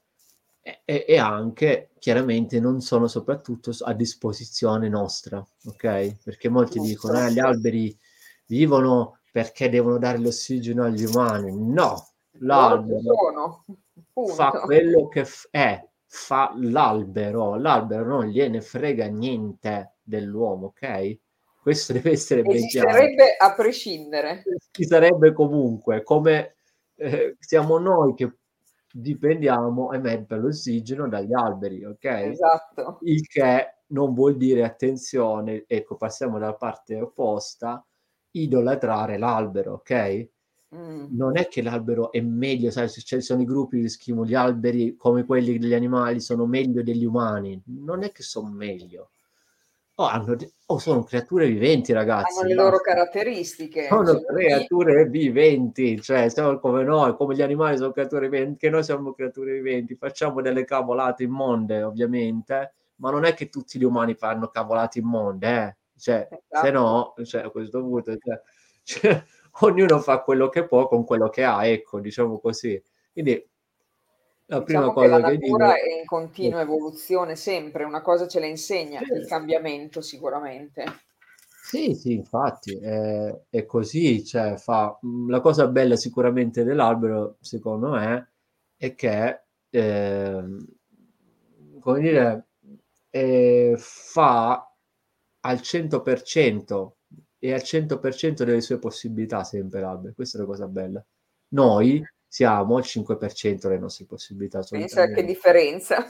e, 0.84 1.04
e- 1.06 1.18
anche 1.18 1.90
chiaramente 1.98 2.60
non 2.60 2.80
sono 2.80 3.06
soprattutto 3.06 3.72
a 3.80 3.92
disposizione 3.92 4.88
nostra, 4.88 5.44
ok? 5.64 6.16
Perché 6.22 6.48
molti 6.48 6.80
dicono 6.80 7.26
eh, 7.26 7.32
gli 7.32 7.38
alberi 7.38 7.96
vivono 8.46 9.18
perché 9.30 9.68
devono 9.68 9.98
dare 9.98 10.18
l'ossigeno 10.18 10.84
agli 10.84 11.04
umani. 11.04 11.56
No, 11.56 12.08
l'albero 12.40 13.64
fa 14.34 14.50
quello 14.50 15.08
che 15.08 15.24
f- 15.24 15.48
è, 15.50 15.86
fa 16.06 16.52
l'albero, 16.56 17.56
l'albero 17.56 18.06
non 18.06 18.26
gliene 18.26 18.60
frega 18.60 19.06
niente 19.06 19.96
dell'uomo, 20.02 20.66
ok? 20.66 21.18
Questo 21.68 21.92
deve 21.92 22.12
essere 22.12 22.40
ben 22.40 22.66
chiaro. 22.66 22.88
Esisterebbe 22.88 23.36
a 23.36 23.52
prescindere. 23.52 24.42
Ci 24.70 24.86
sarebbe 24.86 25.34
comunque, 25.34 26.02
come 26.02 26.56
eh, 26.94 27.36
siamo 27.38 27.76
noi 27.76 28.14
che 28.14 28.38
dipendiamo, 28.90 29.90
ahimè, 29.90 30.24
per 30.24 30.38
l'ossigeno 30.38 31.08
dagli 31.08 31.34
alberi, 31.34 31.84
ok? 31.84 32.04
Esatto. 32.04 33.00
Il 33.02 33.26
che 33.26 33.80
non 33.88 34.14
vuol 34.14 34.38
dire, 34.38 34.64
attenzione, 34.64 35.64
ecco, 35.66 35.96
passiamo 35.96 36.38
dalla 36.38 36.54
parte 36.54 36.98
opposta, 36.98 37.86
idolatrare 38.30 39.18
l'albero, 39.18 39.74
ok? 39.74 40.28
Mm. 40.74 41.16
non 41.16 41.38
è 41.38 41.48
che 41.48 41.60
l'albero 41.60 42.12
è 42.12 42.20
meglio, 42.20 42.70
sai, 42.70 42.88
se 42.88 43.02
ci 43.02 43.20
sono 43.20 43.42
i 43.42 43.46
gruppi 43.46 43.80
che 43.82 43.88
scrivono 43.88 44.26
gli 44.26 44.34
alberi 44.34 44.96
come 44.96 45.24
quelli 45.24 45.58
degli 45.58 45.72
animali 45.72 46.20
sono 46.20 46.46
meglio 46.46 46.82
degli 46.82 47.04
umani, 47.04 47.62
non 47.66 48.02
è 48.02 48.10
che 48.10 48.22
sono 48.22 48.48
meglio. 48.48 49.10
Oh, 50.00 50.06
hanno 50.06 50.36
oh, 50.66 50.78
sono 50.78 51.02
creature 51.02 51.48
viventi, 51.48 51.92
ragazzi. 51.92 52.38
Hanno 52.38 52.48
le 52.48 52.54
loro 52.54 52.78
caratteristiche. 52.78 53.88
Sono 53.88 54.06
Sono 54.06 54.20
creature 54.20 55.06
viventi, 55.06 56.00
cioè 56.00 56.28
siamo 56.28 56.60
come 56.60 56.84
noi, 56.84 57.16
come 57.16 57.34
gli 57.34 57.42
animali 57.42 57.76
sono 57.78 57.90
creature 57.90 58.28
viventi, 58.28 58.58
che 58.58 58.70
noi 58.70 58.84
siamo 58.84 59.12
creature 59.12 59.52
viventi, 59.54 59.96
facciamo 59.96 60.40
delle 60.40 60.64
cavolate 60.64 61.24
immonde, 61.24 61.82
ovviamente, 61.82 62.74
ma 62.96 63.10
non 63.10 63.24
è 63.24 63.34
che 63.34 63.48
tutti 63.48 63.76
gli 63.76 63.82
umani 63.82 64.14
fanno 64.14 64.46
cavolate 64.46 65.00
immonde, 65.00 65.48
eh? 65.48 65.76
Cioè, 65.98 66.28
se 66.30 66.42
Esatto. 66.48 66.70
no, 66.70 67.14
cioè, 67.24 67.42
a 67.42 67.50
questo 67.50 67.80
punto, 67.80 68.16
cioè, 68.16 68.40
cioè, 68.84 69.24
ognuno 69.62 69.98
fa 69.98 70.20
quello 70.20 70.48
che 70.48 70.64
può 70.64 70.86
con 70.86 71.04
quello 71.04 71.28
che 71.28 71.42
ha, 71.42 71.66
ecco, 71.66 71.98
diciamo 71.98 72.38
così. 72.38 72.80
Quindi 73.12 73.44
la 74.50 74.62
prima 74.62 74.88
Diciamo 74.88 74.94
che 74.94 75.08
cosa 75.08 75.18
la 75.18 75.20
che 75.20 75.36
dico 75.36 75.56
natura 75.56 75.74
è 75.74 75.98
in 76.00 76.04
continua 76.06 76.60
evoluzione 76.62 77.36
sempre, 77.36 77.84
una 77.84 78.00
cosa 78.02 78.26
ce 78.26 78.40
la 78.40 78.46
insegna, 78.46 79.02
Sì. 79.02 79.12
il 79.12 79.26
cambiamento 79.26 80.00
sicuramente. 80.00 80.84
Sì, 81.60 81.94
sì, 81.94 82.12
infatti 82.14 82.78
è, 82.78 83.38
è 83.50 83.66
così, 83.66 84.24
cioè 84.24 84.56
fa 84.56 84.96
mh, 85.00 85.28
la 85.30 85.40
cosa 85.40 85.68
bella 85.68 85.96
sicuramente 85.96 86.64
dell'albero, 86.64 87.36
secondo 87.40 87.90
me, 87.90 88.32
è 88.76 88.94
che 88.94 89.42
ehm, 89.70 90.66
come 91.80 92.00
dire, 92.00 92.48
eh, 93.10 93.74
fa 93.78 94.72
al 95.40 95.60
100% 95.60 96.96
e 97.38 97.52
al 97.52 97.62
100% 97.62 98.44
delle 98.44 98.60
sue 98.60 98.78
possibilità 98.78 99.44
sempre 99.44 99.80
l'albero. 99.80 100.14
Questa 100.14 100.38
è 100.38 100.40
la 100.40 100.46
cosa 100.46 100.66
bella. 100.68 101.04
Noi 101.50 102.02
siamo 102.28 102.76
al 102.76 102.82
5% 102.82 103.62
delle 103.62 103.78
nostre 103.78 104.04
possibilità. 104.04 104.60
Pensa 104.68 105.06
che 105.08 105.24
differenza. 105.24 106.06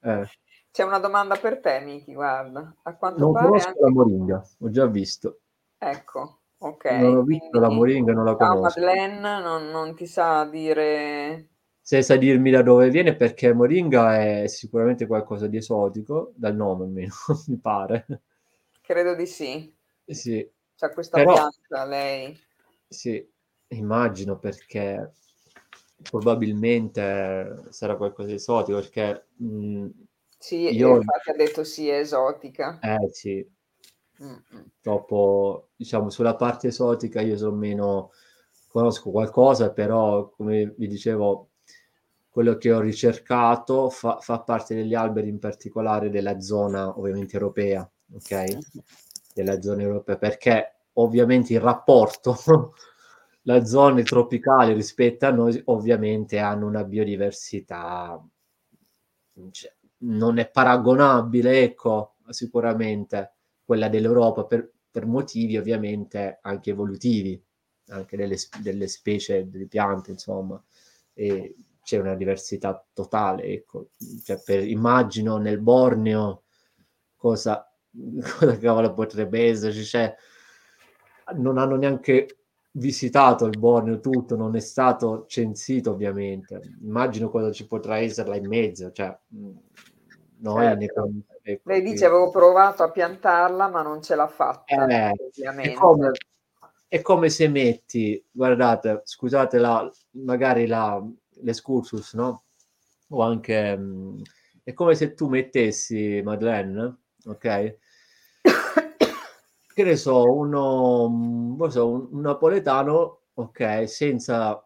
Eh. 0.00 0.26
C'è 0.70 0.82
una 0.82 0.98
domanda 0.98 1.36
per 1.36 1.60
te, 1.60 1.80
Miki, 1.80 2.12
guarda. 2.12 2.74
A 2.82 2.96
quanto 2.96 3.20
Non 3.20 3.32
pare 3.32 3.46
conosco 3.46 3.68
anche... 3.68 3.80
la 3.80 3.90
moringa, 3.90 4.48
ho 4.58 4.70
già 4.70 4.86
visto. 4.86 5.40
Ecco, 5.78 6.40
ok. 6.58 6.84
Non 6.90 7.16
ho 7.16 7.22
visto 7.22 7.58
la 7.58 7.66
quindi 7.66 7.76
moringa, 7.76 8.12
non 8.12 8.24
la 8.24 8.36
conosco. 8.36 8.80
Madeleine, 8.80 9.40
non, 9.40 9.70
non 9.70 9.94
ti 9.94 10.06
sa 10.06 10.44
dire... 10.44 11.48
se 11.80 12.02
sai 12.02 12.18
dirmi 12.18 12.50
da 12.50 12.62
dove 12.62 12.90
viene, 12.90 13.16
perché 13.16 13.52
moringa 13.52 14.20
è 14.20 14.46
sicuramente 14.46 15.06
qualcosa 15.06 15.46
di 15.46 15.56
esotico, 15.56 16.32
dal 16.36 16.54
nome 16.54 16.84
almeno, 16.84 17.14
mi 17.48 17.56
pare. 17.56 18.06
Credo 18.80 19.14
di 19.14 19.26
sì. 19.26 19.74
Sì. 20.04 20.48
C'ha 20.76 20.90
questa 20.90 21.16
Però, 21.16 21.32
pianta 21.32 21.84
lei. 21.86 22.38
Sì, 22.86 23.26
immagino 23.68 24.38
perché 24.38 25.12
probabilmente 26.02 27.64
sarà 27.70 27.96
qualcosa 27.96 28.28
di 28.28 28.34
esotico, 28.34 28.78
perché... 28.78 29.26
Mh, 29.36 29.86
sì, 30.38 30.74
io... 30.74 30.96
infatti 30.96 31.30
ha 31.30 31.34
detto 31.34 31.64
sì, 31.64 31.88
è 31.88 31.98
esotica. 31.98 32.78
Eh 32.80 33.08
sì. 33.10 33.46
Mm-hmm. 34.22 34.64
Dopo, 34.80 35.68
diciamo, 35.76 36.10
sulla 36.10 36.36
parte 36.36 36.68
esotica 36.68 37.20
io 37.20 37.36
sono 37.36 37.56
meno... 37.56 38.12
conosco 38.68 39.10
qualcosa, 39.10 39.72
però 39.72 40.28
come 40.28 40.74
vi 40.76 40.86
dicevo 40.86 41.48
quello 42.28 42.56
che 42.56 42.72
ho 42.72 42.78
ricercato 42.80 43.90
fa, 43.90 44.18
fa, 44.20 44.40
parte 44.42 44.74
degli 44.76 44.94
alberi 44.94 45.28
in 45.28 45.40
particolare 45.40 46.10
della 46.10 46.38
zona 46.40 46.96
ovviamente 46.96 47.34
europea, 47.34 47.90
ok? 48.12 48.58
Della 49.34 49.60
zona 49.60 49.82
europea, 49.82 50.18
perché 50.18 50.74
ovviamente 50.92 51.54
il 51.54 51.60
rapporto, 51.60 52.36
le 53.48 53.64
zone 53.64 54.02
tropicali 54.02 54.74
rispetto 54.74 55.24
a 55.24 55.30
noi 55.30 55.60
ovviamente 55.66 56.38
hanno 56.38 56.66
una 56.66 56.84
biodiversità, 56.84 58.22
cioè, 59.50 59.74
non 60.00 60.38
è 60.38 60.50
paragonabile, 60.50 61.62
ecco, 61.62 62.16
sicuramente 62.28 63.32
quella 63.64 63.88
dell'Europa 63.88 64.44
per, 64.44 64.70
per 64.90 65.06
motivi 65.06 65.56
ovviamente 65.56 66.38
anche 66.42 66.70
evolutivi, 66.70 67.42
anche 67.88 68.16
delle, 68.18 68.36
delle 68.60 68.86
specie, 68.86 69.48
delle 69.48 69.66
piante, 69.66 70.10
insomma. 70.10 70.62
E 71.14 71.54
c'è 71.82 71.98
una 71.98 72.14
diversità 72.14 72.84
totale. 72.92 73.44
Ecco. 73.44 73.88
Cioè, 74.24 74.42
per, 74.44 74.66
immagino 74.68 75.38
nel 75.38 75.58
Borneo 75.58 76.42
cosa, 77.16 77.66
cosa 78.38 78.58
cavolo 78.58 78.92
potrebbe 78.92 79.48
esserci. 79.48 79.84
Cioè, 79.84 80.14
non 81.36 81.58
hanno 81.58 81.76
neanche 81.76 82.37
visitato 82.78 83.46
il 83.46 83.58
Borneo 83.58 84.00
tutto, 84.00 84.36
non 84.36 84.56
è 84.56 84.60
stato 84.60 85.26
censito 85.26 85.90
ovviamente. 85.90 86.60
Immagino 86.82 87.28
cosa 87.28 87.52
ci 87.52 87.66
potrà 87.66 87.98
essere 87.98 88.28
là 88.28 88.36
in 88.36 88.46
mezzo. 88.46 88.90
Cioè, 88.90 89.16
noi 90.40 90.64
certo. 90.64 91.08
ne, 91.10 91.22
ecco, 91.42 91.68
Lei 91.68 91.82
dice 91.82 92.06
avevo 92.06 92.30
provato 92.30 92.82
a 92.82 92.90
piantarla 92.90 93.68
ma 93.68 93.82
non 93.82 94.02
ce 94.02 94.14
l'ha 94.14 94.28
fatta. 94.28 94.86
Eh, 94.86 95.12
è, 95.60 95.72
come, 95.74 96.12
è 96.88 97.02
come 97.02 97.28
se 97.28 97.48
metti, 97.48 98.24
guardate, 98.30 99.02
scusate 99.04 99.58
la, 99.58 99.90
magari 100.12 100.66
la, 100.66 101.04
l'escursus, 101.42 102.14
no? 102.14 102.44
O 103.08 103.22
anche... 103.22 103.76
Mh, 103.76 103.82
mm, 103.82 104.20
è 104.68 104.74
come 104.74 104.94
se 104.94 105.14
tu 105.14 105.28
mettessi 105.28 106.20
Madeleine, 106.22 106.94
ok? 107.24 107.78
Che 109.78 109.84
ne 109.84 109.94
so, 109.94 110.24
uno, 110.24 111.08
mm, 111.08 111.66
so, 111.68 111.88
un, 111.88 112.08
un 112.10 112.20
napoletano, 112.22 113.20
ok, 113.34 113.88
senza 113.88 114.60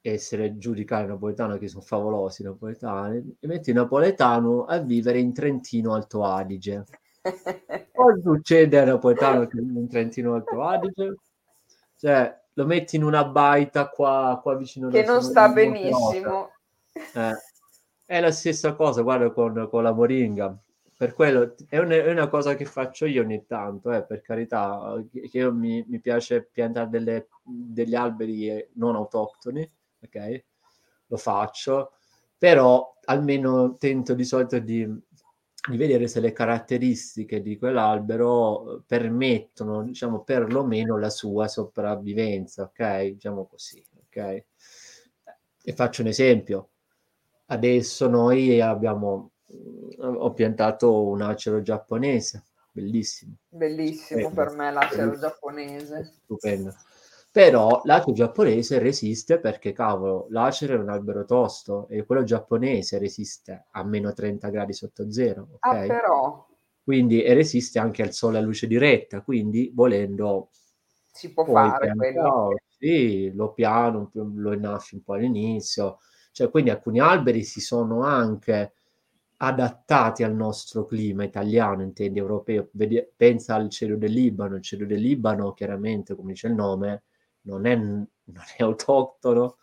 essere 0.00 0.56
giudicare 0.56 1.06
napoletano, 1.06 1.58
che 1.58 1.68
sono 1.68 1.82
favolosi 1.82 2.42
napoletani, 2.42 3.36
e 3.38 3.46
metti 3.46 3.74
napoletano 3.74 4.64
a 4.64 4.78
vivere 4.78 5.18
in 5.18 5.34
Trentino 5.34 5.92
Alto 5.92 6.24
Adige. 6.24 6.86
Cosa 7.92 8.20
succede 8.22 8.80
a 8.80 8.84
napoletano 8.86 9.46
che 9.46 9.60
vive 9.60 9.80
in 9.80 9.88
Trentino 9.88 10.32
Alto 10.32 10.62
Adige? 10.62 11.16
Cioè, 11.96 12.40
lo 12.54 12.64
metti 12.64 12.96
in 12.96 13.04
una 13.04 13.24
baita 13.26 13.90
qua, 13.90 14.40
qua 14.42 14.56
vicino 14.56 14.88
che 14.88 15.04
non 15.04 15.20
sta 15.20 15.50
benissimo 15.50 16.52
eh, 16.94 17.34
è 18.06 18.20
la 18.20 18.30
stessa 18.30 18.72
cosa 18.74 19.02
guarda 19.02 19.30
con, 19.30 19.68
con 19.70 19.82
la 19.82 19.92
moringa 19.92 20.56
per 20.96 21.12
quello 21.14 21.54
è, 21.68 21.78
un, 21.78 21.90
è, 21.90 22.10
una 22.10 22.28
cosa 22.28 22.54
che 22.54 22.64
faccio 22.64 23.06
io 23.06 23.22
ogni 23.22 23.44
tanto 23.46 23.92
eh, 23.92 24.04
per 24.04 24.22
carità 24.22 24.94
che 25.30 25.50
mi, 25.50 25.84
mi 25.86 26.00
piace 26.00 26.48
piantare 26.50 26.88
delle, 26.88 27.28
degli 27.42 27.94
alberi 27.94 28.68
non 28.74 28.94
autoctoni 28.96 29.70
ok 30.02 30.44
lo 31.06 31.16
faccio 31.16 31.92
però 32.38 32.94
almeno 33.04 33.76
tento 33.76 34.14
di 34.14 34.24
solito 34.24 34.58
di 34.58 35.04
di 35.70 35.76
vedere 35.76 36.06
se 36.06 36.20
le 36.20 36.32
caratteristiche 36.32 37.42
di 37.42 37.58
quell'albero 37.58 38.84
permettono, 38.86 39.82
diciamo, 39.82 40.22
perlomeno 40.22 40.98
la 40.98 41.10
sua 41.10 41.48
sopravvivenza, 41.48 42.62
ok? 42.62 43.02
Diciamo 43.12 43.46
così, 43.46 43.84
ok? 44.06 44.44
E 45.62 45.72
faccio 45.72 46.02
un 46.02 46.08
esempio. 46.08 46.70
Adesso 47.46 48.08
noi 48.08 48.60
abbiamo, 48.60 49.32
ho 49.98 50.32
piantato 50.32 51.04
un 51.06 51.22
acero 51.22 51.62
giapponese, 51.62 52.44
bellissimo. 52.70 53.36
Bellissimo 53.48 54.28
stupendo. 54.28 54.34
per 54.34 54.56
me 54.56 54.72
l'acero 54.72 55.18
giapponese. 55.18 56.12
Stupendo. 56.24 56.74
Però 57.36 57.82
l'acero 57.84 58.14
giapponese 58.14 58.78
resiste 58.78 59.38
perché, 59.38 59.72
cavolo, 59.72 60.26
l'acero 60.30 60.74
è 60.74 60.78
un 60.78 60.88
albero 60.88 61.26
tosto 61.26 61.86
e 61.88 62.04
quello 62.06 62.22
giapponese 62.22 62.98
resiste 62.98 63.66
a 63.72 63.84
meno 63.84 64.14
30 64.14 64.48
gradi 64.48 64.72
sotto 64.72 65.10
zero. 65.12 65.48
Ah, 65.58 65.70
okay? 65.70 65.84
Ah, 65.84 65.86
però. 65.86 66.46
Quindi 66.82 67.22
e 67.22 67.34
resiste 67.34 67.78
anche 67.78 68.02
al 68.02 68.12
sole 68.12 68.38
a 68.38 68.40
luce 68.40 68.66
diretta, 68.66 69.20
quindi 69.20 69.70
volendo... 69.74 70.48
Si 71.12 71.32
può 71.32 71.44
fare 71.44 71.94
quello. 71.94 72.54
Sì, 72.78 73.30
lo 73.34 73.52
piano, 73.52 74.10
lo 74.12 74.52
innaffi 74.52 74.94
un 74.94 75.02
po' 75.02 75.14
all'inizio. 75.14 75.98
Cioè, 76.32 76.48
quindi 76.48 76.70
alcuni 76.70 77.00
alberi 77.00 77.42
si 77.42 77.60
sono 77.60 78.02
anche 78.02 78.72
adattati 79.38 80.22
al 80.22 80.34
nostro 80.34 80.86
clima 80.86 81.24
italiano, 81.24 81.82
intendi 81.82 82.18
europeo. 82.18 82.68
Vedi, 82.72 83.06
pensa 83.14 83.54
al 83.54 83.68
cielo 83.68 83.96
del 83.96 84.12
Libano. 84.12 84.56
Il 84.56 84.62
cielo 84.62 84.86
del 84.86 85.00
Libano, 85.00 85.52
chiaramente, 85.52 86.14
come 86.14 86.32
dice 86.32 86.48
il 86.48 86.54
nome, 86.54 87.04
non 87.42 87.66
è, 87.66 87.76
non 87.76 88.08
è 88.56 88.62
autoctono, 88.62 89.58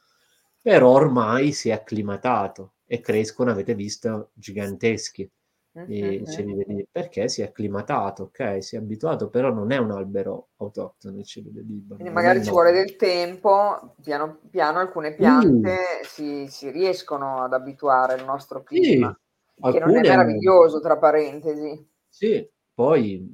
però 0.62 0.90
ormai 0.90 1.52
si 1.52 1.70
è 1.70 1.74
acclimatato 1.74 2.74
e 2.86 3.00
crescono, 3.02 3.52
avete 3.52 3.76
visto, 3.76 4.32
giganteschi. 4.34 5.30
Mm-hmm. 5.76 6.82
perché 6.92 7.28
si 7.28 7.42
è 7.42 7.46
acclimatato, 7.46 8.26
ok, 8.26 8.64
si 8.64 8.76
è 8.76 8.78
abituato, 8.78 9.30
però 9.30 9.52
non 9.52 9.72
è 9.72 9.78
un 9.78 9.90
albero 9.90 10.50
autoctono 10.58 11.18
il 11.18 11.26
cielo 11.26 11.50
del 11.52 11.66
Libano. 11.66 11.96
Quindi 11.96 12.14
magari 12.14 12.44
ci 12.44 12.52
vuole 12.52 12.72
del 12.72 12.96
tempo, 12.96 13.96
piano 14.00 14.38
piano 14.52 14.78
alcune 14.78 15.16
piante 15.16 15.72
mm. 15.72 16.04
si, 16.04 16.46
si, 16.48 16.70
riescono 16.70 17.42
ad 17.42 17.54
abituare 17.54 18.14
al 18.14 18.24
nostro 18.24 18.62
clima, 18.62 19.12
sì, 19.12 19.23
che 19.72 19.80
non 19.80 19.96
è 19.96 20.02
meraviglioso, 20.02 20.80
tra 20.80 20.98
parentesi. 20.98 21.90
Sì, 22.08 22.48
poi, 22.74 23.26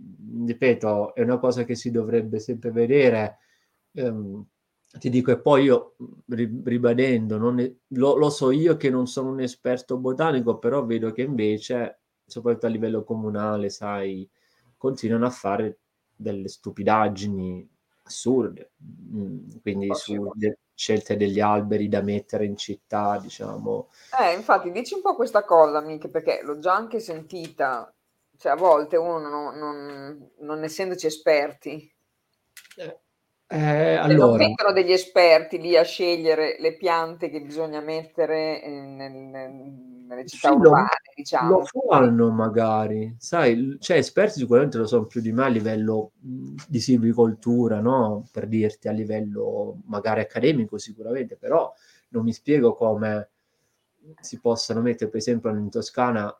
ripeto, 0.46 1.14
è 1.16 1.22
una 1.22 1.38
cosa 1.38 1.64
che 1.64 1.76
si 1.76 1.92
dovrebbe 1.92 2.40
sempre 2.40 2.72
vedere. 2.72 3.38
Ehm, 3.94 4.46
ti 4.98 5.10
dico, 5.10 5.32
e 5.32 5.40
poi 5.40 5.66
io 5.66 5.96
ribadendo, 6.28 7.56
è, 7.58 7.76
lo, 7.90 8.16
lo, 8.16 8.30
so 8.30 8.52
io 8.52 8.76
che 8.76 8.90
non 8.90 9.06
sono 9.08 9.30
un 9.30 9.42
esperto 9.42 9.98
botanico, 9.98 10.58
però 10.58 10.84
vedo 10.86 11.12
che 11.12 11.22
invece, 11.22 12.02
soprattutto 12.26 12.66
a 12.66 12.70
livello 12.70 13.04
comunale, 13.04 13.70
sai, 13.70 14.28
continuano 14.78 15.28
a 15.28 15.30
fare 15.30 15.80
delle 16.16 16.48
stupidaggini 16.48 17.70
assurde, 18.04 18.72
mm, 18.84 19.50
quindi 19.62 19.94
su 19.94 20.32
scelte 20.80 21.18
degli 21.18 21.42
alberi 21.42 21.90
da 21.90 22.00
mettere 22.00 22.46
in 22.46 22.56
città, 22.56 23.20
diciamo. 23.22 23.90
Eh, 24.18 24.34
infatti, 24.34 24.72
dici 24.72 24.94
un 24.94 25.02
po' 25.02 25.14
questa 25.14 25.44
cosa, 25.44 25.82
Miche, 25.82 26.08
perché 26.08 26.40
l'ho 26.42 26.58
già 26.60 26.74
anche 26.74 27.02
sentita, 27.02 27.94
cioè 28.38 28.54
a 28.54 28.56
volte 28.56 28.96
uno 28.96 29.28
non, 29.28 29.58
non, 29.58 30.30
non 30.38 30.64
essendoci 30.64 31.06
esperti, 31.06 31.94
eh 32.78 33.00
eh, 33.52 33.96
allora... 33.96 34.38
Non 34.38 34.38
mettono 34.38 34.74
degli 34.74 34.92
esperti 34.92 35.60
lì 35.60 35.76
a 35.76 35.82
scegliere 35.82 36.58
le 36.60 36.76
piante 36.76 37.32
che 37.32 37.42
bisogna 37.42 37.80
mettere 37.80 38.62
nel, 38.68 39.12
nel, 39.12 39.52
nelle 40.06 40.28
città 40.28 40.50
sì, 40.50 40.54
urbane, 40.54 40.84
lo, 40.84 41.14
diciamo. 41.16 41.58
Lo 41.58 41.66
fanno 41.66 42.30
magari, 42.30 43.16
sai, 43.18 43.78
cioè 43.80 43.98
esperti 43.98 44.38
sicuramente 44.38 44.78
lo 44.78 44.86
sono 44.86 45.06
più 45.06 45.20
di 45.20 45.32
me 45.32 45.46
a 45.46 45.48
livello 45.48 46.12
di 46.20 46.80
silvicoltura, 46.80 47.80
no? 47.80 48.28
Per 48.32 48.46
dirti, 48.46 48.88
a 48.88 48.92
livello 48.92 49.80
magari 49.86 50.20
accademico 50.20 50.78
sicuramente, 50.78 51.36
però 51.36 51.74
non 52.10 52.24
mi 52.24 52.34
spiego 52.34 52.76
come 52.76 53.30
si 54.20 54.40
possano 54.40 54.82
mettere, 54.82 55.10
per 55.10 55.22
esempio, 55.22 55.50
in 55.50 55.72
Toscana 55.72 56.32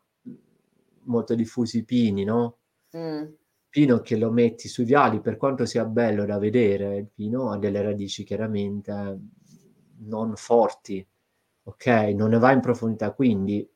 molto 1.02 1.34
diffusi 1.34 1.78
i 1.78 1.82
pini, 1.82 2.22
no? 2.22 2.56
Mm 2.96 3.38
pino 3.70 4.00
che 4.00 4.16
lo 4.16 4.30
metti 4.30 4.68
sui 4.68 4.84
viali, 4.84 5.20
per 5.20 5.36
quanto 5.36 5.64
sia 5.64 5.84
bello 5.84 6.26
da 6.26 6.38
vedere, 6.38 6.96
il 6.96 7.08
pino 7.14 7.50
ha 7.50 7.58
delle 7.58 7.80
radici 7.80 8.24
chiaramente 8.24 9.18
non 10.00 10.34
forti, 10.34 11.06
ok? 11.62 11.86
Non 11.86 12.30
ne 12.30 12.38
va 12.38 12.52
in 12.52 12.60
profondità, 12.60 13.12
quindi 13.12 13.66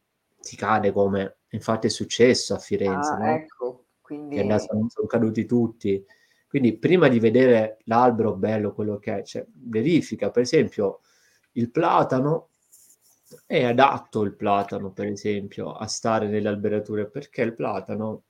ti 0.41 0.57
cade 0.57 0.93
come 0.93 1.39
infatti 1.51 1.87
è 1.87 1.91
successo 1.91 2.55
a 2.55 2.59
Firenze, 2.59 3.13
ah, 3.13 3.19
no? 3.19 3.27
ecco, 3.27 3.85
quindi... 4.01 4.37
Sono, 4.37 4.87
sono 4.89 5.07
caduti 5.07 5.47
tutti. 5.47 6.05
Quindi 6.49 6.77
prima 6.79 7.09
di 7.09 7.19
vedere 7.19 7.79
l'albero 7.85 8.35
bello, 8.35 8.73
quello 8.75 8.99
che 8.99 9.19
è, 9.19 9.23
cioè, 9.23 9.45
verifica, 9.53 10.31
per 10.31 10.43
esempio, 10.43 11.01
il 11.53 11.71
platano 11.71 12.51
è 13.47 13.65
adatto 13.65 14.23
il 14.23 14.35
platano, 14.35 14.93
per 14.93 15.07
esempio, 15.07 15.73
a 15.73 15.87
stare 15.87 16.29
nelle 16.29 16.49
alberature 16.49 17.09
perché 17.09 17.43
il 17.43 17.55
platano 17.55 18.25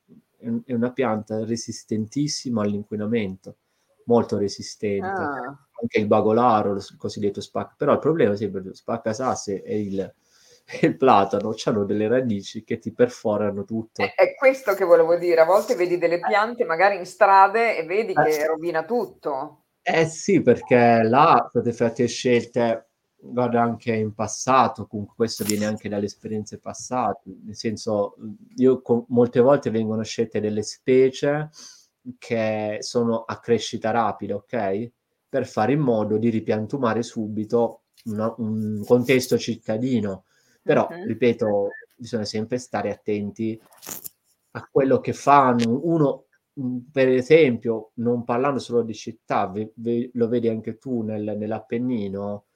è 0.64 0.72
una 0.72 0.92
pianta 0.92 1.44
resistentissima 1.44 2.62
all'inquinamento, 2.62 3.56
molto 4.06 4.38
resistente. 4.38 5.06
Ah. 5.06 5.58
Anche 5.80 5.98
il 5.98 6.06
bagolaro, 6.06 6.74
il 6.74 6.96
cosiddetto 6.96 7.40
spacca, 7.40 7.74
però 7.76 7.92
il 7.92 7.98
problema 7.98 8.34
è 8.34 8.36
sempre 8.36 8.62
spacca 8.74 9.12
sasse 9.12 9.62
e 9.62 9.80
il, 9.80 10.14
il 10.82 10.96
platano 10.96 11.54
hanno 11.64 11.84
delle 11.84 12.08
radici 12.08 12.64
che 12.64 12.78
ti 12.78 12.92
perforano 12.92 13.64
tutto. 13.64 14.02
È, 14.02 14.14
è, 14.14 14.34
questo 14.34 14.74
che 14.74 14.84
volevo 14.84 15.16
dire, 15.16 15.40
a 15.40 15.44
volte 15.44 15.74
vedi 15.74 15.98
delle 15.98 16.20
piante 16.20 16.64
magari 16.64 16.96
in 16.96 17.06
strade 17.06 17.76
e 17.76 17.84
vedi 17.84 18.14
che 18.14 18.40
eh. 18.40 18.46
rovina 18.46 18.84
tutto. 18.84 19.64
Eh 19.82 20.06
sì, 20.06 20.40
perché 20.40 21.02
là 21.02 21.46
state 21.50 21.72
fatte 21.72 22.06
scelte, 22.06 22.88
guarda 23.32 23.62
anche 23.62 23.94
in 23.94 24.14
passato, 24.14 24.86
comunque 24.86 25.14
questo 25.16 25.44
viene 25.44 25.64
anche 25.64 25.88
dalle 25.88 26.06
esperienze 26.06 26.58
passate, 26.58 27.30
nel 27.44 27.56
senso, 27.56 28.16
io 28.56 28.80
con, 28.82 29.04
molte 29.08 29.40
volte 29.40 29.70
vengono 29.70 30.02
scelte 30.02 30.40
delle 30.40 30.62
specie 30.62 31.50
che 32.18 32.78
sono 32.80 33.24
a 33.24 33.38
crescita 33.40 33.90
rapida, 33.90 34.34
ok? 34.34 34.90
Per 35.28 35.46
fare 35.46 35.72
in 35.72 35.80
modo 35.80 36.18
di 36.18 36.28
ripiantumare 36.28 37.02
subito 37.02 37.82
una, 38.04 38.32
un 38.38 38.82
contesto 38.84 39.38
cittadino 39.38 40.24
però, 40.64 40.88
uh-huh. 40.90 41.04
ripeto, 41.04 41.68
bisogna 41.94 42.24
sempre 42.24 42.56
stare 42.56 42.90
attenti 42.90 43.60
a 44.52 44.68
quello 44.72 44.98
che 45.00 45.12
fanno. 45.12 45.78
Uno, 45.82 46.24
per 46.90 47.08
esempio, 47.08 47.90
non 47.96 48.24
parlando 48.24 48.58
solo 48.58 48.80
di 48.82 48.94
città, 48.94 49.46
ve, 49.46 49.72
ve, 49.74 50.10
lo 50.14 50.26
vedi 50.26 50.48
anche 50.48 50.78
tu 50.78 51.02
nel, 51.02 51.36
nell'Appennino, 51.36 52.46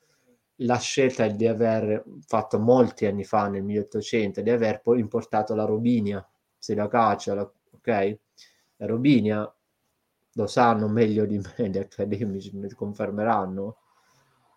la 0.62 0.78
scelta 0.78 1.26
di 1.28 1.46
aver 1.46 2.04
fatto 2.26 2.59
molti 2.59 3.06
anni 3.06 3.24
fa, 3.24 3.48
nel 3.48 3.62
1800, 3.62 4.40
di 4.42 4.50
aver 4.50 4.80
poi 4.80 5.00
importato 5.00 5.54
la 5.54 5.64
robinia, 5.64 6.26
se 6.56 6.74
la 6.74 6.88
caccia, 6.88 7.34
la, 7.34 7.42
ok? 7.42 8.18
La 8.76 8.86
robinia, 8.86 9.52
lo 10.32 10.46
sanno 10.46 10.88
meglio 10.88 11.26
di 11.26 11.38
me, 11.38 11.68
gli 11.70 11.78
accademici 11.78 12.50
mi 12.56 12.68
confermeranno, 12.70 13.76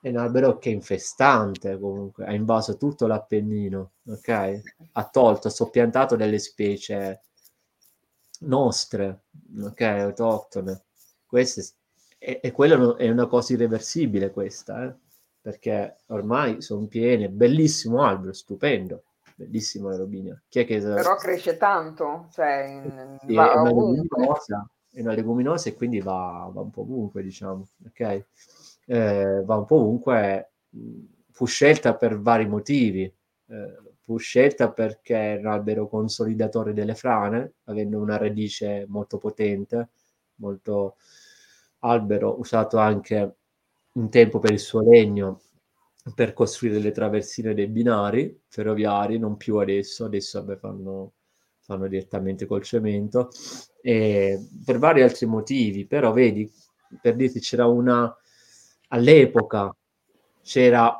è 0.02 0.10
un 0.10 0.18
albero 0.18 0.58
che 0.58 0.70
è 0.72 0.74
infestante 0.74 1.78
comunque, 1.80 2.26
ha 2.26 2.34
invaso 2.34 2.78
tutto 2.78 3.06
l'Appennino, 3.08 3.92
ok? 4.08 4.62
Ha 4.94 5.10
tolto, 5.10 5.48
ha 5.48 5.52
soppiantato 5.52 6.16
delle 6.16 6.40
specie 6.40 7.22
nostre, 8.42 9.24
ok? 9.62 9.82
Autoctone. 9.82 10.84
Queste, 11.26 11.64
e, 12.18 12.40
e 12.42 12.52
quello 12.52 12.98
è 12.98 13.10
una 13.10 13.28
cosa 13.28 13.54
irreversibile 13.54 14.32
questa, 14.32 14.84
eh? 14.86 14.96
Perché 15.42 15.98
ormai 16.08 16.62
sono 16.62 16.86
piene, 16.86 17.30
bellissimo 17.30 18.04
albero, 18.04 18.32
stupendo, 18.32 19.04
bellissimo 19.36 19.90
la 19.90 19.98
robinia. 19.98 20.40
Chi 20.48 20.60
è 20.60 20.66
che... 20.66 20.80
Però 20.80 21.16
cresce 21.16 21.58
tanto, 21.58 22.28
cioè... 22.32 22.64
In... 22.64 23.18
Sì, 23.26 23.34
è, 23.34 23.38
una 23.38 23.64
leguminosa, 23.64 24.70
è 24.92 25.02
una 25.02 25.14
leguminosa 25.14 25.70
e 25.70 25.74
quindi 25.74 26.00
va, 26.00 26.50
va 26.54 26.62
un 26.62 26.70
po' 26.70 26.82
ovunque, 26.82 27.24
diciamo, 27.24 27.68
ok? 27.88 28.26
eh, 28.86 29.42
va 29.46 29.56
un 29.56 29.66
po' 29.66 29.76
ovunque, 29.76 30.52
fu 31.32 31.46
scelta 31.46 31.96
per 31.96 32.20
vari 32.20 32.48
motivi. 32.48 33.04
Eh, 33.04 33.80
fu 34.02 34.18
scelta 34.18 34.72
perché 34.72 35.36
è 35.36 35.38
un 35.38 35.46
albero 35.46 35.88
consolidatore 35.88 36.74
delle 36.74 36.96
frane, 36.96 37.54
avendo 37.66 38.00
una 38.00 38.18
radice 38.18 38.86
molto 38.90 39.18
potente, 39.18 39.90
molto 40.36 40.98
albero 41.80 42.40
usato 42.40 42.78
anche 42.78 43.38
un 43.94 44.10
tempo 44.10 44.40
per 44.40 44.52
il 44.52 44.60
suo 44.60 44.82
legno 44.82 45.42
per 46.16 46.34
costruire 46.34 46.80
le 46.80 46.92
traversine 46.92 47.54
dei 47.54 47.68
binari 47.68 48.42
ferroviari, 48.48 49.20
non 49.20 49.38
più 49.38 49.58
adesso, 49.58 50.06
adesso 50.06 50.44
vabbè, 50.44 50.58
fanno, 50.58 51.14
fanno 51.60 51.88
direttamente 51.88 52.46
col 52.48 52.64
cemento, 52.64 53.30
e 53.82 54.48
per 54.66 54.80
vari 54.80 55.04
altri 55.04 55.28
motivi, 55.28 55.86
però 55.86 56.12
vedi, 56.12 56.52
per 57.00 57.16
dirti 57.16 57.40
c'era 57.40 57.68
una, 57.68 58.14
all'epoca 58.90 59.76
c'era 60.42 60.96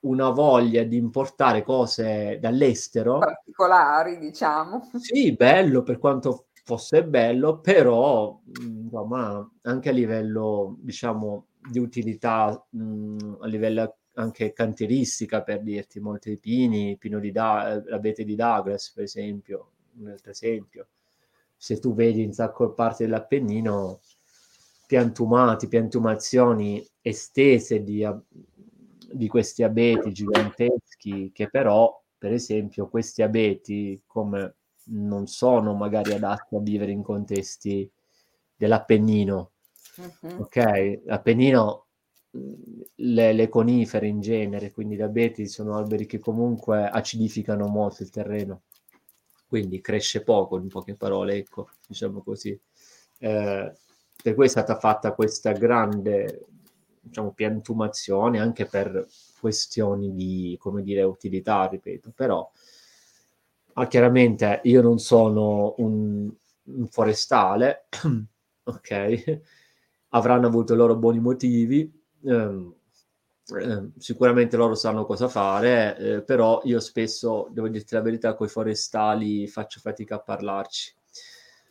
una 0.00 0.28
voglia 0.30 0.84
di 0.84 0.96
importare 0.96 1.64
cose 1.64 2.38
dall'estero. 2.40 3.18
Particolari, 3.18 4.18
diciamo. 4.18 4.88
Sì, 4.94 5.34
bello 5.34 5.82
per 5.82 5.98
quanto 5.98 6.46
fosse 6.64 7.04
bello, 7.04 7.58
però 7.58 8.40
insomma, 8.60 9.50
anche 9.62 9.88
a 9.88 9.92
livello, 9.92 10.76
diciamo, 10.80 11.46
di 11.70 11.78
utilità, 11.78 12.64
mh, 12.70 13.36
a 13.40 13.46
livello 13.46 13.96
anche 14.14 14.52
cantieristica, 14.52 15.42
per 15.42 15.62
dirti, 15.62 15.98
molti 16.00 16.36
pini, 16.38 16.96
pino 16.98 17.18
di 17.18 17.32
da- 17.32 17.82
l'abete 17.86 18.24
di 18.24 18.34
Douglas, 18.36 18.92
per 18.92 19.04
esempio, 19.04 19.70
un 19.98 20.08
altro 20.08 20.30
esempio. 20.30 20.88
Se 21.56 21.78
tu 21.78 21.94
vedi 21.94 22.22
in 22.22 22.32
sacco 22.32 22.72
parte 22.72 23.04
dell'Appennino, 23.04 24.00
piantumati, 24.86 25.66
piantumazioni 25.68 26.84
estese 27.00 27.82
di, 27.82 28.04
di 29.12 29.28
questi 29.28 29.62
abeti 29.62 30.12
giganteschi 30.12 31.30
che 31.32 31.48
però, 31.48 32.02
per 32.18 32.32
esempio, 32.32 32.88
questi 32.88 33.22
abeti 33.22 34.02
come 34.06 34.56
non 34.86 35.26
sono 35.26 35.74
magari 35.74 36.12
adatti 36.12 36.56
a 36.56 36.60
vivere 36.60 36.92
in 36.92 37.02
contesti 37.02 37.90
dell'Appennino. 38.56 39.50
Ok, 40.38 41.02
l'Appennino, 41.04 41.86
le, 42.96 43.32
le, 43.32 43.48
conifere 43.48 44.08
in 44.08 44.20
genere, 44.20 44.72
quindi 44.72 44.96
gli 44.96 45.02
abeti 45.02 45.46
sono 45.46 45.76
alberi 45.76 46.06
che 46.06 46.18
comunque 46.18 46.88
acidificano 46.88 47.66
molto 47.66 48.02
il 48.02 48.10
terreno, 48.10 48.62
quindi 49.46 49.80
cresce 49.80 50.22
poco, 50.22 50.58
in 50.58 50.68
poche 50.68 50.96
parole, 50.96 51.36
ecco, 51.36 51.68
diciamo 51.86 52.22
così. 52.22 52.58
Eh, 53.18 53.72
per 54.22 54.34
cui 54.34 54.46
è 54.46 54.48
stata 54.48 54.76
fatta 54.78 55.12
questa 55.12 55.52
grande 55.52 56.46
diciamo, 57.00 57.32
piantumazione 57.32 58.40
anche 58.40 58.66
per 58.66 59.06
questioni 59.38 60.12
di, 60.14 60.56
come 60.58 60.82
dire, 60.82 61.02
utilità, 61.02 61.66
ripeto, 61.68 62.10
però 62.14 62.50
ah, 63.74 63.86
chiaramente 63.86 64.60
io 64.64 64.82
non 64.82 64.98
sono 64.98 65.74
un, 65.78 66.32
un 66.64 66.88
forestale, 66.88 67.86
ok? 68.64 69.40
Avranno 70.14 70.46
avuto 70.46 70.74
i 70.74 70.76
loro 70.76 70.96
buoni 70.96 71.20
motivi, 71.20 71.90
ehm, 72.24 72.74
eh, 73.60 73.90
sicuramente 73.98 74.56
loro 74.56 74.74
sanno 74.74 75.04
cosa 75.04 75.28
fare, 75.28 75.96
eh, 75.98 76.22
però 76.22 76.60
io 76.64 76.80
spesso, 76.80 77.48
devo 77.50 77.68
dirti 77.68 77.94
la 77.94 78.00
verità, 78.00 78.34
con 78.34 78.46
i 78.46 78.50
forestali 78.50 79.46
faccio 79.46 79.80
fatica 79.80 80.16
a 80.16 80.20
parlarci 80.20 80.94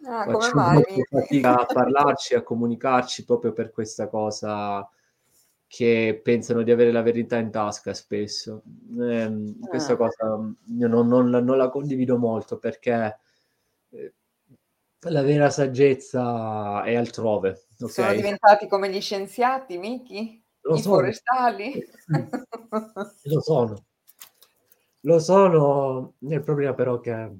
Ah, 0.05 0.25
mai? 0.53 0.83
fatica 1.09 1.61
a 1.61 1.65
parlarci, 1.65 2.35
a 2.35 2.41
comunicarci 2.41 3.23
proprio 3.23 3.53
per 3.53 3.71
questa 3.71 4.07
cosa 4.07 4.87
che 5.65 6.19
pensano 6.21 6.61
di 6.61 6.71
avere 6.71 6.91
la 6.91 7.01
verità 7.01 7.37
in 7.37 7.49
tasca 7.49 7.93
spesso. 7.93 8.63
Eh, 8.99 9.55
questa 9.61 9.93
ah. 9.93 9.95
cosa 9.95 10.53
io 10.77 10.87
non, 10.87 11.07
non, 11.07 11.29
non, 11.29 11.57
la 11.57 11.69
condivido 11.69 12.17
molto 12.17 12.57
perché 12.57 13.19
eh, 13.91 14.13
la 15.03 15.21
vera 15.21 15.49
saggezza 15.49 16.83
è 16.83 16.95
altrove. 16.95 17.65
Okay? 17.79 17.89
Sono 17.89 18.13
diventati 18.13 18.67
come 18.67 18.89
gli 18.89 19.01
scienziati, 19.01 19.77
Miki? 19.77 20.43
Lo 20.61 20.75
I 20.75 20.81
sono. 20.81 20.95
forestali? 20.95 21.85
Lo 23.23 23.41
sono. 23.41 23.85
Lo 25.01 25.19
sono, 25.19 26.13
il 26.19 26.41
problema 26.41 26.73
però 26.73 26.99
che, 26.99 27.31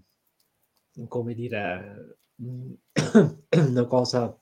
come 1.07 1.33
dire, 1.33 2.17
una 2.35 3.85
cosa 3.85 4.37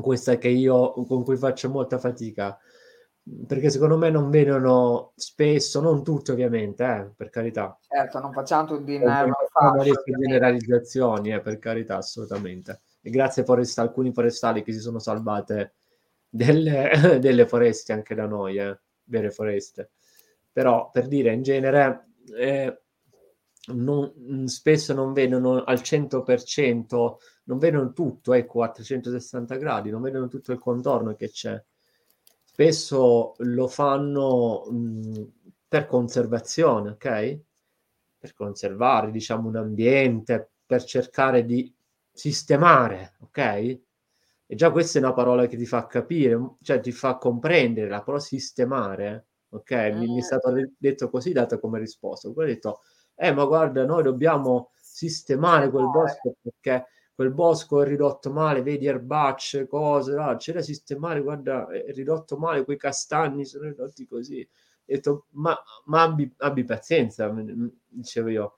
questa 0.00 0.38
che 0.38 0.48
io 0.48 0.92
con 1.04 1.22
cui 1.22 1.36
faccio 1.36 1.68
molta 1.68 1.98
fatica 1.98 2.58
perché 3.46 3.70
secondo 3.70 3.96
me 3.96 4.10
non 4.10 4.30
vedono 4.30 5.12
spesso, 5.14 5.80
non 5.80 6.02
tutti 6.02 6.32
ovviamente, 6.32 6.84
eh, 6.84 7.12
per 7.16 7.30
carità. 7.30 7.78
Certo, 7.86 8.18
non 8.18 8.32
facciamo 8.32 8.66
tutti 8.66 8.94
in 8.94 10.20
generalizzazioni, 10.20 11.32
eh, 11.32 11.40
per 11.40 11.58
carità, 11.58 11.98
assolutamente. 11.98 12.80
E 13.00 13.10
grazie 13.10 13.44
a 13.44 13.82
alcuni 13.82 14.12
forestali 14.12 14.62
che 14.62 14.72
si 14.72 14.80
sono 14.80 14.98
salvate 14.98 15.74
delle, 16.28 16.90
delle 17.20 17.46
foreste 17.46 17.92
anche 17.92 18.14
da 18.14 18.26
noi, 18.26 18.56
eh, 18.56 18.78
vere 19.04 19.30
foreste. 19.30 19.90
Però 20.50 20.90
per 20.90 21.06
dire, 21.06 21.32
in 21.32 21.42
genere, 21.42 22.08
eh, 22.36 22.82
non, 23.74 24.12
mm, 24.18 24.44
spesso 24.46 24.92
non 24.94 25.12
vedono 25.12 25.62
al 25.62 25.80
100%, 25.80 27.18
non 27.44 27.58
vedono 27.58 27.92
tutto, 27.92 28.32
ecco, 28.32 28.62
a 28.62 28.70
360 28.70 29.56
gradi, 29.56 29.90
non 29.90 30.02
vedono 30.02 30.26
tutto 30.26 30.50
il 30.50 30.58
contorno 30.58 31.14
che 31.14 31.30
c'è. 31.30 31.62
Spesso 32.62 33.34
lo 33.38 33.66
fanno 33.66 34.66
mh, 34.70 34.76
mm, 34.76 35.22
per 35.66 35.86
conservazione, 35.86 36.90
ok? 36.90 37.40
Per 38.16 38.34
conservare, 38.34 39.10
diciamo, 39.10 39.48
un 39.48 39.56
ambiente, 39.56 40.52
per 40.64 40.84
cercare 40.84 41.44
di 41.44 41.74
sistemare, 42.12 43.16
ok? 43.22 43.38
E 43.38 44.54
già 44.54 44.70
questa 44.70 45.00
è 45.00 45.02
una 45.02 45.12
parola 45.12 45.46
che 45.46 45.56
ti 45.56 45.66
fa 45.66 45.86
capire, 45.86 46.38
cioè 46.62 46.78
ti 46.78 46.92
fa 46.92 47.16
comprendere 47.16 47.88
la 47.88 48.00
parola 48.00 48.22
sistemare 48.22 49.26
ok? 49.48 49.72
Mi, 49.94 50.06
mi, 50.06 50.18
è 50.18 50.22
stato 50.22 50.52
detto 50.78 51.10
così, 51.10 51.32
dato 51.32 51.58
come 51.58 51.80
risposta. 51.80 52.30
Poi 52.30 52.44
ho 52.44 52.46
detto, 52.46 52.80
eh, 53.16 53.32
ma 53.32 53.44
guarda, 53.44 53.84
noi 53.84 54.04
dobbiamo 54.04 54.70
sistemare 54.80 55.68
quel 55.68 55.90
bosco 55.90 56.36
perché 56.40 56.86
quel 57.14 57.30
bosco 57.30 57.82
è 57.82 57.86
ridotto 57.86 58.30
male, 58.30 58.62
vedi 58.62 58.86
erbacce, 58.86 59.66
cose, 59.66 60.12
là, 60.12 60.36
c'è 60.36 60.52
da 60.52 60.62
sistemare, 60.62 61.20
guarda, 61.20 61.68
è 61.68 61.92
ridotto 61.92 62.38
male, 62.38 62.64
quei 62.64 62.78
castagni 62.78 63.44
sono 63.44 63.64
ridotti 63.64 64.06
così. 64.06 64.40
Ho 64.40 64.84
detto, 64.84 65.26
ma, 65.30 65.56
ma 65.86 66.02
abbi, 66.02 66.32
abbi 66.38 66.64
pazienza, 66.64 67.32
dicevo 67.86 68.28
io, 68.28 68.56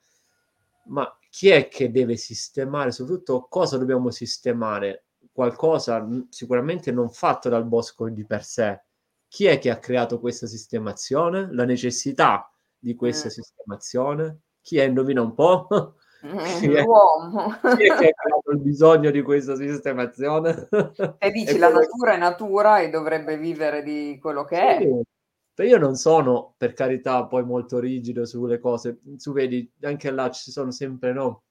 ma 0.86 1.18
chi 1.28 1.48
è 1.50 1.68
che 1.68 1.90
deve 1.90 2.16
sistemare, 2.16 2.92
soprattutto 2.92 3.46
cosa 3.48 3.76
dobbiamo 3.76 4.11
sistemare? 4.11 5.07
Qualcosa 5.32 6.07
sicuramente 6.28 6.92
non 6.92 7.11
fatto 7.11 7.48
dal 7.48 7.64
bosco 7.66 8.09
di 8.09 8.24
per 8.24 8.44
sé. 8.44 8.82
Chi 9.26 9.46
è 9.46 9.59
che 9.59 9.70
ha 9.70 9.78
creato 9.78 10.20
questa 10.20 10.46
sistemazione? 10.46 11.52
La 11.52 11.64
necessità 11.64 12.48
di 12.78 12.94
questa 12.94 13.26
mm. 13.26 13.30
sistemazione? 13.30 14.40
Chi 14.61 14.78
è? 14.78 14.84
Indovina 14.84 15.22
un 15.22 15.34
po'? 15.34 15.66
L'uomo. 16.62 17.59
Chi 17.76 17.84
è 17.84 17.96
che 17.96 18.14
ha 18.14 18.34
il 18.53 18.61
bisogno 18.61 19.11
di 19.11 19.22
questa 19.22 19.57
sistemazione? 19.57 20.68
E 21.18 21.30
dici, 21.30 21.57
la 21.59 21.70
natura 21.70 22.14
è 22.14 22.18
natura 22.18 22.80
e 22.80 22.90
dovrebbe 22.90 23.38
vivere 23.38 23.82
di 23.82 24.18
quello 24.20 24.45
che 24.45 24.76
è. 24.76 24.78
Sì. 24.80 25.62
Io 25.62 25.78
non 25.78 25.95
sono, 25.95 26.55
per 26.57 26.72
carità, 26.72 27.26
poi 27.26 27.45
molto 27.45 27.78
rigido 27.78 28.26
sulle 28.26 28.59
cose. 28.59 28.99
Tu 29.16 29.32
vedi, 29.32 29.70
anche 29.82 30.11
là 30.11 30.30
ci 30.30 30.51
sono 30.51 30.70
sempre, 30.72 31.12
no? 31.12 31.45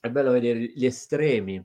È 0.00 0.08
bello 0.08 0.30
vedere 0.30 0.60
gli 0.60 0.86
estremi. 0.86 1.64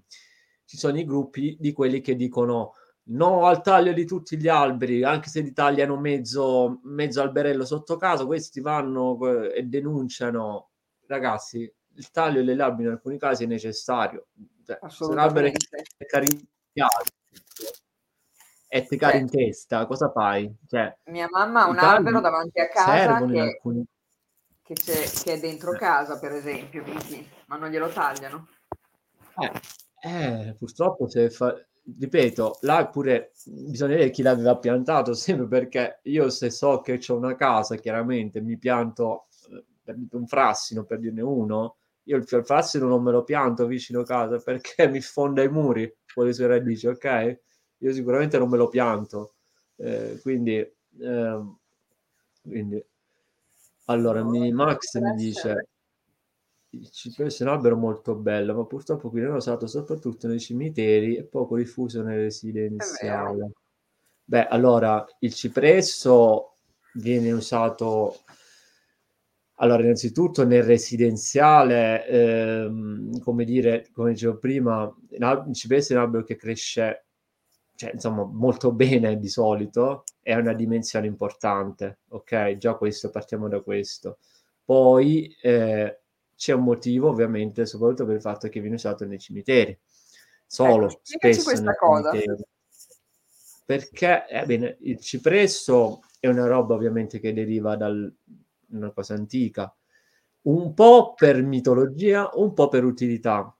Ci 0.65 0.77
sono 0.77 0.97
i 0.97 1.05
gruppi 1.05 1.57
di 1.59 1.71
quelli 1.71 2.01
che 2.01 2.15
dicono 2.15 2.73
no 3.09 3.45
al 3.45 3.61
taglio 3.61 3.93
di 3.93 4.05
tutti 4.05 4.37
gli 4.37 4.47
alberi, 4.47 5.03
anche 5.03 5.29
se 5.29 5.41
li 5.41 5.51
tagliano 5.53 5.97
mezzo, 5.97 6.79
mezzo 6.83 7.21
alberello 7.21 7.65
sotto 7.65 7.97
casa, 7.97 8.25
questi 8.25 8.61
vanno 8.61 9.17
eh, 9.27 9.59
e 9.59 9.63
denunciano. 9.63 10.69
Ragazzi, 11.07 11.71
il 11.95 12.11
taglio 12.11 12.43
delle 12.43 12.63
alberi 12.63 12.87
in 12.87 12.93
alcuni 12.93 13.17
casi 13.17 13.43
è 13.43 13.47
necessario. 13.47 14.27
Cioè, 14.65 14.79
se 14.89 15.03
albero 15.15 15.47
è 15.47 16.05
carinchiato 16.05 17.11
e 18.71 18.85
ti 18.85 18.97
cari 18.97 19.17
in 19.17 19.29
testa, 19.29 19.87
cosa 19.87 20.11
fai? 20.11 20.55
Cioè, 20.67 20.95
mia 21.05 21.27
mamma 21.29 21.63
ha 21.63 21.69
un 21.69 21.79
albero 21.79 22.21
davanti 22.21 22.59
a 22.59 22.69
casa 22.69 23.25
che, 23.25 23.39
alcuni... 23.39 23.83
che, 24.61 24.75
che, 24.75 25.33
è 25.33 25.39
dentro 25.39 25.71
casa, 25.71 26.19
per 26.19 26.33
esempio, 26.33 26.83
quindi, 26.83 27.27
ma 27.47 27.57
non 27.57 27.69
glielo 27.69 27.89
tagliano. 27.89 28.47
Eh, 29.39 29.51
eh, 30.01 30.55
purtroppo 30.57 31.09
se 31.09 31.31
fa... 31.31 31.55
Ripeto, 31.99 32.59
là 32.61 32.87
pure 32.87 33.31
bisogna 33.45 33.93
vedere 33.93 34.11
chi 34.11 34.21
l'aveva 34.21 34.55
piantato, 34.57 35.15
sempre 35.17 35.47
perché 35.47 36.01
io 36.03 36.29
se 36.29 36.51
so 36.51 36.81
che 36.81 36.99
c'è 36.99 37.13
una 37.13 37.35
casa, 37.35 37.77
chiaramente 37.77 38.39
mi 38.39 38.59
pianto 38.59 39.28
eh, 39.89 40.07
un 40.11 40.27
frassino 40.27 40.83
per 40.83 40.99
dirne 40.99 41.21
uno, 41.21 41.77
io 42.03 42.17
il 42.17 42.25
frassino 42.25 42.87
non 42.87 43.03
me 43.03 43.11
lo 43.11 43.23
pianto 43.23 43.65
vicino 43.67 44.01
a 44.01 44.05
casa 44.05 44.37
perché 44.43 44.87
mi 44.87 45.01
sfonda 45.01 45.43
i 45.43 45.49
muri 45.49 45.91
con 46.13 46.25
le 46.25 46.33
sue 46.33 46.47
radici, 46.47 46.87
ok? 46.87 47.39
Io 47.79 47.93
sicuramente 47.93 48.37
non 48.37 48.49
me 48.49 48.57
lo 48.57 48.67
pianto. 48.67 49.35
Eh, 49.75 50.19
quindi, 50.21 50.57
eh, 50.57 51.43
quindi, 52.41 52.83
allora, 53.85 54.21
no, 54.21 54.51
Max 54.51 54.99
mi 54.99 55.15
dice 55.15 55.67
il 56.71 56.89
cipresso 56.91 57.43
è 57.43 57.47
un 57.47 57.53
albero 57.53 57.75
molto 57.75 58.15
bello, 58.15 58.53
ma 58.53 58.65
purtroppo 58.65 59.09
qui 59.09 59.21
viene 59.21 59.35
usato 59.35 59.65
soprattutto 59.65 60.27
nei 60.27 60.39
cimiteri 60.39 61.15
e 61.15 61.23
poco 61.23 61.57
diffuso 61.57 62.03
nel 62.03 62.19
residenziale. 62.19 63.51
Beh, 64.23 64.47
allora, 64.47 65.03
il 65.19 65.33
cipresso 65.33 66.53
viene 66.95 67.31
usato 67.31 68.19
allora, 69.61 69.83
innanzitutto 69.83 70.45
nel 70.45 70.63
residenziale, 70.63 72.05
ehm, 72.07 73.19
come 73.19 73.43
dire, 73.43 73.87
come 73.91 74.13
dicevo 74.13 74.37
prima, 74.37 74.89
il 75.09 75.49
cipresso 75.53 75.91
è 75.91 75.95
un 75.97 76.01
albero 76.03 76.23
che 76.23 76.37
cresce, 76.37 77.05
cioè, 77.75 77.91
insomma, 77.93 78.23
molto 78.23 78.71
bene 78.71 79.19
di 79.19 79.27
solito, 79.27 80.05
è 80.21 80.33
una 80.35 80.53
dimensione 80.53 81.07
importante, 81.07 81.99
ok? 82.09 82.55
Già 82.55 82.75
questo, 82.75 83.09
partiamo 83.09 83.49
da 83.49 83.59
questo. 83.59 84.19
Poi 84.63 85.35
eh, 85.41 85.99
c'è 86.37 86.53
un 86.53 86.63
motivo, 86.63 87.09
ovviamente, 87.09 87.65
soprattutto 87.65 88.05
per 88.05 88.15
il 88.15 88.21
fatto 88.21 88.47
che 88.47 88.61
viene 88.61 88.75
usato 88.75 89.05
nei 89.05 89.19
cimiteri. 89.19 89.77
Solo, 90.45 90.85
ecco, 90.85 90.99
spesso 91.03 91.43
questa 91.43 91.75
cosa. 91.75 92.11
Cimiteri. 92.11 92.43
Perché, 93.65 94.25
eh, 94.29 94.45
bene, 94.45 94.77
il 94.81 94.99
cipresso 95.01 95.99
è 96.17 96.27
una 96.27 96.47
roba 96.47 96.75
ovviamente 96.75 97.19
che 97.19 97.33
deriva 97.33 97.75
dal 97.75 98.11
una 98.71 98.91
cosa 98.91 99.13
antica, 99.13 99.73
un 100.41 100.73
po' 100.73 101.13
per 101.13 101.41
mitologia, 101.43 102.29
un 102.33 102.53
po' 102.53 102.67
per 102.67 102.83
utilità. 102.83 103.53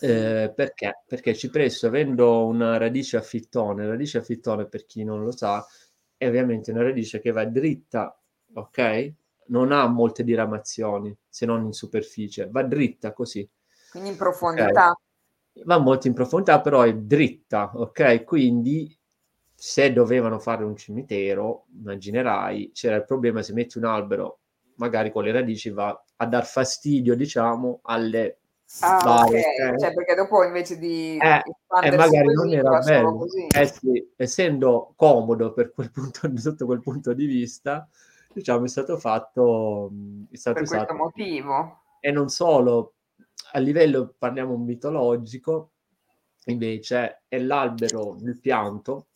Eh, 0.00 0.52
perché? 0.54 1.02
Perché 1.06 1.34
cipresso, 1.34 1.86
avendo 1.86 2.46
una 2.46 2.78
radice 2.78 3.18
a 3.18 3.22
fittone, 3.22 3.84
la 3.84 3.90
radice 3.90 4.18
a 4.18 4.22
fittone, 4.22 4.66
per 4.66 4.86
chi 4.86 5.04
non 5.04 5.22
lo 5.22 5.30
sa, 5.30 5.64
è 6.16 6.26
ovviamente 6.26 6.70
una 6.70 6.82
radice 6.82 7.20
che 7.20 7.32
va 7.32 7.44
dritta, 7.44 8.18
ok? 8.54 9.12
Non 9.46 9.72
ha 9.72 9.86
molte 9.88 10.24
diramazioni, 10.24 11.14
se 11.28 11.44
non 11.44 11.64
in 11.64 11.72
superficie, 11.72 12.48
va 12.50 12.62
dritta 12.62 13.12
così. 13.12 13.46
Quindi 13.90 14.10
in 14.10 14.16
profondità. 14.16 14.90
Okay? 14.90 15.64
Va 15.64 15.78
molto 15.78 16.06
in 16.06 16.14
profondità, 16.14 16.60
però 16.60 16.82
è 16.82 16.94
dritta, 16.94 17.72
ok? 17.74 18.24
Quindi 18.24 18.96
se 19.62 19.92
dovevano 19.92 20.38
fare 20.38 20.64
un 20.64 20.74
cimitero, 20.74 21.66
immaginerai, 21.74 22.70
c'era 22.72 22.96
il 22.96 23.04
problema 23.04 23.42
se 23.42 23.52
metti 23.52 23.76
un 23.76 23.84
albero, 23.84 24.38
magari 24.76 25.12
con 25.12 25.22
le 25.22 25.32
radici 25.32 25.68
va 25.68 26.02
a 26.16 26.26
dar 26.26 26.46
fastidio, 26.46 27.14
diciamo, 27.14 27.80
alle 27.82 28.38
ah, 28.80 29.02
varie, 29.04 29.40
okay. 29.40 29.78
cioè, 29.78 29.92
perché 29.92 30.14
dopo 30.14 30.42
invece 30.44 30.78
di 30.78 31.18
eh, 31.18 31.42
eh 31.84 31.94
magari 31.94 32.32
non 32.32 32.50
era 32.50 32.78
bello, 32.78 33.26
eh 33.54 33.66
sì, 33.66 34.12
essendo 34.16 34.94
comodo 34.96 35.52
per 35.52 35.74
quel 35.74 35.90
punto, 35.90 36.20
sotto 36.40 36.64
quel 36.64 36.80
punto 36.80 37.12
di 37.12 37.26
vista, 37.26 37.86
diciamo, 38.32 38.64
è 38.64 38.68
stato 38.68 38.96
fatto 38.96 39.92
è 40.30 40.36
stato 40.36 40.54
per 40.54 40.62
usato, 40.62 40.84
questo 40.86 41.04
motivo. 41.04 41.82
E 42.00 42.10
non 42.10 42.30
solo, 42.30 42.94
a 43.52 43.58
livello, 43.58 44.14
parliamo 44.16 44.56
mitologico, 44.56 45.72
invece, 46.46 47.24
è 47.28 47.38
l'albero, 47.38 48.16
il 48.22 48.40
pianto, 48.40 49.08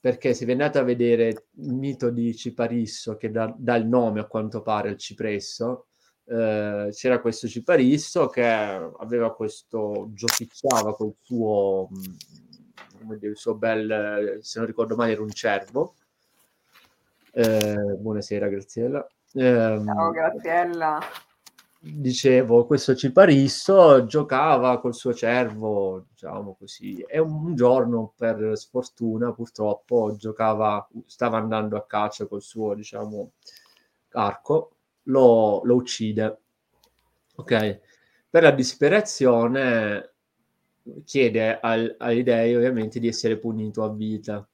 perché 0.00 0.32
se 0.32 0.46
vi 0.46 0.52
andate 0.52 0.78
a 0.78 0.82
vedere 0.82 1.28
il 1.28 1.74
mito 1.74 2.08
di 2.08 2.34
Ciparisso 2.34 3.16
che 3.16 3.30
dà, 3.30 3.54
dà 3.56 3.76
il 3.76 3.86
nome 3.86 4.20
a 4.20 4.24
quanto 4.24 4.62
pare 4.62 4.88
al 4.88 4.96
cipresso, 4.96 5.88
eh, 6.24 6.88
c'era 6.90 7.20
questo 7.20 7.46
Ciparisso 7.46 8.28
che 8.28 8.44
aveva 8.44 9.34
questo, 9.34 10.08
giochicciava 10.14 10.94
col 10.94 11.14
suo, 11.20 11.88
mm, 11.92 12.98
come 12.98 13.18
dire, 13.18 13.32
il 13.32 13.36
suo 13.36 13.54
bel, 13.56 14.38
se 14.40 14.58
non 14.58 14.66
ricordo 14.66 14.96
male 14.96 15.12
era 15.12 15.22
un 15.22 15.30
cervo. 15.30 15.94
Eh, 17.32 17.96
buonasera 17.98 18.48
Graziella. 18.48 19.06
Eh, 19.34 19.82
Ciao 19.84 20.10
Graziella 20.10 21.28
dicevo, 21.82 22.66
questo 22.66 22.94
Ciparisso 22.94 24.04
giocava 24.04 24.78
col 24.80 24.94
suo 24.94 25.14
cervo, 25.14 26.06
diciamo 26.10 26.54
così, 26.54 27.00
e 27.08 27.18
un 27.18 27.54
giorno 27.54 28.12
per 28.16 28.52
sfortuna 28.56 29.32
purtroppo 29.32 30.14
giocava, 30.16 30.86
stava 31.06 31.38
andando 31.38 31.76
a 31.76 31.86
caccia 31.86 32.26
col 32.26 32.42
suo, 32.42 32.74
diciamo, 32.74 33.32
arco, 34.10 34.76
lo, 35.04 35.62
lo 35.64 35.74
uccide. 35.74 36.38
Ok? 37.36 37.80
Per 38.28 38.42
la 38.42 38.50
disperazione 38.50 40.12
chiede 41.04 41.58
al, 41.60 41.94
agli 41.98 42.22
dei 42.22 42.54
ovviamente 42.54 43.00
di 43.00 43.08
essere 43.08 43.38
punito 43.38 43.82
a 43.82 43.92
vita. 43.92 44.46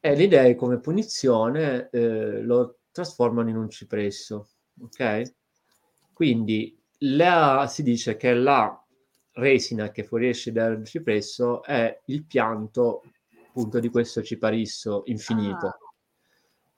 E 0.00 0.16
gli 0.16 0.28
dei 0.28 0.56
come 0.56 0.80
punizione 0.80 1.88
eh, 1.90 2.42
lo 2.42 2.78
trasformano 2.90 3.48
in 3.48 3.56
un 3.56 3.70
cipresso. 3.70 4.48
Ok? 4.80 5.38
Quindi 6.20 6.78
la, 6.98 7.66
si 7.66 7.82
dice 7.82 8.18
che 8.18 8.34
la 8.34 8.78
resina 9.32 9.90
che 9.90 10.04
fuoriesce 10.04 10.52
dal 10.52 10.84
cipresso 10.84 11.62
è 11.62 11.98
il 12.04 12.24
pianto 12.24 13.04
appunto 13.48 13.80
di 13.80 13.88
questo 13.88 14.22
ciparisso 14.22 15.04
infinito. 15.06 15.66
Ah. 15.66 15.78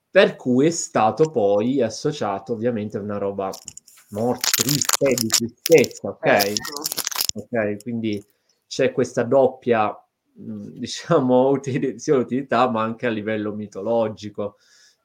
Per 0.09 0.37
cui 0.37 0.67
è 0.67 0.71
stato 0.71 1.33
poi 1.33 1.83
associato 1.83 2.53
ovviamente 2.53 2.99
a 2.99 3.01
una 3.01 3.19
roba 3.19 3.51
morta, 4.11 4.49
triste, 4.55 5.15
di 5.21 5.27
tristezza, 5.27 6.11
ok? 6.11 6.25
Ecco. 6.25 6.83
Ok, 7.41 7.83
quindi 7.83 8.25
c'è 8.69 8.93
questa 8.93 9.25
doppia, 9.25 9.93
diciamo, 10.33 11.49
util- 11.49 11.99
sia 11.99 12.15
utilità, 12.15 12.71
ma 12.71 12.83
anche 12.83 13.09
a 13.09 13.11
livello 13.11 13.53
mitologico. 13.53 14.59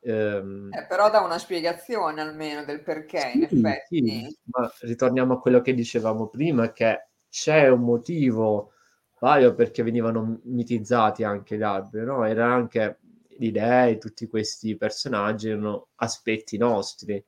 Ehm, 0.08 0.70
eh, 0.72 0.86
però 0.86 1.10
dà 1.10 1.20
una 1.20 1.38
spiegazione 1.38 2.22
almeno 2.22 2.64
del 2.64 2.82
perché, 2.82 3.20
sì, 3.20 3.38
in 3.38 3.44
effetti. 3.44 4.06
Sì, 4.06 4.38
ma 4.46 4.72
ritorniamo 4.82 5.34
a 5.34 5.40
quello 5.42 5.60
che 5.62 5.74
dicevamo 5.74 6.28
prima, 6.28 6.72
che 6.72 7.10
c'è 7.30 7.68
un 7.68 7.82
motivo, 7.82 8.72
vario 9.20 9.54
perché 9.54 9.84
venivano 9.84 10.40
mitizzati 10.44 11.24
anche 11.24 11.58
gli 11.58 11.62
alberi, 11.62 12.06
no? 12.06 12.24
Era 12.24 12.52
anche 12.54 13.00
gli 13.28 13.52
dei, 13.52 14.00
tutti 14.00 14.28
questi 14.28 14.78
personaggi 14.78 15.50
erano 15.50 15.90
aspetti 15.96 16.58
nostri. 16.58 17.24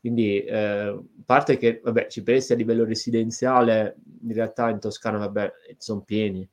Quindi, 0.00 0.42
eh, 0.44 0.98
parte 1.24 1.56
che, 1.58 1.80
vabbè, 1.82 2.08
cipressi 2.08 2.52
a 2.52 2.56
livello 2.56 2.84
residenziale, 2.84 3.96
in 4.22 4.32
realtà 4.32 4.70
in 4.70 4.78
Toscana, 4.80 5.18
vabbè, 5.18 5.52
sono 5.76 6.02
pieni, 6.02 6.48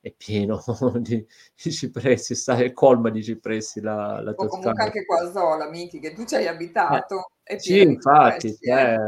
è 0.00 0.12
pieno 0.12 0.62
di, 0.98 1.24
di 1.62 1.72
cipressi, 1.72 2.34
sta 2.34 2.56
è 2.56 2.72
colma 2.72 3.10
di 3.10 3.22
cipressi 3.22 3.80
la, 3.80 4.20
la 4.22 4.30
o 4.30 4.34
Toscana. 4.34 4.48
comunque 4.48 4.84
anche 4.84 5.04
qua 5.04 5.20
a 5.20 5.30
Zola, 5.30 5.68
Miki, 5.68 6.00
che 6.00 6.14
tu 6.14 6.24
ci 6.24 6.34
hai 6.34 6.46
abitato, 6.46 7.32
eh, 7.44 7.58
sì, 7.58 7.80
infatti, 7.82 8.48
cipressi, 8.48 8.70
eh. 8.70 8.74
cioè, 8.74 8.98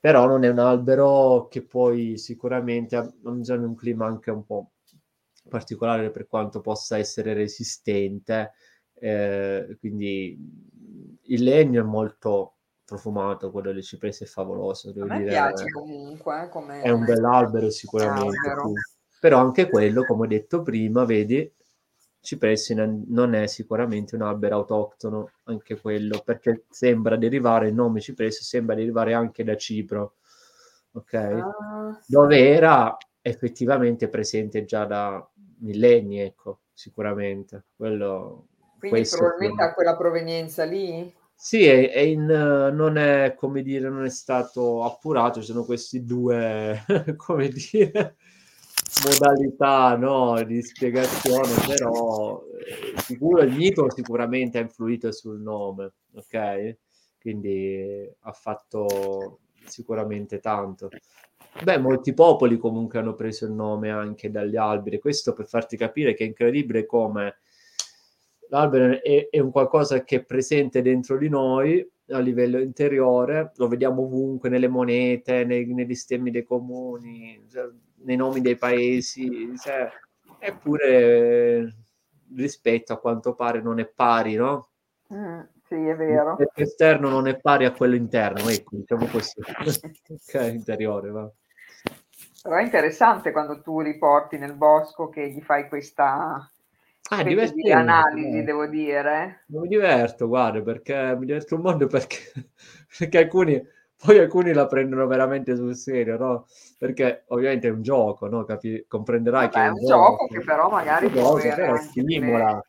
però 0.00 0.26
non 0.26 0.44
è 0.44 0.48
un 0.48 0.58
albero 0.58 1.46
che 1.48 1.62
poi 1.62 2.18
sicuramente 2.18 2.96
ha 2.96 3.08
bisogno 3.20 3.60
di 3.60 3.66
un 3.66 3.74
clima 3.76 4.06
anche 4.06 4.30
un 4.30 4.44
po' 4.44 4.72
particolare 5.48 6.10
per 6.10 6.26
quanto 6.26 6.60
possa 6.60 6.98
essere 6.98 7.32
resistente, 7.32 8.52
eh, 8.94 9.76
quindi 9.78 10.36
il 11.22 11.42
legno 11.42 11.80
è 11.80 11.84
molto 11.84 12.54
profumato, 12.84 13.50
quello 13.50 13.72
dei 13.72 13.82
cipressi 13.82 14.24
è 14.24 14.26
favoloso, 14.26 14.90
A 14.90 14.92
devo 14.92 15.06
me 15.06 15.18
dire, 15.18 15.30
piace 15.30 15.70
comunque 15.70 16.44
eh, 16.44 16.48
come 16.48 16.82
è 16.82 16.90
un 16.90 17.04
bell'albero 17.04 17.70
sicuramente, 17.70 18.48
albero. 18.48 18.68
sì. 18.68 18.95
Però 19.26 19.40
anche 19.40 19.68
quello, 19.68 20.04
come 20.04 20.26
ho 20.26 20.28
detto 20.28 20.62
prima, 20.62 21.04
vedi, 21.04 21.52
cipressi 22.20 22.76
non 22.76 23.34
è 23.34 23.48
sicuramente 23.48 24.14
un 24.14 24.22
albero 24.22 24.58
autoctono, 24.58 25.32
anche 25.46 25.80
quello, 25.80 26.22
perché 26.24 26.66
sembra 26.70 27.16
derivare, 27.16 27.66
il 27.66 27.74
nome 27.74 28.00
cipresso 28.00 28.44
sembra 28.44 28.76
derivare 28.76 29.14
anche 29.14 29.42
da 29.42 29.56
Cipro, 29.56 30.14
ok? 30.92 31.14
Ah, 31.14 32.00
Dove 32.06 32.48
era 32.50 32.96
effettivamente 33.20 34.08
presente 34.08 34.64
già 34.64 34.84
da 34.84 35.28
millenni, 35.58 36.20
ecco, 36.20 36.60
sicuramente. 36.72 37.64
Quello, 37.74 38.46
quindi 38.78 39.08
probabilmente 39.08 39.62
ha 39.64 39.74
quella 39.74 39.96
provenienza 39.96 40.62
lì? 40.62 41.12
Sì, 41.34 41.66
è, 41.66 41.90
è 41.90 41.98
in, 41.98 42.26
non 42.26 42.96
è 42.96 43.34
come 43.36 43.62
dire, 43.62 43.88
non 43.88 44.04
è 44.04 44.08
stato 44.08 44.84
appurato, 44.84 45.40
ci 45.40 45.46
sono 45.46 45.64
questi 45.64 46.04
due, 46.04 46.80
come 47.16 47.48
dire, 47.48 48.14
modalità, 49.04 49.96
no, 49.96 50.42
di 50.42 50.62
spiegazione, 50.62 51.52
però 51.66 52.42
eh, 52.58 53.00
sicuro 53.00 53.42
il 53.42 53.52
mito 53.52 53.90
sicuramente 53.90 54.58
ha 54.58 54.62
influito 54.62 55.12
sul 55.12 55.40
nome, 55.40 55.92
ok? 56.14 56.76
Quindi 57.20 58.08
ha 58.20 58.32
fatto 58.32 59.40
sicuramente 59.64 60.38
tanto. 60.38 60.88
Beh, 61.62 61.78
molti 61.78 62.12
popoli 62.12 62.58
comunque 62.58 62.98
hanno 62.98 63.14
preso 63.14 63.46
il 63.46 63.52
nome 63.52 63.90
anche 63.90 64.30
dagli 64.30 64.56
alberi, 64.56 64.98
questo 64.98 65.32
per 65.32 65.46
farti 65.46 65.76
capire 65.76 66.14
che 66.14 66.24
è 66.24 66.26
incredibile 66.26 66.86
come 66.86 67.38
l'albero 68.48 69.00
è, 69.02 69.28
è 69.30 69.38
un 69.38 69.50
qualcosa 69.50 70.04
che 70.04 70.16
è 70.16 70.24
presente 70.24 70.82
dentro 70.82 71.18
di 71.18 71.28
noi 71.28 71.88
a 72.10 72.18
livello 72.20 72.60
interiore, 72.60 73.52
lo 73.56 73.68
vediamo 73.68 74.02
ovunque, 74.02 74.48
nelle 74.48 74.68
monete, 74.68 75.44
nei, 75.44 75.66
negli 75.66 75.94
stemmi 75.94 76.30
dei 76.30 76.44
comuni, 76.44 77.44
cioè, 77.50 77.68
nei 78.06 78.16
nomi 78.16 78.40
dei 78.40 78.56
paesi, 78.56 79.52
cioè, 79.58 79.90
eppure 80.38 81.74
rispetto 82.34 82.92
a 82.92 82.98
quanto 82.98 83.34
pare 83.34 83.60
non 83.60 83.78
è 83.78 83.86
pari, 83.86 84.34
no? 84.34 84.70
Mm, 85.12 85.40
sì, 85.66 85.74
è 85.74 85.94
vero. 85.94 86.30
L'aspetto 86.30 86.60
esterno 86.62 87.08
non 87.08 87.26
è 87.28 87.38
pari 87.38 87.64
a 87.64 87.72
quello 87.72 87.94
interno, 87.94 88.48
ecco, 88.48 88.76
diciamo 88.76 89.06
così. 89.06 89.40
ok, 90.08 90.52
interiore, 90.52 91.10
va. 91.10 91.30
Però 92.42 92.56
è 92.56 92.62
interessante 92.62 93.32
quando 93.32 93.60
tu 93.60 93.80
riporti 93.80 94.38
nel 94.38 94.54
bosco 94.54 95.08
che 95.08 95.28
gli 95.30 95.40
fai 95.40 95.68
questa 95.68 96.48
Ah, 97.08 97.22
di 97.22 97.72
analisi, 97.72 98.38
no? 98.38 98.42
devo 98.42 98.66
dire. 98.66 99.44
Non 99.46 99.62
mi 99.62 99.68
diverto, 99.68 100.26
guarda, 100.26 100.60
perché 100.60 101.14
mi 101.16 101.26
diverto 101.26 101.54
un 101.54 101.60
mondo 101.60 101.86
perché, 101.86 102.16
perché 102.98 103.18
alcuni, 103.18 103.62
poi 104.04 104.18
alcuni 104.18 104.52
la 104.52 104.66
prendono 104.66 105.06
veramente 105.06 105.56
sul 105.56 105.74
serio, 105.74 106.18
no? 106.18 106.46
Perché 106.78 107.24
ovviamente 107.28 107.68
è 107.68 107.70
un 107.70 107.82
gioco, 107.82 108.28
no? 108.28 108.44
Capi- 108.44 108.84
comprenderai 108.86 109.48
che 109.48 109.54
Vabbè, 109.58 109.66
è 109.66 109.68
è 109.68 109.72
un 109.72 109.86
gioco 109.86 110.26
che 110.26 110.40
però 110.40 110.68
magari 110.68 111.06
avere 111.06 111.54
però 111.54 111.76
stimola, 111.76 112.62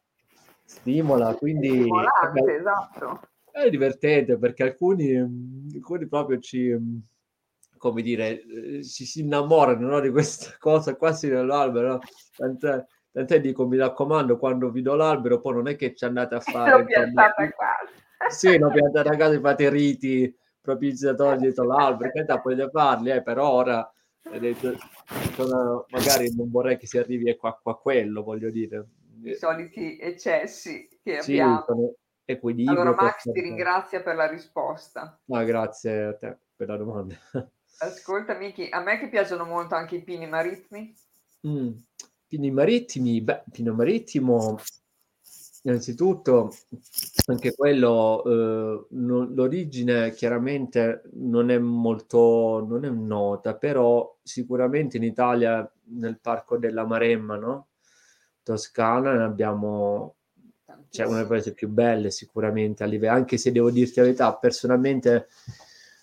stimola, 0.64 1.32
È 1.32 1.38
quindi 1.38 1.68
è, 1.68 1.82
stimolante, 1.82 2.42
be- 2.42 2.56
esatto. 2.56 3.20
è 3.52 3.70
divertente 3.70 4.38
perché 4.38 4.64
alcuni, 4.64 5.16
alcuni 5.74 6.08
proprio 6.08 6.40
ci, 6.40 6.76
come 7.78 8.02
dire, 8.02 8.42
ci 8.84 9.06
si 9.06 9.22
innamorano, 9.22 9.88
no, 9.88 10.00
di 10.00 10.10
questa 10.10 10.56
cosa 10.60 10.96
quasi 10.96 11.30
nell'albero, 11.30 11.88
no? 11.90 12.00
Tant'è, 12.36 12.86
tant'è 13.12 13.42
dico, 13.42 13.68
mi 13.68 13.78
raccomando, 13.78 14.38
quando 14.38 14.70
vi 14.72 14.82
do 14.82 14.96
l'albero, 14.96 15.40
poi 15.40 15.54
non 15.56 15.68
è 15.68 15.76
che 15.76 15.94
ci 15.94 16.06
andate 16.06 16.36
a 16.36 16.40
fare, 16.42 16.72
L'ho 16.80 16.86
piantata 16.86 17.52
qua. 17.52 17.76
sì, 18.30 18.58
no, 18.58 18.70
piantate 18.72 19.10
a 19.10 19.16
casa 19.18 19.40
fate 19.40 19.70
riti 19.70 20.34
propiziatori 20.68 21.38
dietro 21.39 21.63
l'albero, 21.63 22.07
in 22.07 22.11
realtà 22.13 22.39
potete 22.41 22.70
farli, 22.70 23.11
eh, 23.11 23.24
però 23.24 23.49
ora 23.51 23.91
detto, 24.39 24.74
sono- 25.34 25.86
magari 25.89 26.34
non 26.36 26.51
vorrei 26.51 26.78
che 26.78 26.88
si 26.88 26.97
arrivi 26.97 27.30
ecco, 27.30 27.47
a, 27.47 27.59
a 27.63 27.76
quello, 27.76 28.22
voglio 28.24 28.49
dire. 28.49 28.86
I 29.24 29.34
soliti 29.34 29.97
eccessi 29.97 30.89
che 31.01 31.22
Sì, 31.22 31.34
abbiamo. 31.34 31.63
sono 31.65 31.80
Allora, 31.80 31.95
equilibrio 32.26 32.95
per 32.95 33.03
Max 33.03 33.32
ti 33.32 33.41
ringrazia 33.41 34.01
per 34.01 34.15
la 34.15 34.28
risposta. 34.28 35.18
No, 35.26 35.43
grazie 35.45 36.03
a 36.03 36.13
te 36.15 36.38
per 36.55 36.68
la 36.68 36.78
domanda. 36.78 37.15
Ascolta, 37.80 38.34
Miki, 38.38 38.68
a 38.70 38.82
me 38.82 38.99
che 38.99 39.07
piacciono 39.07 39.45
molto 39.45 39.76
anche 39.76 39.95
i 39.95 40.03
pini 40.03 40.28
marittimi. 40.28 40.93
Mm, 41.47 41.70
Pini 42.28 42.51
marittimi, 42.51 43.22
beh, 43.22 43.43
Pino 43.51 43.74
marittimo, 43.74 44.57
innanzitutto, 45.70 46.53
anche 47.28 47.53
quello, 47.55 48.24
eh, 48.26 48.86
non- 48.91 49.34
l'origine 49.34 50.11
chiaramente 50.13 51.03
non 51.13 51.49
è 51.49 51.57
molto, 51.57 52.65
non 52.68 52.86
è 52.86 52.89
nota, 52.89 53.55
però 53.55 54.18
sicuramente 54.24 54.97
in 54.97 55.03
Italia, 55.03 55.70
nel 55.89 56.20
parco 56.20 56.57
della 56.57 56.86
Maremma, 56.86 57.36
no? 57.38 57.68
Toscana, 58.43 59.13
ne 59.13 59.24
abbiamo, 59.24 60.15
cioè 60.89 61.05
una 61.05 61.18
delle 61.18 61.28
cose 61.28 61.53
più 61.53 61.68
belle 61.70 62.11
sicuramente 62.11 62.84
a 62.84 62.88
livello, 62.88 63.13
anche 63.13 63.38
se 63.38 63.51
devo 63.51 63.70
dirti 63.72 63.95
la 63.99 64.03
verità, 64.03 64.34
personalmente 64.36 65.28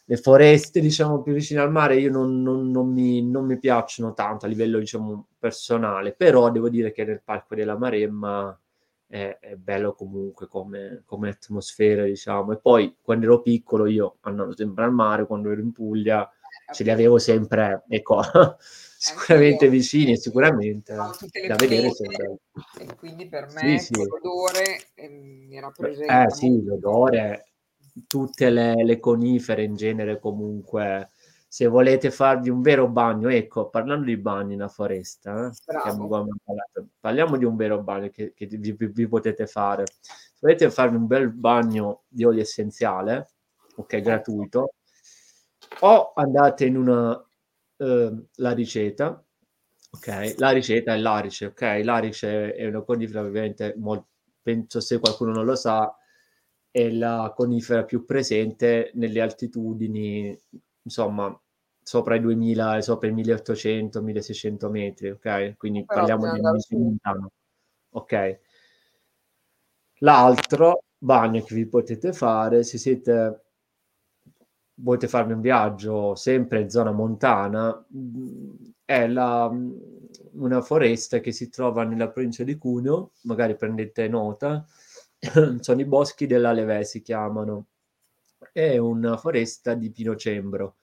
le 0.07 0.17
foreste, 0.19 0.81
diciamo, 0.81 1.23
più 1.23 1.33
vicine 1.33 1.61
al 1.61 1.71
mare, 1.71 1.97
io 1.99 2.11
non, 2.11 2.43
non- 2.43 2.71
non 2.71 2.93
mi, 2.93 3.23
non 3.23 3.47
mi 3.47 3.59
piacciono 3.59 4.13
tanto 4.13 4.45
a 4.45 4.49
livello, 4.49 4.79
diciamo, 4.79 5.29
personale, 5.39 6.13
però 6.13 6.51
devo 6.51 6.69
dire 6.69 6.93
che 6.93 7.05
nel 7.05 7.23
Parco 7.23 7.55
della 7.55 7.77
Maremma 7.79 8.59
è, 9.15 9.39
è 9.41 9.55
bello 9.57 9.93
comunque 9.95 10.49
come, 10.49 11.03
come 11.07 11.29
atmosfera, 11.31 12.05
diciamo. 12.05 12.53
E 12.53 12.59
poi, 12.59 12.97
quando 13.01 13.27
ero 13.27 13.41
piccolo, 13.41 13.87
io 13.87 14.17
andavo 14.23 14.55
sempre 14.57 14.85
al 14.85 14.93
mare, 14.93 15.27
quando 15.27 15.51
ero 15.51 15.61
in 15.61 15.73
Puglia, 15.73 16.29
ce 16.73 16.83
li 16.83 16.91
avevo 16.91 17.19
sempre, 17.19 17.85
ecco, 17.89 18.21
sicuramente 18.59 19.69
vicini 19.69 20.13
e 20.13 20.17
sicuramente 20.17 20.95
da 21.47 21.55
vedere 21.57 21.91
sempre. 21.91 22.39
e 22.81 22.95
quindi 22.97 23.29
per 23.29 23.47
Sì, 23.49 23.55
me 23.55 23.79
sì. 23.79 23.93
quell'odore 23.95 24.79
eh, 24.95 25.09
mi 25.09 25.55
Eh 25.55 25.61
rappresenta 25.61 26.35
sì, 26.35 26.49
molto. 26.49 26.65
l'odore, 26.65 27.45
tutte 28.09 28.51
le, 28.51 28.83
le 28.83 28.99
conifere 28.99 29.63
in 29.63 29.75
genere 29.77 30.19
comunque, 30.19 31.11
se 31.55 31.69
volete 31.69 32.11
farvi 32.11 32.51
un 32.51 32.63
vero 32.63 32.89
bagno, 32.89 33.29
ecco, 33.29 33.69
parlando 33.69 34.07
di 34.07 34.17
bagni 34.17 34.57
nella 34.57 34.67
foresta, 34.67 35.47
eh, 35.51 36.85
parliamo 36.99 37.37
di 37.37 37.45
un 37.45 37.55
vero 37.55 37.81
bagno 37.81 38.09
che, 38.09 38.33
che 38.35 38.47
vi, 38.47 38.73
vi- 38.73 39.07
potete 39.07 39.47
fare. 39.47 39.85
Se 39.87 40.41
volete 40.41 40.69
farvi 40.73 40.97
un 40.97 41.07
bel 41.07 41.31
bagno 41.31 42.03
di 42.09 42.25
olio 42.25 42.43
essenziale, 42.43 43.29
ok, 43.77 43.93
Ecco. 43.93 44.05
gratuito, 44.05 44.75
o 45.79 46.13
andate 46.17 46.65
in 46.65 46.77
una 46.77 47.25
eh, 47.77 48.27
lariceta, 48.35 49.25
ok, 49.93 50.35
la 50.39 50.51
riceta 50.51 50.93
è 50.95 50.99
l'arice, 50.99 51.47
ok, 51.47 51.81
l'arice 51.85 52.53
è 52.53 52.67
una 52.67 52.83
conifera 52.83 53.21
ovviamente, 53.21 53.75
mol- 53.79 54.05
penso 54.43 54.81
se 54.81 54.99
qualcuno 54.99 55.31
non 55.31 55.45
lo 55.45 55.55
sa, 55.55 55.97
è 56.69 56.91
la 56.91 57.33
conifera 57.33 57.85
più 57.85 58.05
presente 58.05 58.91
nelle 58.95 59.21
altitudini, 59.21 60.37
insomma, 60.83 61.33
sopra 61.85 62.17
i 62.17 62.21
2000 62.21 62.77
e 62.79 62.83
sopra 62.83 63.09
i 63.09 63.13
1800, 63.13 64.03
1600 64.03 64.71
metri, 64.71 65.11
ok? 65.11 65.57
Quindi 65.57 65.85
Però 65.85 66.01
parliamo 66.01 66.27
di 66.33 66.61
su. 66.61 66.77
montano, 66.79 67.31
ok? 67.91 68.39
L'altro 70.03 70.85
bagno 70.99 71.43
che 71.43 71.53
vi 71.57 71.67
potete 71.67 72.13
fare, 72.13 72.63
se 72.63 72.79
siete 72.79 73.43
volete 74.77 75.07
farvi 75.09 75.33
un 75.33 75.41
viaggio 75.41 76.15
sempre 76.15 76.61
in 76.61 76.71
zona 76.71 76.91
montana, 76.93 77.85
mh, 77.89 78.73
è 78.85 79.07
la, 79.07 79.49
mh, 79.51 80.09
una 80.33 80.61
foresta 80.63 81.21
che 81.21 81.33
si 81.33 81.49
trova 81.49 81.85
nella 81.85 82.11
provincia 82.11 82.43
di 82.45 82.57
Cuneo, 82.57 83.13
magari 83.23 83.57
prendete 83.57 84.09
nota, 84.09 84.65
sono 85.61 85.81
i 85.81 85.85
boschi 85.85 86.27
dell'Aleve, 86.27 86.85
si 86.85 87.03
chiamano. 87.03 87.67
È 88.53 88.77
una 88.79 89.17
foresta 89.17 89.75
di 89.75 89.91
pinocembro. 89.91 90.77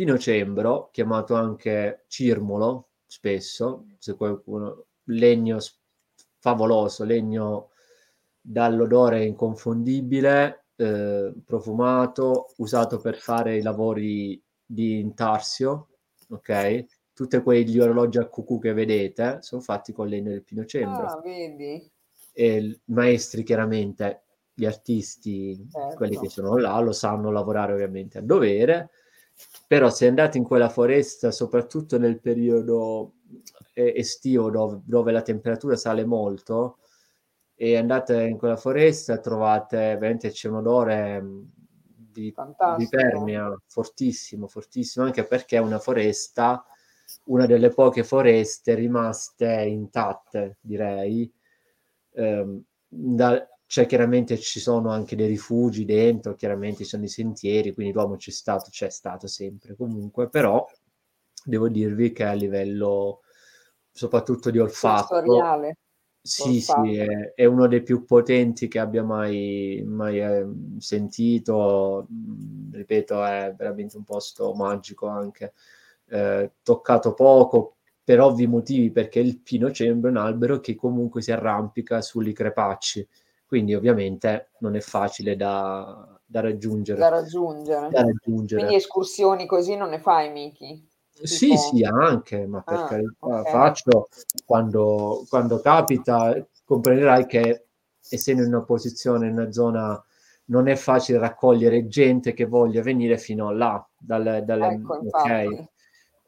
Pinocembro, 0.00 0.88
chiamato 0.92 1.34
anche 1.34 2.04
cirmolo, 2.06 2.92
spesso, 3.04 3.84
se 3.98 4.14
qualcuno, 4.14 4.86
legno 5.08 5.58
favoloso, 6.38 7.04
legno 7.04 7.68
dall'odore 8.40 9.26
inconfondibile, 9.26 10.68
eh, 10.76 11.34
profumato, 11.44 12.46
usato 12.56 12.98
per 12.98 13.16
fare 13.16 13.58
i 13.58 13.62
lavori 13.62 14.42
di 14.64 15.00
intarsio, 15.00 15.88
ok? 16.30 16.86
Tutti 17.12 17.38
quegli 17.42 17.78
orologi 17.78 18.16
a 18.16 18.24
cucù 18.24 18.58
che 18.58 18.72
vedete 18.72 19.42
sono 19.42 19.60
fatti 19.60 19.92
con 19.92 20.08
legno 20.08 20.30
del 20.30 20.44
pinocembro. 20.44 21.08
Ah, 21.08 21.20
vedi? 21.20 21.92
E 22.32 22.80
maestri, 22.84 23.42
chiaramente, 23.42 24.22
gli 24.54 24.64
artisti, 24.64 25.62
Certo. 25.70 25.96
quelli 25.96 26.16
che 26.16 26.30
sono 26.30 26.56
là, 26.56 26.78
lo 26.80 26.92
sanno 26.92 27.30
lavorare 27.30 27.74
ovviamente 27.74 28.16
a 28.16 28.22
dovere, 28.22 28.88
però 29.66 29.90
se 29.90 30.06
andate 30.08 30.38
in 30.38 30.44
quella 30.44 30.68
foresta, 30.68 31.30
soprattutto 31.30 31.98
nel 31.98 32.20
periodo 32.20 33.14
eh, 33.74 33.92
estivo 33.96 34.50
dove, 34.50 34.80
dove 34.84 35.12
la 35.12 35.22
temperatura 35.22 35.76
sale 35.76 36.04
molto, 36.04 36.78
e 37.54 37.76
andate 37.76 38.22
in 38.22 38.38
quella 38.38 38.56
foresta, 38.56 39.18
trovate 39.18 39.76
veramente 39.96 40.30
c'è 40.30 40.48
un 40.48 40.56
odore 40.56 41.20
mh, 41.20 41.50
di, 42.12 42.34
di 42.76 42.88
permia 42.88 43.54
fortissimo, 43.66 44.46
fortissimo, 44.48 45.04
anche 45.04 45.24
perché 45.24 45.56
è 45.56 45.60
una 45.60 45.78
foresta, 45.78 46.64
una 47.24 47.46
delle 47.46 47.68
poche 47.70 48.02
foreste 48.02 48.74
rimaste 48.74 49.46
intatte, 49.68 50.56
direi. 50.60 51.30
Ehm, 52.12 52.62
da- 52.88 53.46
cioè, 53.70 53.86
chiaramente 53.86 54.36
ci 54.36 54.58
sono 54.58 54.90
anche 54.90 55.14
dei 55.14 55.28
rifugi 55.28 55.84
dentro, 55.84 56.34
chiaramente 56.34 56.78
ci 56.78 56.88
sono 56.90 57.04
i 57.04 57.08
sentieri, 57.08 57.72
quindi 57.72 57.92
l'uomo 57.92 58.16
c'è 58.16 58.32
stato, 58.32 58.68
c'è 58.68 58.90
stato 58.90 59.28
sempre 59.28 59.76
comunque, 59.76 60.28
però 60.28 60.66
devo 61.44 61.68
dirvi 61.68 62.10
che 62.10 62.24
a 62.24 62.32
livello 62.32 63.20
soprattutto 63.92 64.50
di 64.50 64.58
olfatto, 64.58 65.14
Sensoriale. 65.14 65.76
sì, 66.20 66.56
olfatto. 66.56 66.84
sì, 66.84 66.96
è, 66.96 67.32
è 67.32 67.44
uno 67.44 67.68
dei 67.68 67.84
più 67.84 68.04
potenti 68.04 68.66
che 68.66 68.80
abbia 68.80 69.04
mai, 69.04 69.84
mai 69.86 70.20
eh, 70.20 70.48
sentito. 70.78 72.08
Mm, 72.12 72.72
Ripeto, 72.72 73.24
è 73.24 73.54
veramente 73.56 73.96
un 73.96 74.02
posto 74.02 74.52
magico 74.52 75.06
anche. 75.06 75.52
Eh, 76.06 76.54
toccato 76.64 77.14
poco 77.14 77.76
per 78.02 78.18
ovvi 78.18 78.48
motivi, 78.48 78.90
perché 78.90 79.20
il 79.20 79.38
pino 79.38 79.70
cembro 79.70 80.08
è 80.08 80.12
un 80.12 80.18
albero 80.18 80.58
che 80.58 80.74
comunque 80.74 81.22
si 81.22 81.30
arrampica 81.30 82.00
sugli 82.00 82.32
crepacci, 82.32 83.06
quindi 83.50 83.74
ovviamente 83.74 84.50
non 84.60 84.76
è 84.76 84.80
facile 84.80 85.34
da, 85.34 86.06
da 86.24 86.40
raggiungere. 86.40 87.00
Da 87.00 87.08
raggiungere. 87.08 87.88
Da 87.88 88.02
raggiungere. 88.02 88.60
Quindi 88.60 88.76
escursioni 88.76 89.44
così 89.46 89.74
non 89.74 89.88
ne 89.88 89.98
fai, 89.98 90.30
Miki? 90.30 90.88
Sì, 91.10 91.48
Tipo- 91.48 91.56
sì, 91.56 91.82
anche, 91.82 92.46
ma 92.46 92.62
per 92.62 92.76
Ah, 92.78 92.86
carità, 92.86 93.16
ok. 93.26 93.50
faccio 93.50 94.08
quando, 94.46 95.24
quando 95.28 95.58
capita, 95.58 96.32
comprenderai 96.64 97.26
che 97.26 97.64
essendo 98.08 98.42
in 98.42 98.54
una 98.54 98.62
posizione, 98.62 99.26
in 99.26 99.32
una 99.32 99.50
zona, 99.50 100.00
non 100.44 100.68
è 100.68 100.76
facile 100.76 101.18
raccogliere 101.18 101.88
gente 101.88 102.32
che 102.32 102.44
voglia 102.44 102.82
venire 102.82 103.18
fino 103.18 103.50
là, 103.50 103.84
dal, 103.98 104.44
dal- 104.44 104.62
Ecco, 104.62 104.94
ok? 104.94 105.02
infatti. 105.02 105.68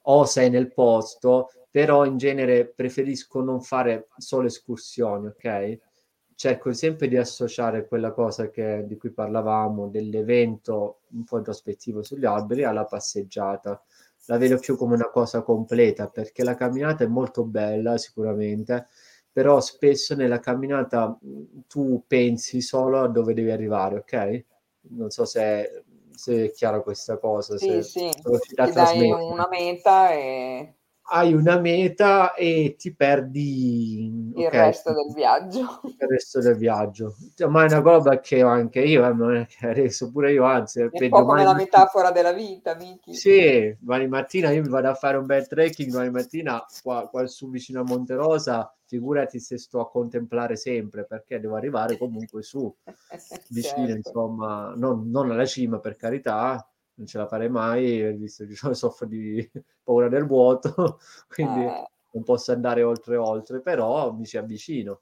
O 0.06 0.24
sei 0.24 0.50
nel 0.50 0.72
posto, 0.72 1.50
però 1.70 2.04
in 2.04 2.16
genere 2.16 2.66
preferisco 2.66 3.40
non 3.42 3.60
fare 3.62 4.08
solo 4.16 4.48
escursioni, 4.48 5.28
ok? 5.28 5.78
Cerco 6.42 6.72
sempre 6.72 7.06
di 7.06 7.16
associare 7.16 7.86
quella 7.86 8.10
cosa 8.10 8.50
che- 8.50 8.82
di 8.84 8.96
cui 8.96 9.12
parlavamo, 9.12 9.86
dell'evento 9.86 11.02
un 11.10 11.22
po' 11.22 11.36
introspettivo 11.38 12.02
sugli 12.02 12.24
alberi, 12.24 12.64
alla 12.64 12.84
passeggiata. 12.84 13.80
La 14.26 14.38
vedo 14.38 14.58
più 14.58 14.76
come 14.76 14.94
una 14.96 15.08
cosa 15.08 15.42
completa 15.42 16.08
perché 16.08 16.42
la 16.42 16.56
camminata 16.56 17.04
è 17.04 17.06
molto 17.06 17.44
bella 17.44 17.96
sicuramente, 17.96 18.88
però 19.30 19.60
spesso 19.60 20.16
nella 20.16 20.40
camminata 20.40 21.16
tu 21.68 22.02
pensi 22.08 22.60
solo 22.60 22.98
a 23.02 23.08
dove 23.08 23.34
devi 23.34 23.52
arrivare, 23.52 23.98
ok? 23.98 24.44
Non 24.96 25.10
so 25.10 25.24
se, 25.24 25.84
se 26.12 26.46
è 26.46 26.50
chiara 26.50 26.80
questa 26.80 27.18
cosa, 27.18 27.56
Sì, 27.56 27.66
se 27.68 27.82
sì, 27.84 28.10
ti 28.64 28.72
dai 28.72 29.12
una 29.12 29.46
meta 29.48 30.10
e 30.12 30.74
Hai 31.04 31.34
una 31.34 31.58
meta 31.58 32.32
e 32.34 32.74
ti 32.78 32.94
perdi 32.94 34.30
il 34.34 34.46
ok, 34.46 34.50
resto 34.50 34.92
del 34.92 35.12
viaggio. 35.12 35.80
il 35.84 36.08
resto 36.08 36.40
del 36.40 36.56
viaggio. 36.56 37.14
Cioè, 37.34 37.48
Ma 37.48 37.64
è 37.64 37.66
una 37.66 37.82
cosa 37.82 38.20
che 38.20 38.40
anche 38.40 38.80
io, 38.80 39.04
eh, 39.32 39.48
adesso 39.60 40.10
pure 40.10 40.32
io, 40.32 40.44
anzi, 40.44 40.80
È 40.80 40.84
un 40.84 41.08
po' 41.08 41.24
come 41.24 41.44
la 41.44 41.54
metafora 41.54 42.10
della 42.12 42.32
vita, 42.32 42.74
Miki. 42.76 43.12
Sì, 43.14 43.76
domani 43.78 44.08
mattina 44.08 44.50
io 44.50 44.62
mi 44.62 44.68
vado 44.68 44.88
a 44.88 44.94
fare 44.94 45.16
un 45.16 45.26
bel 45.26 45.46
trekking, 45.46 45.90
domani 45.90 46.10
mattina 46.10 46.64
qua, 46.82 47.08
qua 47.08 47.26
su 47.26 47.50
vicino 47.50 47.80
a 47.80 47.84
Monterosa, 47.84 48.74
figurati 48.86 49.38
se 49.40 49.58
sto 49.58 49.80
a 49.80 49.90
contemplare 49.90 50.56
sempre, 50.56 51.04
perché 51.04 51.40
devo 51.40 51.56
arrivare 51.56 51.98
comunque 51.98 52.42
su, 52.42 52.74
vicino, 53.50 53.86
Certo. 53.88 54.08
insomma, 54.08 54.72
non, 54.76 55.10
non 55.10 55.30
alla 55.30 55.44
cima 55.46 55.78
per 55.78 55.96
carità, 55.96 56.66
non 57.02 57.06
ce 57.06 57.18
la 57.18 57.26
farei 57.26 57.48
mai, 57.48 58.12
visto 58.16 58.46
che 58.46 58.54
soffro 58.74 59.06
di 59.06 59.48
paura 59.82 60.08
del 60.08 60.26
vuoto, 60.26 60.98
quindi 61.28 61.62
Eh, 61.64 61.84
non 62.12 62.22
posso 62.24 62.52
andare 62.52 62.82
oltre 62.82 63.16
oltre, 63.16 63.60
però 63.60 64.12
mi 64.12 64.26
ci 64.26 64.36
avvicino. 64.36 64.98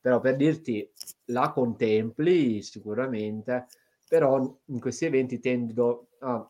Però 0.00 0.20
per 0.20 0.36
dirti, 0.36 0.88
la 1.26 1.50
contempli 1.52 2.62
sicuramente, 2.62 3.66
però 4.08 4.38
in 4.66 4.80
questi 4.80 5.04
eventi 5.06 5.38
tendo 5.40 6.08
a 6.20 6.48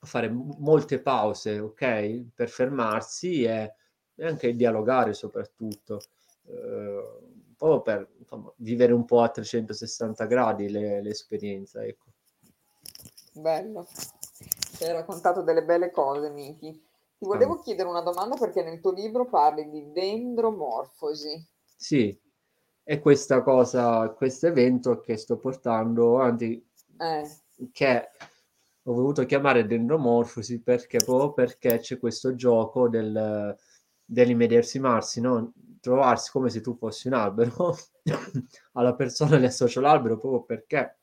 fare 0.00 0.28
molte 0.30 1.00
pause, 1.00 1.58
ok? 1.58 2.26
Per 2.34 2.48
fermarsi 2.48 3.44
e, 3.44 3.74
e 4.14 4.26
anche 4.26 4.54
dialogare 4.54 5.14
soprattutto, 5.14 6.00
eh, 6.48 7.18
proprio 7.56 7.82
per 7.82 8.08
insomma, 8.18 8.52
vivere 8.56 8.92
un 8.92 9.04
po' 9.04 9.20
a 9.22 9.28
360 9.30 10.26
gradi 10.26 10.68
le- 10.68 11.00
l'esperienza, 11.02 11.82
ecco. 11.84 12.10
bello. 13.34 13.86
Ci 14.82 14.88
hai 14.88 14.94
raccontato 14.94 15.42
delle 15.42 15.62
belle 15.62 15.92
cose, 15.92 16.28
Miki. 16.30 16.72
Ti 16.72 17.24
volevo 17.24 17.54
Ah. 17.54 17.60
chiedere 17.60 17.88
una 17.88 18.00
domanda 18.00 18.34
perché 18.36 18.64
nel 18.64 18.80
tuo 18.80 18.90
libro 18.90 19.26
parli 19.26 19.70
di 19.70 19.92
dendromorfosi. 19.92 21.46
Sì, 21.76 22.18
è 22.82 22.98
questa 23.00 23.42
cosa, 23.42 24.08
questo 24.10 24.48
evento 24.48 24.98
che 25.00 25.16
sto 25.16 25.36
portando 25.36 26.16
avanti 26.18 26.68
Eh, 26.98 27.28
che 27.70 28.08
ho 28.82 28.92
voluto 28.92 29.24
chiamare 29.24 29.66
dendromorfosi 29.66 30.60
perché 30.60 30.98
proprio 30.98 31.32
perché 31.32 31.78
c'è 31.78 31.98
questo 32.00 32.34
gioco 32.34 32.88
del, 32.88 33.56
dell'immedesimarsi, 34.04 35.20
no? 35.20 35.52
Trovarsi 35.80 36.30
come 36.32 36.50
se 36.50 36.60
tu 36.60 36.74
fossi 36.76 37.06
un 37.06 37.14
albero, 37.14 37.76
alla 38.72 38.94
persona 38.94 39.36
le 39.38 39.46
associo 39.46 39.80
l'albero 39.80 40.16
proprio 40.18 40.42
perché 40.42 40.96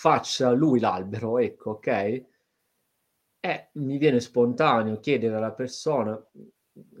faccia 0.00 0.50
lui 0.52 0.80
l'albero, 0.80 1.36
ecco, 1.36 1.72
ok? 1.72 1.86
E 3.38 3.68
mi 3.72 3.98
viene 3.98 4.18
spontaneo 4.20 4.98
chiedere 4.98 5.34
alla 5.36 5.52
persona 5.52 6.18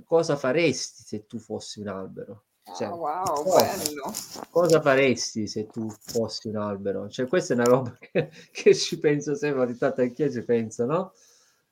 cosa 0.04 0.36
faresti 0.36 1.02
se 1.02 1.24
tu 1.26 1.38
fossi 1.38 1.80
un 1.80 1.88
albero? 1.88 2.44
Cioè, 2.76 2.88
ah, 2.88 2.94
wow, 2.94 3.42
cosa? 3.42 3.76
bello. 3.76 4.12
cosa 4.50 4.82
faresti 4.82 5.46
se 5.46 5.66
tu 5.66 5.88
fossi 5.88 6.48
un 6.48 6.56
albero? 6.56 7.08
Cioè, 7.08 7.26
questa 7.26 7.54
è 7.54 7.56
una 7.56 7.64
roba 7.64 7.96
che, 7.98 8.30
che 8.52 8.74
ci 8.74 8.98
penso 8.98 9.34
sempre, 9.34 9.62
ogni 9.62 9.78
tanto 9.78 10.02
anch'io 10.02 10.30
ci 10.30 10.44
penso, 10.44 10.84
no? 10.84 11.14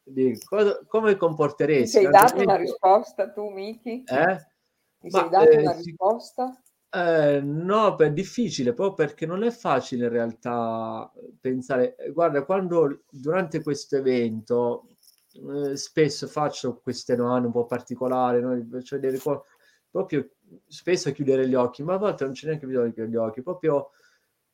Di 0.02 0.40
cosa- 0.46 0.80
come 0.86 1.12
Ti 1.12 1.18
comporteresti? 1.18 1.88
sei 1.88 2.04
Un 2.06 2.10
dato 2.10 2.40
una 2.40 2.56
risposta 2.56 3.30
tu, 3.30 3.50
Miki? 3.50 4.02
Eh? 4.06 4.46
Ti 4.98 5.10
Ma, 5.10 5.20
sei 5.20 5.28
dato 5.28 5.50
eh, 5.50 5.58
una 5.58 5.72
risposta? 5.72 6.62
Eh, 6.90 7.40
no, 7.42 7.96
è 7.96 8.10
difficile 8.12 8.72
proprio 8.72 9.06
perché 9.06 9.26
non 9.26 9.42
è 9.44 9.50
facile 9.50 10.06
in 10.06 10.10
realtà 10.12 11.10
pensare. 11.40 11.96
eh, 11.96 12.10
Guarda, 12.12 12.44
quando 12.44 13.02
durante 13.10 13.62
questo 13.62 13.96
evento 13.96 14.86
eh, 15.70 15.76
spesso 15.76 16.26
faccio 16.26 16.80
queste 16.80 17.14
domande 17.14 17.46
un 17.46 17.52
po' 17.52 17.66
particolari, 17.66 18.40
no? 18.40 18.58
Delle 18.98 19.18
co- 19.18 19.44
proprio 19.90 20.30
spesso 20.66 21.12
chiudere 21.12 21.46
gli 21.48 21.54
occhi, 21.54 21.82
ma 21.82 21.94
a 21.94 21.98
volte 21.98 22.24
non 22.24 22.32
c'è 22.32 22.46
neanche 22.46 22.66
bisogno 22.66 22.86
di 22.86 22.92
chiudere 22.94 23.12
gli 23.12 23.16
occhi, 23.16 23.42
proprio 23.42 23.90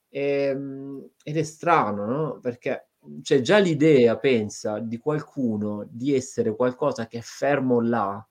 ehm, 0.09 1.09
ed 1.23 1.37
è 1.37 1.43
strano, 1.45 2.05
no? 2.07 2.41
Perché 2.41 2.89
c'è 3.23 3.41
già 3.43 3.59
l'idea, 3.59 4.19
pensa, 4.19 4.81
di 4.81 4.99
qualcuno 4.99 5.87
di 5.89 6.15
essere 6.15 6.55
qualcosa 6.57 7.07
che 7.07 7.19
è 7.19 7.21
fermo 7.23 7.81
là 7.81 8.27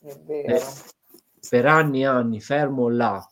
È 0.00 0.12
vero. 0.26 0.56
eh, 0.56 0.60
per 1.48 1.66
anni 1.66 2.00
e 2.02 2.06
anni 2.06 2.40
fermo 2.40 2.88
là, 2.88 3.24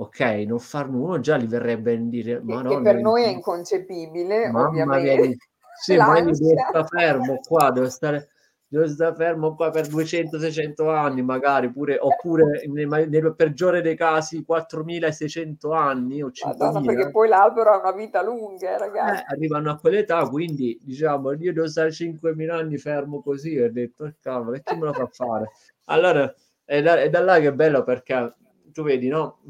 ok, 0.00 0.20
non 0.46 0.58
far 0.58 0.88
nulla, 0.88 1.20
già 1.20 1.36
gli 1.36 1.46
verrebbe 1.46 1.92
a 1.92 1.96
dire, 1.96 2.36
Che, 2.36 2.42
ma 2.42 2.60
che 2.60 2.62
no, 2.62 2.80
per 2.80 2.96
mi- 2.96 3.02
noi 3.02 3.22
è 3.24 3.28
inconcepibile, 3.28 4.50
mamma 4.50 4.68
mia, 4.98 5.14
ovviamente. 5.14 5.28
di- 5.28 5.36
sì, 5.82 5.96
ma 5.96 6.18
io 6.18 6.24
devo 6.32 6.34
stare 6.34 6.86
fermo 6.86 7.38
qua, 7.46 7.70
devo 7.70 7.88
stare, 7.88 8.28
devo 8.66 8.86
stare 8.88 9.14
fermo 9.14 9.54
qua 9.54 9.70
per 9.70 9.86
200-600 9.88 10.88
anni 10.90 11.22
magari, 11.22 11.70
pure, 11.70 11.98
oppure 11.98 12.62
ma- 12.86 13.04
nel 13.04 13.34
peggiore 13.34 13.80
dei 13.82 13.96
casi 13.96 14.42
4600 14.44 15.72
anni 15.72 16.22
o 16.22 16.30
Madonna, 16.42 16.80
5000. 16.80 16.92
perché 16.94 17.10
poi 17.10 17.28
l'albero 17.28 17.70
ha 17.72 17.78
una 17.78 17.92
vita 17.92 18.22
lunga, 18.22 18.68
eh, 18.70 18.72
Eh, 18.72 18.78
ragazzi. 18.78 19.24
arrivano 19.28 19.70
a 19.70 19.76
quell'età, 19.78 20.28
quindi 20.28 20.78
diciamo 20.82 21.32
io 21.32 21.52
devo 21.52 21.68
stare 21.68 21.90
5.000 21.92 22.56
anni 22.56 22.76
fermo 22.78 23.22
così. 23.22 23.58
Ho 23.58 23.70
detto, 23.70 24.04
"Oh, 24.04 24.14
cavolo, 24.20 24.56
e 24.56 24.62
chi 24.62 24.74
me 24.76 24.86
lo 24.86 24.92
fa 24.94 25.06
fare? 25.06 25.50
Allora 25.86 26.32
è 26.64 26.80
da, 26.82 27.00
è 27.00 27.08
da 27.10 27.20
là 27.20 27.38
che 27.40 27.48
è 27.48 27.52
bello 27.52 27.82
perché 27.82 28.34
tu 28.72 28.82
vedi, 28.82 29.08
no? 29.08 29.40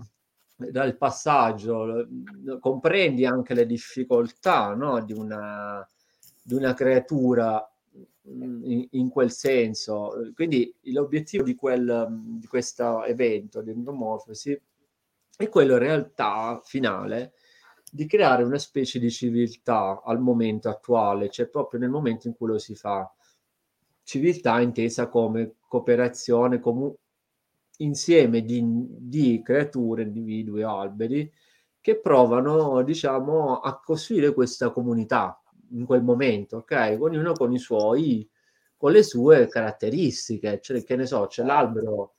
Dal 0.70 0.96
passaggio, 0.96 2.06
comprendi 2.61 3.24
anche 3.24 3.54
le 3.54 3.66
difficoltà 3.66 4.74
no? 4.74 5.02
di, 5.02 5.12
una, 5.12 5.86
di 6.42 6.54
una 6.54 6.74
creatura 6.74 7.64
in, 8.24 8.86
in, 8.90 9.08
quel 9.08 9.30
senso. 9.30 10.12
Quindi 10.34 10.74
l'obiettivo 10.84 11.42
di, 11.42 11.54
quel, 11.54 12.06
di 12.38 12.46
questo 12.46 13.04
evento 13.04 13.62
di 13.62 13.70
endomorfosi 13.70 14.61
è 15.36 15.48
quello 15.48 15.72
in 15.72 15.78
realtà 15.78 16.61
finale 16.62 17.32
di 17.92 18.06
creare 18.06 18.44
una 18.44 18.58
specie 18.58 19.00
di 19.00 19.11
civiltà 19.11 20.02
al 20.04 20.20
momento 20.20 20.68
attuale, 20.68 21.28
cioè 21.28 21.48
proprio 21.48 21.80
nel 21.80 21.90
momento 21.90 22.28
in 22.28 22.36
cui 22.36 22.48
lo 22.48 22.58
si 22.58 22.76
fa. 22.76 23.12
Civiltà 24.02 24.61
intesa 24.61 25.08
come 25.08 25.56
cooperazione, 25.66 26.61
come 26.61 26.94
insieme 27.81 28.43
di, 28.43 28.62
di 28.64 29.43
creature, 29.43 30.03
individui, 30.03 30.62
alberi 30.62 31.31
che 31.81 31.99
provano, 31.99 32.83
diciamo, 32.83 33.61
a 33.61 33.81
costruire 33.81 34.35
questa 34.35 34.70
comunità 34.70 35.41
in 35.70 35.85
quel 35.87 36.03
momento, 36.03 36.59
ok? 36.59 36.97
Ognuno 37.01 37.33
con 37.33 37.53
i 37.53 37.59
suoi, 37.59 38.28
con 38.76 38.93
le 38.93 39.03
sue 39.03 39.49
caratteristiche, 39.49 40.61
cioè, 40.61 40.85
che 40.85 40.97
ne 40.97 41.07
so, 41.07 41.26
c'è 41.26 41.43
l'albero 41.45 42.14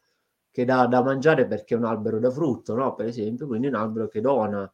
che 0.51 0.66
dà 0.66 0.86
da 0.88 1.01
mangiare 1.03 1.45
perché 1.47 1.76
è 1.76 1.78
un 1.78 1.86
albero 1.86 2.20
da 2.20 2.32
frutto, 2.32 2.76
no? 2.76 2.95
Per 2.95 3.05
esempio, 3.07 3.47
quindi 3.47 3.68
un 3.68 3.76
albero 3.76 4.07
che 4.07 4.22
dona. 4.22 4.72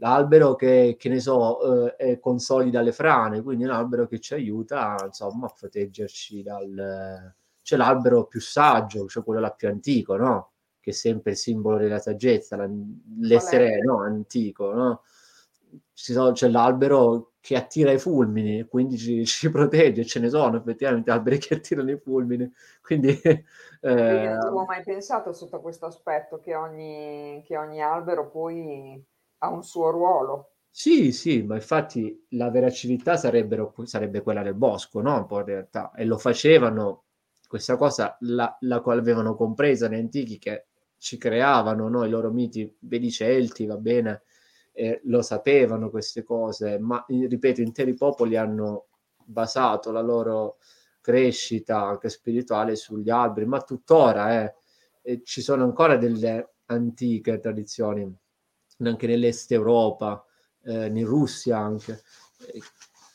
L'albero 0.00 0.54
che, 0.54 0.96
che 0.98 1.08
ne 1.08 1.20
so, 1.20 1.96
eh, 1.96 2.18
consolida 2.20 2.80
le 2.82 2.92
frane, 2.92 3.42
quindi 3.42 3.64
un 3.64 3.70
albero 3.70 4.06
che 4.06 4.20
ci 4.20 4.34
aiuta, 4.34 4.96
insomma, 5.04 5.46
a 5.46 5.54
proteggerci 5.56 6.42
dal... 6.42 7.34
C'è 7.68 7.76
l'albero 7.76 8.24
più 8.24 8.40
saggio, 8.40 9.06
cioè 9.08 9.22
quello 9.22 9.40
là 9.40 9.50
più 9.50 9.68
antico, 9.68 10.16
no? 10.16 10.52
Che 10.80 10.88
è 10.88 10.94
sempre 10.94 11.32
il 11.32 11.36
simbolo 11.36 11.76
della 11.76 11.98
saggezza, 11.98 12.56
l'essere 13.20 13.82
no? 13.82 14.00
antico, 14.00 14.72
no? 14.72 15.02
c'è 16.32 16.48
l'albero 16.48 17.32
che 17.40 17.56
attira 17.56 17.92
i 17.92 17.98
fulmini, 17.98 18.62
quindi 18.62 18.96
ci, 18.96 19.22
ci, 19.28 19.50
protegge, 19.50 20.06
ce 20.06 20.18
ne 20.18 20.30
sono 20.30 20.56
effettivamente 20.56 21.10
alberi 21.10 21.36
che 21.36 21.56
attirano 21.56 21.90
i 21.90 21.98
fulmini, 21.98 22.50
quindi... 22.80 23.20
Eh, 23.80 23.94
non 23.94 24.38
avevo 24.40 24.64
mai 24.64 24.82
pensato 24.82 25.32
sotto 25.32 25.60
questo 25.60 25.86
aspetto, 25.86 26.40
che 26.40 26.56
ogni, 26.56 27.44
che 27.46 27.56
ogni 27.56 27.80
albero 27.80 28.28
poi 28.28 29.00
ha 29.38 29.50
un 29.50 29.62
suo 29.62 29.90
ruolo. 29.90 30.54
Sì, 30.68 31.12
sì, 31.12 31.42
ma 31.42 31.54
infatti 31.54 32.26
la 32.30 32.50
vera 32.50 32.70
civiltà 32.70 33.16
sarebbe 33.16 34.22
quella 34.22 34.42
del 34.42 34.54
bosco, 34.54 35.00
no? 35.00 35.16
Un 35.18 35.26
po' 35.26 35.38
in 35.38 35.44
realtà, 35.44 35.92
e 35.92 36.04
lo 36.04 36.18
facevano, 36.18 37.04
questa 37.48 37.76
cosa 37.76 38.16
la, 38.20 38.56
la 38.60 38.80
quale 38.80 39.00
avevano 39.00 39.34
compresa 39.34 39.88
gli 39.88 39.94
antichi 39.94 40.38
che 40.38 40.66
ci 40.98 41.16
creavano 41.16 41.88
no? 41.88 42.04
i 42.04 42.10
loro 42.10 42.30
miti, 42.30 42.72
vedi 42.80 43.10
Celti, 43.10 43.66
va 43.66 43.76
bene, 43.76 44.22
eh, 44.72 45.00
lo 45.04 45.22
sapevano 45.22 45.90
queste 45.90 46.22
cose, 46.22 46.78
ma 46.78 47.04
ripeto, 47.08 47.62
interi 47.62 47.94
popoli 47.94 48.36
hanno 48.36 48.88
basato 49.24 49.90
la 49.90 50.00
loro 50.00 50.58
crescita 51.00 51.82
anche 51.82 52.10
spirituale 52.10 52.76
sugli 52.76 53.10
alberi, 53.10 53.46
ma 53.46 53.62
tuttora 53.62 54.52
eh, 55.02 55.22
ci 55.24 55.40
sono 55.40 55.64
ancora 55.64 55.96
delle 55.96 56.56
antiche 56.66 57.40
tradizioni, 57.40 58.14
anche 58.78 59.06
nell'est 59.06 59.50
Europa, 59.52 60.22
eh, 60.64 60.86
in 60.86 61.06
Russia 61.06 61.58
anche, 61.58 62.02
eh, 62.52 62.60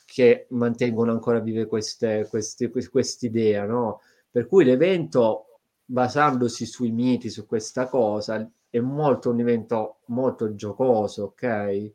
che 0.05 0.47
mantengono 0.49 1.11
ancora 1.11 1.39
vive 1.39 1.65
queste, 1.65 2.27
queste, 2.29 2.69
quest'idea, 2.69 3.65
no? 3.65 4.01
Per 4.33 4.47
cui 4.47 4.65
l'evento, 4.65 5.59
basandosi 5.85 6.65
sui 6.65 6.89
miti, 6.89 7.29
su 7.29 7.45
questa 7.45 7.87
cosa, 7.87 8.49
è 8.67 8.79
molto 8.79 9.29
un 9.29 9.39
evento 9.39 9.97
molto 10.07 10.55
giocoso, 10.55 11.25
ok? 11.25 11.91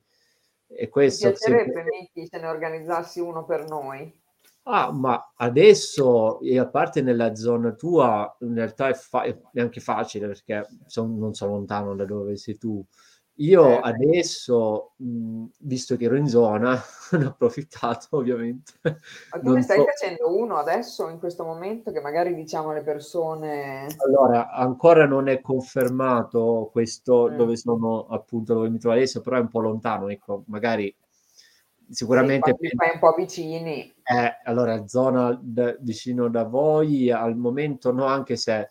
E 0.68 0.88
questo 0.88 1.26
Mi 1.26 1.32
piacerebbe, 1.32 1.72
sempre... 1.72 1.84
Michi, 1.98 2.28
se 2.28 2.38
ne 2.38 2.46
organizzassi 2.46 3.18
uno 3.18 3.44
per 3.44 3.66
noi. 3.68 4.16
Ah, 4.62 4.92
ma 4.92 5.32
adesso, 5.34 6.40
e 6.40 6.60
a 6.60 6.68
parte 6.68 7.02
nella 7.02 7.34
zona 7.34 7.72
tua, 7.72 8.36
in 8.42 8.54
realtà 8.54 8.86
è, 8.86 8.94
fa- 8.94 9.22
è 9.24 9.36
anche 9.56 9.80
facile 9.80 10.28
perché 10.28 10.64
son, 10.86 11.18
non 11.18 11.34
so 11.34 11.46
lontano 11.48 11.96
da 11.96 12.04
dove 12.04 12.36
sei 12.36 12.56
tu. 12.56 12.80
Io 13.40 13.68
eh, 13.68 13.80
adesso, 13.82 14.94
mh, 14.96 15.44
visto 15.60 15.96
che 15.96 16.06
ero 16.06 16.16
in 16.16 16.26
zona, 16.26 16.80
ne 17.12 17.24
ho 17.24 17.28
approfittato 17.28 18.16
ovviamente. 18.16 18.72
Ma 18.82 19.40
tu 19.40 19.52
ne 19.52 19.62
stai 19.62 19.78
so... 19.78 19.84
facendo 19.84 20.36
uno 20.36 20.56
adesso, 20.56 21.08
in 21.08 21.18
questo 21.18 21.44
momento, 21.44 21.92
che 21.92 22.00
magari 22.00 22.34
diciamo 22.34 22.70
alle 22.70 22.82
persone... 22.82 23.86
Allora, 24.04 24.50
ancora 24.50 25.06
non 25.06 25.28
è 25.28 25.40
confermato 25.40 26.68
questo 26.72 27.28
mm. 27.30 27.36
dove 27.36 27.56
sono 27.56 28.06
appunto, 28.08 28.54
dove 28.54 28.70
mi 28.70 28.78
trovo 28.78 28.96
adesso, 28.96 29.20
però 29.20 29.36
è 29.36 29.40
un 29.40 29.48
po' 29.48 29.60
lontano, 29.60 30.08
ecco, 30.08 30.42
magari 30.46 30.92
sicuramente... 31.88 32.56
Sì, 32.58 32.70
fai 32.74 32.90
un 32.94 32.98
po' 32.98 33.14
vicini. 33.16 33.94
Eh, 34.02 34.40
allora, 34.44 34.84
zona 34.88 35.38
da, 35.40 35.76
vicino 35.78 36.28
da 36.28 36.42
voi, 36.42 37.12
al 37.12 37.36
momento 37.36 37.92
no, 37.92 38.04
anche 38.04 38.34
se 38.34 38.68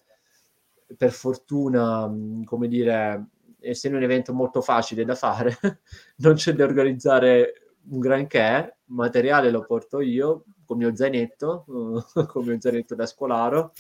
per 0.98 1.12
fortuna, 1.12 2.14
come 2.46 2.68
dire 2.68 3.30
essendo 3.70 3.98
un 3.98 4.04
evento 4.04 4.34
molto 4.34 4.62
facile 4.62 5.06
da 5.06 5.16
fare, 5.16 5.58
non 6.18 6.36
c'è 6.36 6.54
da 6.54 6.64
organizzare 6.64 7.76
un 7.90 8.00
granché, 8.00 8.80
materiale 8.86 9.50
lo 9.50 9.66
porto 9.66 10.02
io 10.02 10.44
con 10.66 10.80
il 10.82 10.88
mio 10.88 10.96
zainetto, 10.96 11.66
con 12.28 12.44
il 12.44 12.50
mio 12.50 12.62
zainetto 12.62 12.96
da 12.96 13.06
scolaro, 13.06 13.74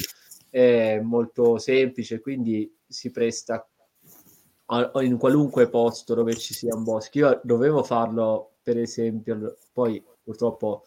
è 0.49 0.99
molto 1.01 1.57
semplice, 1.57 2.21
quindi 2.21 2.73
si 2.87 3.11
presta 3.11 3.67
in 5.01 5.17
qualunque 5.17 5.69
posto 5.69 6.13
dove 6.13 6.35
ci 6.35 6.53
sia 6.53 6.75
un 6.75 6.83
bosco. 6.83 7.17
Io 7.19 7.41
dovevo 7.43 7.83
farlo, 7.83 8.55
per 8.61 8.77
esempio, 8.77 9.57
poi 9.71 10.03
purtroppo 10.21 10.83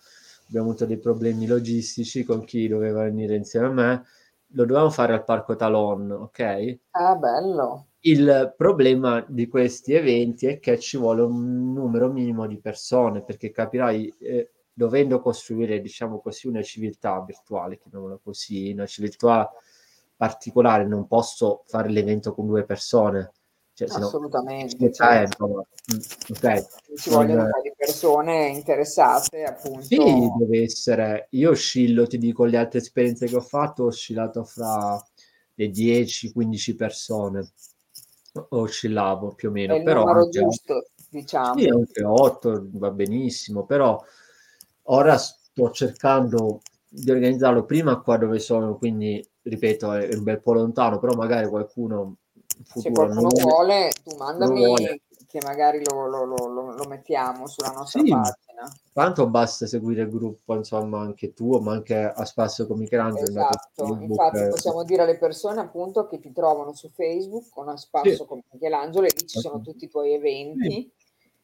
abbiamo 0.49 0.69
avuto 0.69 0.87
dei 0.87 0.99
problemi 0.99 1.47
logistici 1.47 2.25
con 2.25 2.45
chi 2.45 2.69
doveva 2.69 3.05
venire 3.05 3.37
insieme 3.37 3.67
a 3.67 3.71
me, 3.71 4.05
lo 4.53 4.65
dovevamo 4.65 4.91
fare 4.91 5.13
al 5.13 5.25
Parco 5.25 5.55
Talon, 5.55 6.11
ok? 6.11 6.79
Ah, 6.91 7.15
bello. 7.15 7.90
Il 8.03 8.55
problema 8.57 9.23
di 9.29 9.47
questi 9.47 9.93
eventi 9.93 10.47
è 10.47 10.59
che 10.59 10.79
ci 10.79 10.97
vuole 10.97 11.21
un 11.21 11.73
numero 11.75 12.11
minimo 12.11 12.47
di 12.47 12.59
persone, 12.59 13.23
perché 13.23 13.51
capirai, 13.51 14.15
eh, 14.21 14.51
dovendo 14.73 15.21
costruire, 15.21 15.81
diciamo 15.83 16.21
così, 16.21 16.49
una 16.49 16.63
civiltà 16.63 17.23
virtuale, 17.23 17.79
chiamiamola 17.79 18.19
così, 18.23 18.71
una 18.73 18.87
civiltà 18.87 19.53
particolare, 20.17 20.87
non 20.87 21.07
posso 21.07 21.65
fare 21.67 21.91
l'evento 21.91 22.33
con 22.33 22.47
due 22.47 22.65
persone. 22.65 23.33
Cioè, 23.75 23.89
Assolutamente. 23.89 24.91
Certo. 24.93 25.67
Mm, 25.93 25.99
okay. 26.37 26.63
Ci 26.97 27.11
vogliono 27.11 27.43
non... 27.43 27.51
persone 27.77 28.49
interessate, 28.49 29.45
appunto. 29.45 29.83
Sì, 29.83 29.99
deve 30.39 30.63
essere. 30.63 31.29
Io 31.31 31.51
oscillo, 31.51 32.07
ti 32.07 32.17
dico, 32.17 32.45
le 32.45 32.57
altre 32.57 32.79
esperienze 32.79 33.27
che 33.27 33.37
ho 33.37 33.41
fatto, 33.43 33.85
ho 33.85 33.87
oscillato 33.87 34.45
fra 34.45 35.03
le 35.55 35.67
10-15 35.67 36.77
persone 36.77 37.53
oscillavo 38.51 39.35
più 39.35 39.49
o 39.49 39.53
meno. 39.53 39.75
È 39.75 39.79
il 39.79 39.85
però 39.85 40.01
numero 40.01 40.21
anche, 40.21 40.41
giusto, 40.41 40.87
diciamo. 41.09 41.59
Sì, 41.59 41.69
anche 41.69 42.05
8 42.05 42.67
va 42.73 42.91
benissimo, 42.91 43.65
però 43.65 44.03
ora 44.85 45.17
sto 45.19 45.71
cercando 45.71 46.61
di 46.89 47.11
organizzarlo 47.11 47.65
prima 47.65 48.01
qua 48.01 48.17
dove 48.17 48.39
sono, 48.39 48.77
quindi 48.77 49.25
ripeto, 49.43 49.93
è 49.93 50.15
un 50.15 50.23
bel 50.23 50.41
po' 50.41 50.55
lontano, 50.55 50.99
però 50.99 51.15
magari 51.15 51.49
qualcuno 51.49 52.17
Se 52.75 52.91
qualcuno 52.91 53.29
vuole, 53.29 53.91
tu 54.03 54.17
mandami 54.17 54.65
vuole. 54.65 55.01
che 55.27 55.39
magari 55.45 55.83
lo, 55.85 56.07
lo, 56.07 56.25
lo, 56.25 56.73
lo, 56.75 56.85
mettiamo 56.89 57.47
sulla 57.47 57.71
nostra 57.71 58.01
sì, 58.01 58.11
pagina. 58.11 58.37
Tanto 58.93 59.29
basta 59.29 59.67
seguire 59.67 60.03
il 60.03 60.11
gruppo, 60.11 60.55
insomma, 60.55 61.01
anche 61.01 61.33
tuo, 61.33 61.61
ma 61.61 61.73
anche 61.73 61.97
a 61.97 62.25
spasso 62.25 62.67
con 62.67 62.79
Michelangelo. 62.79 63.29
Esatto, 63.29 63.99
infatti 64.01 64.49
possiamo 64.49 64.83
dire 64.85 65.03
alle 65.03 65.17
persone 65.17 65.61
appunto 65.61 66.07
che 66.07 66.19
ti 66.19 66.33
trovano 66.33 66.75
su 66.75 66.91
Facebook 66.91 67.49
con 67.51 67.69
a 67.69 67.77
spasso 67.77 68.11
sì. 68.11 68.25
con 68.27 68.41
Michelangelo 68.51 69.07
e 69.07 69.13
lì 69.17 69.27
ci 69.27 69.39
sono 69.39 69.61
tutti 69.61 69.85
i 69.85 69.89
tuoi 69.89 70.13
eventi. 70.13 70.71
Sì. 70.71 70.93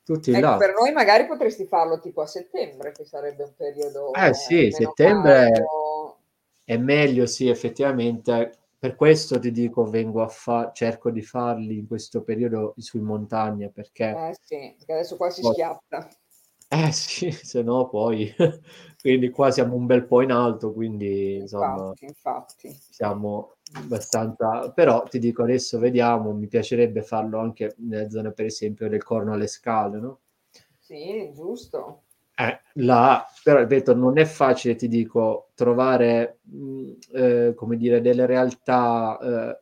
Tutti 0.07 0.31
ecco, 0.31 0.41
là. 0.41 0.57
Per 0.57 0.73
noi 0.73 0.93
magari 0.93 1.27
potresti 1.27 1.67
farlo 1.67 1.99
tipo 1.99 2.21
a 2.21 2.27
settembre, 2.27 2.93
che 2.93 3.05
sarebbe 3.05 3.43
un 3.43 3.53
periodo... 3.57 4.13
Eh 4.13 4.35
sì, 4.35 4.71
settembre 4.71 5.51
caldo. 5.51 6.19
è 6.65 6.77
meglio, 6.77 7.27
sì, 7.27 7.49
effettivamente. 7.49 8.57
Per 8.79 8.95
questo 8.95 9.41
ti 9.41 9.51
dico, 9.51 9.85
vengo 9.91 10.23
a 10.23 10.29
fare, 10.29 10.71
cerco 10.75 11.11
di 11.11 11.23
farli 11.23 11.79
in 11.79 11.89
questo 11.89 12.23
periodo 12.23 12.75
su 12.77 13.01
montagna, 13.01 13.69
perché... 13.69 14.11
Eh 14.11 14.37
sì, 14.41 14.75
perché 14.77 14.93
adesso 14.93 15.17
qua 15.17 15.29
si 15.29 15.43
schiatta. 15.43 16.09
Eh 16.69 16.91
sì, 16.93 17.31
se 17.31 17.63
no 17.63 17.89
poi 17.89 18.33
quindi 19.01 19.31
qua 19.31 19.51
siamo 19.51 19.77
un 19.77 19.87
bel 19.87 20.05
po' 20.07 20.23
in 20.23 20.33
alto, 20.33 20.73
quindi 20.73 21.37
insomma 21.37 21.93
infatti, 22.01 22.05
infatti. 22.07 22.79
siamo 22.91 23.57
abbastanza 23.75 24.71
però 24.73 25.03
ti 25.05 25.19
dico 25.19 25.43
adesso 25.43 25.79
vediamo, 25.79 26.33
mi 26.33 26.47
piacerebbe 26.49 27.03
farlo 27.03 27.39
anche 27.39 27.75
nelle 27.79 28.11
zone 28.11 28.33
per 28.33 28.47
esempio 28.47 28.89
del 28.89 29.03
Corno 29.03 29.33
alle 29.33 29.47
Scale, 29.47 29.99
no? 29.99 30.21
Sì, 30.79 31.33
giusto. 31.35 32.03
Eh, 32.39 32.61
là, 32.75 33.27
però 33.43 33.61
ripeto, 33.61 33.95
non 33.95 34.19
è 34.19 34.25
facile, 34.27 34.75
ti 34.75 34.89
dico, 34.89 35.49
trovare 35.55 36.41
mh, 36.43 36.59
mm, 36.59 36.93
eh, 37.15 37.55
come 37.57 37.77
dire 37.77 38.01
delle 38.03 38.27
realtà 38.27 39.19
eh, 39.19 39.61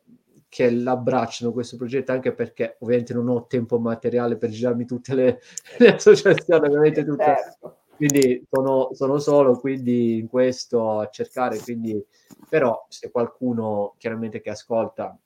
che 0.55 0.71
l'abbracciano 0.71 1.51
questo 1.51 1.75
progetto, 1.75 2.13
anche 2.13 2.33
perché 2.33 2.77
ovviamente 2.79 3.13
non 3.13 3.27
ho 3.27 3.45
tempo 3.45 3.77
materiale 3.77 4.37
per 4.37 4.51
girarmi 4.51 4.85
tutte 4.85 5.13
le, 5.13 5.41
le 5.79 5.95
associazioni, 5.95 6.65
ovviamente 6.65 7.03
tutte. 7.03 7.25
Certo. 7.25 7.77
Quindi 7.97 8.41
sono, 8.49 8.87
sono, 8.93 9.19
solo 9.19 9.59
quindi 9.59 10.17
in 10.17 10.29
questo 10.29 10.99
a 10.99 11.09
cercare, 11.09 11.59
quindi 11.59 12.01
però 12.47 12.85
se 12.87 13.11
qualcuno 13.11 13.95
chiaramente 13.97 14.39
che 14.39 14.49
ascolta 14.49 15.17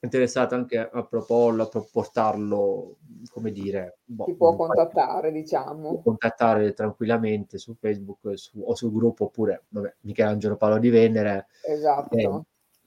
è 0.00 0.06
interessato 0.06 0.54
anche 0.54 0.78
a 0.78 1.04
proporlo, 1.04 1.68
a 1.70 1.84
portarlo, 1.92 2.96
come 3.30 3.52
dire, 3.52 3.98
boh, 4.02 4.24
ti 4.24 4.34
può 4.34 4.56
contattare, 4.56 5.30
diciamo. 5.30 5.90
Può 5.90 6.00
contattare 6.00 6.72
tranquillamente 6.72 7.58
su 7.58 7.74
Facebook 7.74 8.38
su, 8.38 8.62
o 8.64 8.74
sul 8.74 8.92
gruppo 8.92 9.24
oppure, 9.24 9.64
vabbè, 9.68 9.94
Michelangelo 10.00 10.56
Paolo 10.56 10.78
di 10.78 10.88
Venere. 10.88 11.48
Esatto. 11.66 12.16
Eh, 12.16 12.42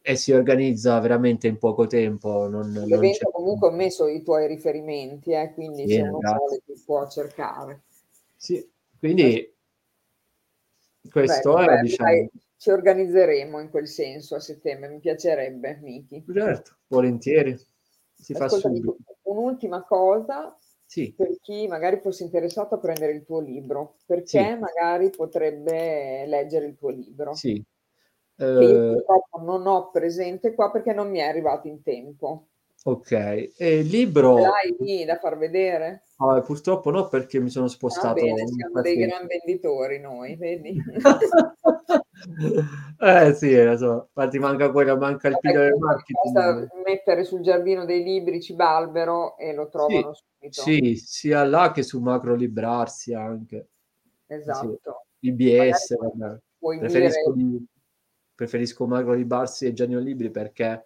e 0.10 0.16
si 0.16 0.32
organizza 0.32 0.98
veramente 1.02 1.48
in 1.48 1.58
poco 1.58 1.86
tempo. 1.86 2.48
Non, 2.48 2.72
L'evento 2.72 3.24
non 3.24 3.32
comunque 3.34 3.68
ho 3.68 3.72
messo 3.72 4.08
i 4.08 4.24
tuoi 4.24 4.48
riferimenti, 4.48 5.32
eh, 5.32 5.52
quindi 5.54 5.86
sì, 5.86 5.96
se 5.96 6.02
uno 6.04 6.20
vuole 6.20 6.62
ti 6.66 6.82
può 6.86 7.06
cercare. 7.10 7.82
Sì, 8.38 8.66
quindi 8.98 9.54
questo 11.12 11.56
beh, 11.56 11.62
è, 11.62 11.66
beh, 11.66 11.82
diciamo... 11.82 12.10
Dai, 12.10 12.30
ci 12.56 12.70
organizzeremo 12.72 13.60
in 13.60 13.70
quel 13.70 13.86
senso 13.90 14.36
a 14.36 14.40
settembre, 14.40 14.88
mi 14.88 15.00
piacerebbe, 15.00 15.78
Miki. 15.82 16.24
Certo, 16.34 16.78
volentieri. 16.88 17.60
Si 18.16 18.34
fa 18.34 18.48
subito. 18.48 18.96
Un'ultima 19.24 19.84
cosa, 19.84 20.58
sì. 20.86 21.12
per 21.12 21.36
chi 21.42 21.68
magari 21.68 21.98
fosse 21.98 22.24
interessato 22.24 22.76
a 22.76 22.80
prendere 22.80 23.12
il 23.12 23.26
tuo 23.26 23.42
libro, 23.42 23.98
perché 24.06 24.54
sì. 24.54 24.58
magari 24.58 25.10
potrebbe 25.10 26.26
leggere 26.28 26.66
il 26.66 26.78
tuo 26.78 26.92
libro. 26.92 27.34
Sì, 27.34 27.62
eh, 28.38 29.04
non 29.44 29.68
ho 29.68 29.90
presente 29.90 30.54
qua 30.54 30.72
perché 30.72 30.94
non 30.94 31.10
mi 31.10 31.20
è 31.20 31.24
arrivato 31.24 31.68
in 31.68 31.82
tempo. 31.82 32.48
Ok, 32.84 33.12
e 33.12 33.80
il 33.80 33.88
libro... 33.88 34.38
L'hai 34.38 34.76
lì 34.80 35.04
da 35.04 35.18
far 35.18 35.38
vedere? 35.38 36.04
Oh, 36.18 36.40
purtroppo 36.42 36.90
no, 36.90 37.10
perché 37.10 37.40
mi 37.40 37.50
sono 37.50 37.66
ah, 37.66 37.70
spostato. 37.70 38.08
Ah, 38.08 38.14
bene, 38.14 38.48
siamo 38.48 38.82
dei 38.82 38.96
gran 38.96 39.28
venditori 39.28 40.00
noi, 40.00 40.38
vedi? 40.38 40.82
eh 43.00 43.34
sì, 43.34 43.62
lo 43.62 43.78
so. 43.78 44.10
infatti 44.14 44.40
manca 44.40 44.72
quella, 44.72 44.96
manca 44.96 45.28
il 45.28 45.38
pido 45.40 45.60
del 45.60 45.76
marketing. 45.76 46.34
Basta 46.34 46.68
mettere 46.86 47.26
sul 47.26 47.42
giardino 47.42 47.84
dei 47.84 48.04
libri 48.04 48.42
Cibalbero 48.42 49.38
e 49.38 49.54
lo 49.54 49.68
trovano 49.68 50.14
sì, 50.14 50.24
subito. 50.24 50.62
Sì, 50.62 50.96
sia 50.96 51.44
là 51.44 51.72
che 51.72 51.84
su 51.84 52.00
Macro 52.00 52.36
Librarsi 52.36 53.14
anche. 53.14 53.68
Esatto. 54.28 55.08
Sì. 55.20 55.28
IBS, 55.28 55.98
vabbè. 55.98 56.40
Preferisco 56.80 57.34
dire 57.34 57.66
preferisco 58.38 58.86
Magro 58.86 59.16
di 59.16 59.26
Barsi 59.26 59.66
e 59.66 59.74
Gianni 59.74 60.00
Libri 60.02 60.30
perché 60.30 60.86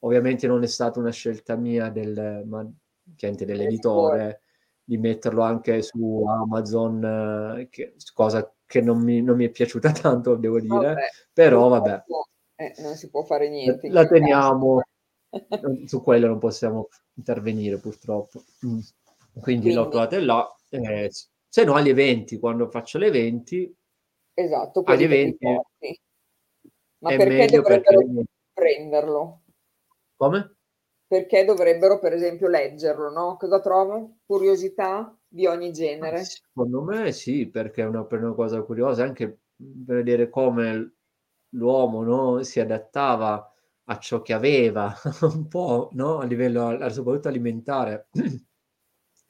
ovviamente 0.00 0.46
non 0.46 0.62
è 0.62 0.68
stata 0.68 1.00
una 1.00 1.10
scelta 1.10 1.56
mia 1.56 1.90
del, 1.90 2.44
ma, 2.46 2.64
dell'editore 3.02 4.42
di 4.84 4.98
metterlo 4.98 5.42
anche 5.42 5.82
su 5.82 6.24
Amazon, 6.24 7.66
che, 7.70 7.96
cosa 8.14 8.52
che 8.64 8.80
non 8.80 9.02
mi, 9.02 9.20
non 9.20 9.36
mi, 9.36 9.46
è 9.46 9.50
piaciuta 9.50 9.90
tanto, 9.92 10.36
devo 10.36 10.60
dire, 10.60 10.74
vabbè, 10.74 11.06
però 11.32 11.68
vabbè. 11.68 12.04
Eh, 12.54 12.74
non 12.78 12.94
si 12.94 13.10
può 13.10 13.24
fare 13.24 13.48
niente. 13.48 13.88
La 13.88 14.06
teniamo, 14.06 14.82
su 15.86 16.02
quello 16.02 16.28
non 16.28 16.38
possiamo 16.38 16.88
intervenire 17.14 17.78
purtroppo. 17.78 18.44
Mm. 18.64 18.78
Quindi, 19.40 19.40
Quindi 19.40 19.72
lo 19.72 19.88
trovate 19.88 20.20
là. 20.20 20.46
Eh, 20.68 21.10
se 21.48 21.64
no 21.64 21.74
agli 21.74 21.88
eventi, 21.88 22.38
quando 22.38 22.68
faccio 22.68 22.98
gli 22.98 23.04
eventi, 23.04 23.74
esatto, 24.34 24.82
agli 24.84 25.02
eventi, 25.02 25.46
ma 27.02 27.16
perché 27.16 27.46
dovrebbero 27.46 27.98
perché... 27.98 28.24
prenderlo? 28.52 29.42
Come? 30.16 30.56
Perché 31.06 31.44
dovrebbero, 31.44 31.98
per 31.98 32.12
esempio, 32.12 32.48
leggerlo, 32.48 33.10
no? 33.10 33.36
Cosa 33.36 33.60
trovo? 33.60 34.18
Curiosità 34.24 35.14
di 35.28 35.46
ogni 35.46 35.72
genere? 35.72 36.24
Secondo 36.24 36.82
me 36.82 37.12
sì, 37.12 37.48
perché 37.48 37.82
è 37.82 37.86
una, 37.86 38.06
una 38.08 38.32
cosa 38.32 38.62
curiosa, 38.62 39.02
anche 39.02 39.26
per 39.26 39.96
vedere 39.96 40.30
come 40.30 40.94
l'uomo 41.50 42.02
no, 42.02 42.42
si 42.42 42.60
adattava 42.60 43.52
a 43.84 43.98
ciò 43.98 44.22
che 44.22 44.32
aveva, 44.32 44.94
un 45.34 45.48
po' 45.48 45.90
no? 45.92 46.18
a 46.18 46.24
livello 46.24 46.88
soprattutto 46.88 47.28
alimentare 47.28 48.08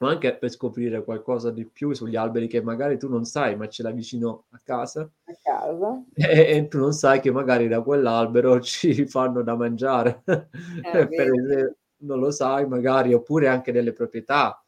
ma 0.03 0.09
anche 0.09 0.35
per 0.35 0.49
scoprire 0.49 1.01
qualcosa 1.01 1.49
di 1.49 1.65
più 1.65 1.93
sugli 1.93 2.17
alberi 2.17 2.47
che 2.47 2.61
magari 2.61 2.97
tu 2.97 3.07
non 3.07 3.23
sai, 3.23 3.55
ma 3.55 3.69
ce 3.69 3.83
l'hai 3.83 3.93
vicino 3.93 4.45
a 4.49 4.59
casa. 4.61 5.09
A 5.23 5.33
casa. 5.41 6.03
E, 6.13 6.57
e 6.57 6.67
tu 6.67 6.77
non 6.77 6.91
sai 6.91 7.21
che 7.21 7.31
magari 7.31 7.69
da 7.69 7.81
quell'albero 7.81 8.59
ci 8.61 9.05
fanno 9.07 9.41
da 9.43 9.55
mangiare. 9.55 10.23
Eh, 10.25 11.07
per 11.07 11.33
esempio, 11.33 11.75
non 11.99 12.19
lo 12.19 12.31
sai, 12.31 12.67
magari, 12.67 13.13
oppure 13.13 13.47
anche 13.47 13.71
delle 13.71 13.93
proprietà 13.93 14.61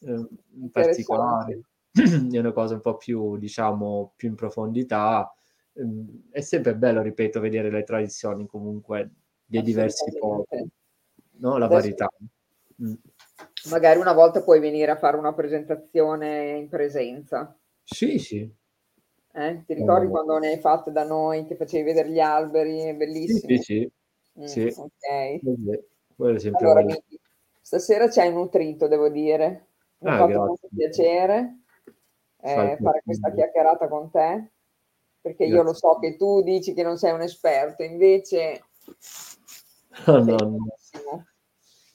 eh, 0.00 0.26
particolari. 0.72 1.62
È 2.32 2.38
una 2.38 2.52
cosa 2.52 2.74
un 2.74 2.80
po' 2.80 2.96
più, 2.96 3.36
diciamo, 3.36 4.14
più 4.16 4.28
in 4.28 4.34
profondità. 4.34 5.30
Ehm, 5.74 6.28
è 6.30 6.40
sempre 6.40 6.74
bello, 6.74 7.02
ripeto, 7.02 7.38
vedere 7.38 7.70
le 7.70 7.82
tradizioni 7.82 8.46
comunque 8.46 9.10
dei 9.44 9.62
diversi 9.62 10.10
popoli, 10.18 10.66
no? 11.38 11.58
la 11.58 11.66
varietà. 11.66 12.08
Mm 12.82 12.94
magari 13.68 13.98
una 13.98 14.12
volta 14.12 14.42
puoi 14.42 14.60
venire 14.60 14.90
a 14.90 14.96
fare 14.96 15.16
una 15.16 15.32
presentazione 15.32 16.56
in 16.58 16.68
presenza. 16.68 17.56
Sì, 17.82 18.18
sì. 18.18 18.50
Eh? 19.32 19.62
Ti 19.66 19.74
ricordi 19.74 20.06
oh. 20.06 20.10
quando 20.10 20.38
ne 20.38 20.48
hai 20.48 20.58
fatte 20.58 20.90
da 20.90 21.04
noi 21.04 21.44
che 21.44 21.54
facevi 21.54 21.84
vedere 21.84 22.10
gli 22.10 22.20
alberi? 22.20 22.80
È 22.80 22.94
bellissimo. 22.94 23.56
Sì, 23.56 23.58
sì. 23.58 23.92
Mm, 24.40 24.44
sì. 24.44 24.74
Ok. 24.76 25.40
Allora, 26.60 26.80
amici, 26.80 27.20
stasera 27.60 28.10
ci 28.10 28.20
hai 28.20 28.32
nutrito, 28.32 28.88
devo 28.88 29.08
dire. 29.08 29.66
Mi 29.98 30.10
ha 30.10 30.14
ah, 30.14 30.16
fatto 30.16 30.26
grazie. 30.26 30.46
molto 30.46 30.68
piacere 30.74 31.58
eh, 32.40 32.78
fare 32.80 33.02
questa 33.04 33.32
chiacchierata 33.32 33.88
con 33.88 34.10
te, 34.10 34.50
perché 35.20 35.46
grazie. 35.46 35.56
io 35.56 35.62
lo 35.62 35.74
so 35.74 35.98
che 35.98 36.16
tu 36.16 36.42
dici 36.42 36.72
che 36.72 36.82
non 36.82 36.96
sei 36.96 37.12
un 37.12 37.22
esperto, 37.22 37.82
invece... 37.82 38.62
Oh, 40.06 40.22
no, 40.22 40.36
no. 40.36 40.76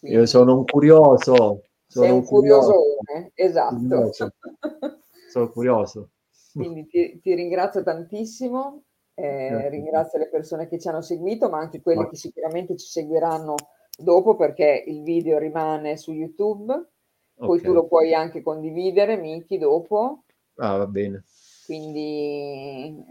Quindi, 0.03 0.19
Io 0.19 0.25
sono 0.25 0.57
un 0.57 0.65
curioso. 0.65 1.63
Sono 1.87 2.05
sei 2.05 2.11
un, 2.11 2.25
curiosone, 2.25 3.31
esatto. 3.35 3.75
Curioso. 3.75 4.33
Sono 5.29 5.49
curioso. 5.49 6.09
Quindi 6.51 6.85
ti, 6.87 7.19
ti 7.21 7.33
ringrazio 7.33 7.83
tantissimo, 7.83 8.83
eh, 9.13 9.69
ringrazio 9.69 10.19
le 10.19 10.27
persone 10.27 10.67
che 10.67 10.77
ci 10.77 10.89
hanno 10.89 11.01
seguito, 11.01 11.49
ma 11.49 11.59
anche 11.59 11.81
quelle 11.81 12.09
che 12.09 12.17
sicuramente 12.17 12.75
ci 12.75 12.87
seguiranno 12.87 13.55
dopo 13.97 14.35
perché 14.35 14.83
il 14.85 15.03
video 15.03 15.37
rimane 15.37 15.95
su 15.95 16.11
YouTube. 16.11 16.65
Poi 17.35 17.57
okay. 17.57 17.61
tu 17.61 17.71
lo 17.71 17.87
puoi 17.87 18.13
anche 18.13 18.41
condividere, 18.41 19.15
Miki, 19.15 19.57
dopo. 19.57 20.23
Ah, 20.55 20.75
va 20.75 20.87
bene. 20.87 21.23
Quindi 21.65 23.05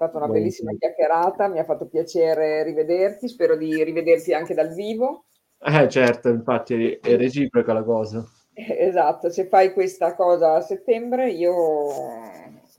stata 0.00 0.16
una 0.16 0.28
bellissima 0.28 0.72
chiacchierata, 0.78 1.48
mi 1.48 1.58
ha 1.58 1.64
fatto 1.64 1.86
piacere 1.86 2.62
rivederti, 2.62 3.28
spero 3.28 3.54
di 3.54 3.84
rivederti 3.84 4.32
anche 4.32 4.54
dal 4.54 4.72
vivo. 4.72 5.26
Eh 5.58 5.88
certo, 5.90 6.30
infatti 6.30 6.92
è 7.02 7.16
reciproca 7.16 7.74
la 7.74 7.82
cosa. 7.82 8.26
Esatto, 8.54 9.28
se 9.28 9.46
fai 9.46 9.74
questa 9.74 10.14
cosa 10.14 10.54
a 10.54 10.60
settembre 10.62 11.30
io 11.30 11.52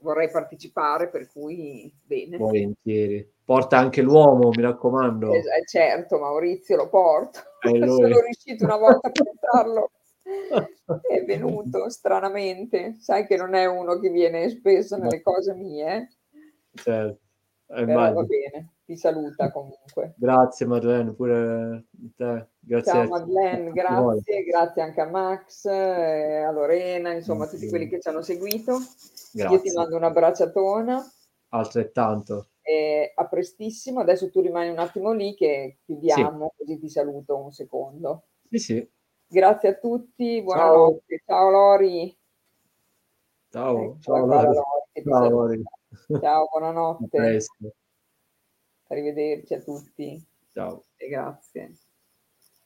vorrei 0.00 0.30
partecipare, 0.30 1.08
per 1.10 1.30
cui 1.30 1.92
bene. 2.04 2.38
Volentieri. 2.38 3.30
Porta 3.44 3.78
anche 3.78 4.02
l'uomo, 4.02 4.48
mi 4.48 4.62
raccomando. 4.62 5.32
Eh, 5.32 5.42
certo, 5.64 6.18
Maurizio 6.18 6.74
lo 6.76 6.88
porto. 6.88 7.38
Eh, 7.60 7.70
Sono 7.86 8.18
riuscito 8.18 8.64
una 8.64 8.78
volta 8.78 9.08
a 9.08 9.12
portarlo. 9.12 9.90
è 11.08 11.24
venuto 11.24 11.88
stranamente. 11.88 12.96
Sai 12.98 13.26
che 13.26 13.36
non 13.36 13.54
è 13.54 13.66
uno 13.66 13.98
che 14.00 14.10
viene 14.10 14.48
spesso 14.48 14.96
nelle 14.96 15.22
cose 15.22 15.54
mie. 15.54 16.08
Certo. 16.74 17.20
Eh, 17.74 17.84
Però 17.86 18.12
va 18.12 18.22
bene, 18.24 18.74
ti 18.84 18.96
saluta 18.96 19.50
comunque. 19.50 20.14
Grazie 20.18 20.66
Madeleine, 20.66 21.14
pure 21.14 21.86
te. 22.16 22.48
Grazie 22.60 22.92
Ciao 22.92 23.08
Madeleine, 23.08 23.70
grazie, 23.72 24.44
grazie 24.44 24.82
anche 24.82 25.00
a 25.00 25.08
Max, 25.08 25.64
eh, 25.64 26.42
a 26.42 26.50
Lorena, 26.50 27.12
insomma 27.12 27.44
a 27.44 27.48
tutti 27.48 27.68
quelli 27.68 27.88
che 27.88 28.00
ci 28.00 28.08
hanno 28.08 28.22
seguito. 28.22 28.76
Grazie. 29.32 29.56
Io 29.56 29.62
ti 29.62 29.72
mando 29.72 29.96
una 29.96 30.10
bracciatona. 30.10 31.02
Altrettanto. 31.48 32.48
E 32.60 33.12
a 33.14 33.26
prestissimo, 33.26 34.00
adesso 34.00 34.30
tu 34.30 34.40
rimani 34.40 34.68
un 34.68 34.78
attimo 34.78 35.12
lì 35.12 35.34
che 35.34 35.78
chiudiamo, 35.84 36.50
sì. 36.50 36.64
così 36.64 36.78
ti 36.78 36.88
saluto 36.88 37.36
un 37.36 37.52
secondo. 37.52 38.26
Sì, 38.50 38.58
sì. 38.58 38.90
Grazie 39.26 39.70
a 39.70 39.74
tutti, 39.74 40.42
buonanotte. 40.42 41.22
Ciao, 41.24 41.38
ciao 41.38 41.50
Lori. 41.50 42.18
Ciao, 43.48 43.82
ecco, 43.82 43.96
ciao 44.00 44.26
Lori. 44.26 44.44
Lori 44.44 45.02
ciao 45.02 45.28
Lori. 45.30 45.62
Ciao, 46.20 46.48
buonanotte. 46.50 47.46
Arrivederci 48.88 49.54
a 49.54 49.60
tutti. 49.60 50.26
Ciao. 50.52 50.84
E 50.96 51.08
grazie. 51.08 51.72